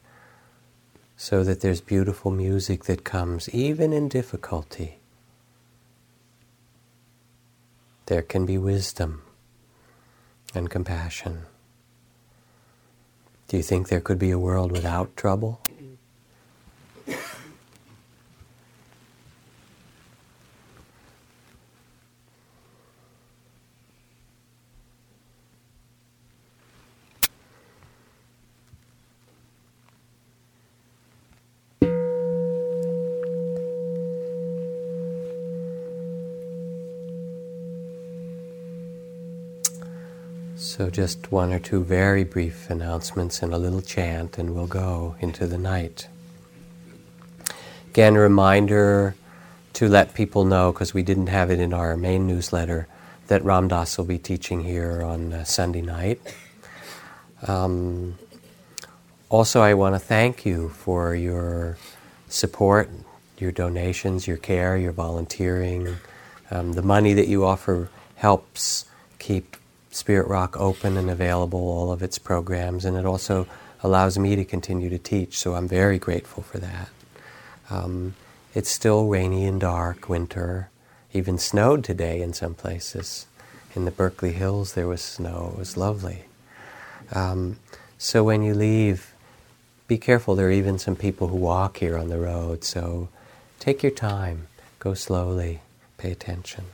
so 1.17 1.45
that 1.45 1.61
there's 1.61 1.81
beautiful 1.81 2.33
music 2.33 2.85
that 2.85 3.05
comes 3.05 3.49
even 3.51 3.93
in 3.93 4.09
difficulty. 4.09 4.99
There 8.07 8.23
can 8.23 8.45
be 8.45 8.59
wisdom 8.59 9.23
and 10.53 10.69
compassion. 10.69 11.43
Do 13.47 13.57
you 13.57 13.63
think 13.63 13.89
there 13.89 14.01
could 14.01 14.19
be 14.19 14.33
a 14.33 14.39
world 14.39 14.73
without 14.73 15.17
trouble? 15.17 15.61
So, 40.77 40.86
just 40.97 41.31
one 41.31 41.53
or 41.53 41.59
two 41.59 41.85
very 41.85 42.25
brief 42.25 42.71
announcements 42.71 43.43
and 43.43 43.53
a 43.53 43.59
little 43.59 43.83
chant, 43.83 44.39
and 44.39 44.55
we'll 44.55 44.67
go 44.67 45.15
into 45.21 45.47
the 45.47 45.59
night. 45.59 46.09
Again, 47.91 48.17
a 48.17 48.21
reminder 48.21 49.15
to 49.75 49.91
let 49.91 50.15
people 50.15 50.47
know, 50.47 50.73
because 50.73 50.95
we 50.95 51.03
didn't 51.03 51.27
have 51.27 51.51
it 51.51 51.61
in 51.61 51.75
our 51.75 51.99
main 51.99 52.27
newsletter, 52.27 52.89
that 53.27 53.45
Ram 53.45 53.69
Dass 53.69 53.99
will 53.99 54.07
be 54.07 54.19
teaching 54.19 54.65
here 54.65 55.03
on 55.03 55.35
uh, 55.35 55.45
Sunday 55.45 55.83
night. 55.83 56.19
Um, 57.47 58.17
also, 59.29 59.61
I 59.61 59.75
want 59.75 59.97
to 59.97 59.99
thank 59.99 60.47
you 60.47 60.71
for 60.71 61.15
your 61.15 61.77
support, 62.31 62.89
your 63.37 63.53
donations, 63.53 64.27
your 64.27 64.39
care, 64.39 64.79
your 64.79 64.93
volunteering. 64.93 65.97
Um, 66.51 66.73
the 66.73 66.81
money 66.81 67.13
that 67.13 67.29
you 67.29 67.45
offer 67.45 67.91
helps 68.15 68.87
keep 69.19 69.59
Spirit 69.97 70.29
Rock 70.29 70.57
open 70.59 70.97
and 70.99 71.09
available, 71.09 71.59
all 71.59 71.91
of 71.91 72.03
its 72.03 72.19
programs, 72.19 72.85
and 72.85 72.97
it 72.99 73.07
also 73.07 73.47
allows 73.83 74.19
me 74.19 74.37
to 74.37 74.45
continue 74.45 74.91
to 74.91 74.99
teach, 74.99 75.39
so 75.39 75.55
I'm 75.55 75.67
very 75.67 75.99
grateful 75.99 76.43
for 76.43 76.59
that. 76.59 76.91
Um, 77.71 78.15
it's 78.55 78.71
still 78.71 79.07
rainy 79.07 79.47
and 79.47 79.59
dark, 79.59 80.09
winter, 80.09 80.69
even 81.13 81.39
snowed 81.39 81.83
today 81.83 82.21
in 82.21 82.35
some 82.35 82.55
places. 82.55 83.27
In 83.75 83.87
the 83.87 83.91
Berkeley 83.91 84.33
Hills, 84.33 84.75
there 84.75 84.87
was 84.87 85.01
snow, 85.01 85.53
it 85.55 85.59
was 85.59 85.77
lovely. 85.77 86.27
Um, 87.13 87.59
so 87.97 88.23
when 88.23 88.43
you 88.43 88.55
leave, 88.55 89.15
be 89.89 89.97
careful, 89.97 90.35
there 90.35 90.49
are 90.49 90.53
even 90.53 90.79
some 90.79 90.97
people 90.97 91.29
who 91.29 91.37
walk 91.37 91.79
here 91.79 91.97
on 91.97 92.09
the 92.09 92.19
road, 92.19 92.65
so 92.65 93.09
take 93.59 93.83
your 93.83 93.93
time, 93.93 94.49
go 94.79 94.93
slowly, 94.93 95.61
pay 95.97 96.13
attention. 96.13 96.65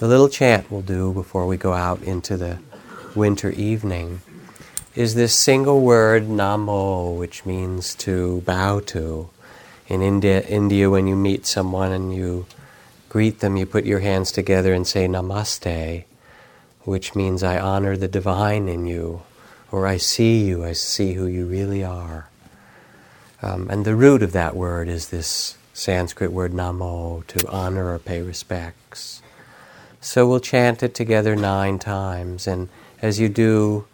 The 0.00 0.08
little 0.08 0.28
chant 0.28 0.72
we'll 0.72 0.82
do 0.82 1.12
before 1.12 1.46
we 1.46 1.56
go 1.56 1.72
out 1.72 2.02
into 2.02 2.36
the 2.36 2.58
winter 3.14 3.50
evening 3.52 4.22
is 4.96 5.14
this 5.14 5.32
single 5.32 5.82
word 5.82 6.24
namo, 6.24 7.16
which 7.16 7.46
means 7.46 7.94
to 7.96 8.40
bow 8.40 8.80
to. 8.80 9.30
In 9.86 10.02
India, 10.02 10.40
India, 10.40 10.90
when 10.90 11.06
you 11.06 11.14
meet 11.14 11.46
someone 11.46 11.92
and 11.92 12.12
you 12.12 12.46
greet 13.08 13.38
them, 13.38 13.56
you 13.56 13.66
put 13.66 13.84
your 13.84 14.00
hands 14.00 14.32
together 14.32 14.74
and 14.74 14.84
say 14.84 15.06
namaste, 15.06 16.04
which 16.80 17.14
means 17.14 17.44
I 17.44 17.60
honor 17.60 17.96
the 17.96 18.08
divine 18.08 18.66
in 18.66 18.86
you, 18.86 19.22
or 19.70 19.86
I 19.86 19.98
see 19.98 20.44
you, 20.44 20.64
I 20.64 20.72
see 20.72 21.12
who 21.12 21.26
you 21.26 21.46
really 21.46 21.84
are. 21.84 22.28
Um, 23.42 23.70
and 23.70 23.84
the 23.84 23.94
root 23.94 24.24
of 24.24 24.32
that 24.32 24.56
word 24.56 24.88
is 24.88 25.10
this 25.10 25.56
Sanskrit 25.72 26.32
word 26.32 26.52
namo, 26.52 27.24
to 27.28 27.48
honor 27.48 27.92
or 27.92 28.00
pay 28.00 28.22
respects. 28.22 29.22
So 30.04 30.28
we'll 30.28 30.40
chant 30.40 30.82
it 30.82 30.94
together 30.94 31.34
nine 31.34 31.78
times. 31.78 32.46
And 32.46 32.68
as 33.00 33.18
you 33.18 33.30
do, 33.30 33.86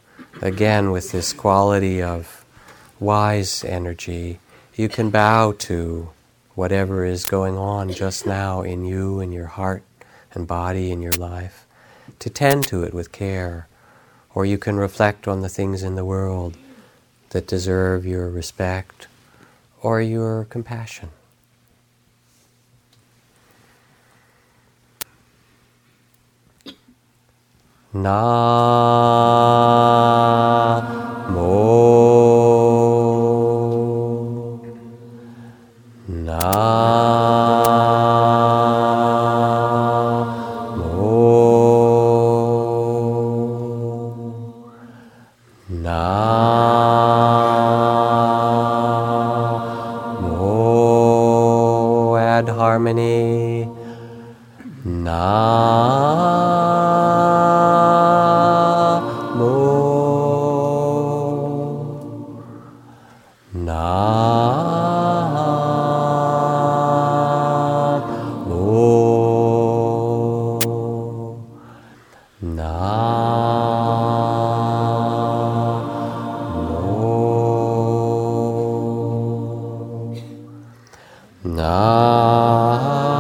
again, 0.42 0.90
with 0.90 1.12
this 1.12 1.32
quality 1.32 2.02
of 2.02 2.44
wise 2.98 3.62
energy, 3.62 4.40
you 4.74 4.88
can 4.88 5.11
bow 5.11 5.52
to 5.52 6.11
whatever 6.56 7.04
is 7.04 7.24
going 7.24 7.56
on 7.56 7.92
just 7.92 8.26
now 8.26 8.62
in 8.62 8.84
you, 8.84 9.20
in 9.20 9.30
your 9.30 9.46
heart 9.46 9.84
and 10.32 10.48
body, 10.48 10.90
in 10.90 11.00
your 11.00 11.12
life, 11.12 11.64
to 12.18 12.28
tend 12.28 12.66
to 12.66 12.82
it 12.82 12.92
with 12.92 13.12
care. 13.12 13.68
Or 14.34 14.44
you 14.44 14.58
can 14.58 14.78
reflect 14.78 15.28
on 15.28 15.42
the 15.42 15.48
things 15.48 15.84
in 15.84 15.94
the 15.94 16.04
world 16.04 16.56
that 17.30 17.46
deserve 17.46 18.04
your 18.04 18.28
respect 18.28 19.06
or 19.80 20.02
your 20.02 20.44
compassion. 20.46 21.11
Na 27.93 28.22
Na 82.20 83.19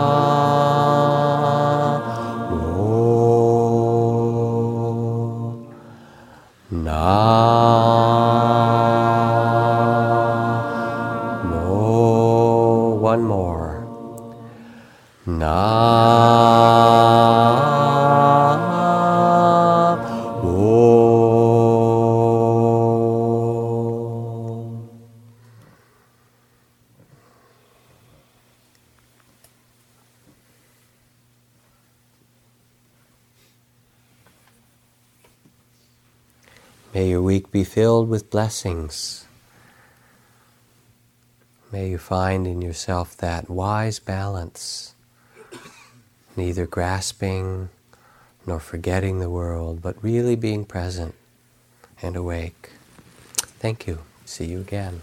filled 37.70 38.08
with 38.08 38.30
blessings. 38.30 39.26
May 41.70 41.88
you 41.90 41.98
find 41.98 42.44
in 42.44 42.60
yourself 42.60 43.16
that 43.18 43.48
wise 43.48 44.00
balance, 44.00 44.96
neither 46.36 46.66
grasping 46.66 47.68
nor 48.44 48.58
forgetting 48.58 49.20
the 49.20 49.30
world, 49.30 49.80
but 49.80 50.02
really 50.02 50.34
being 50.34 50.64
present 50.64 51.14
and 52.02 52.16
awake. 52.16 52.70
Thank 53.60 53.86
you. 53.86 54.00
See 54.24 54.46
you 54.46 54.58
again. 54.58 55.02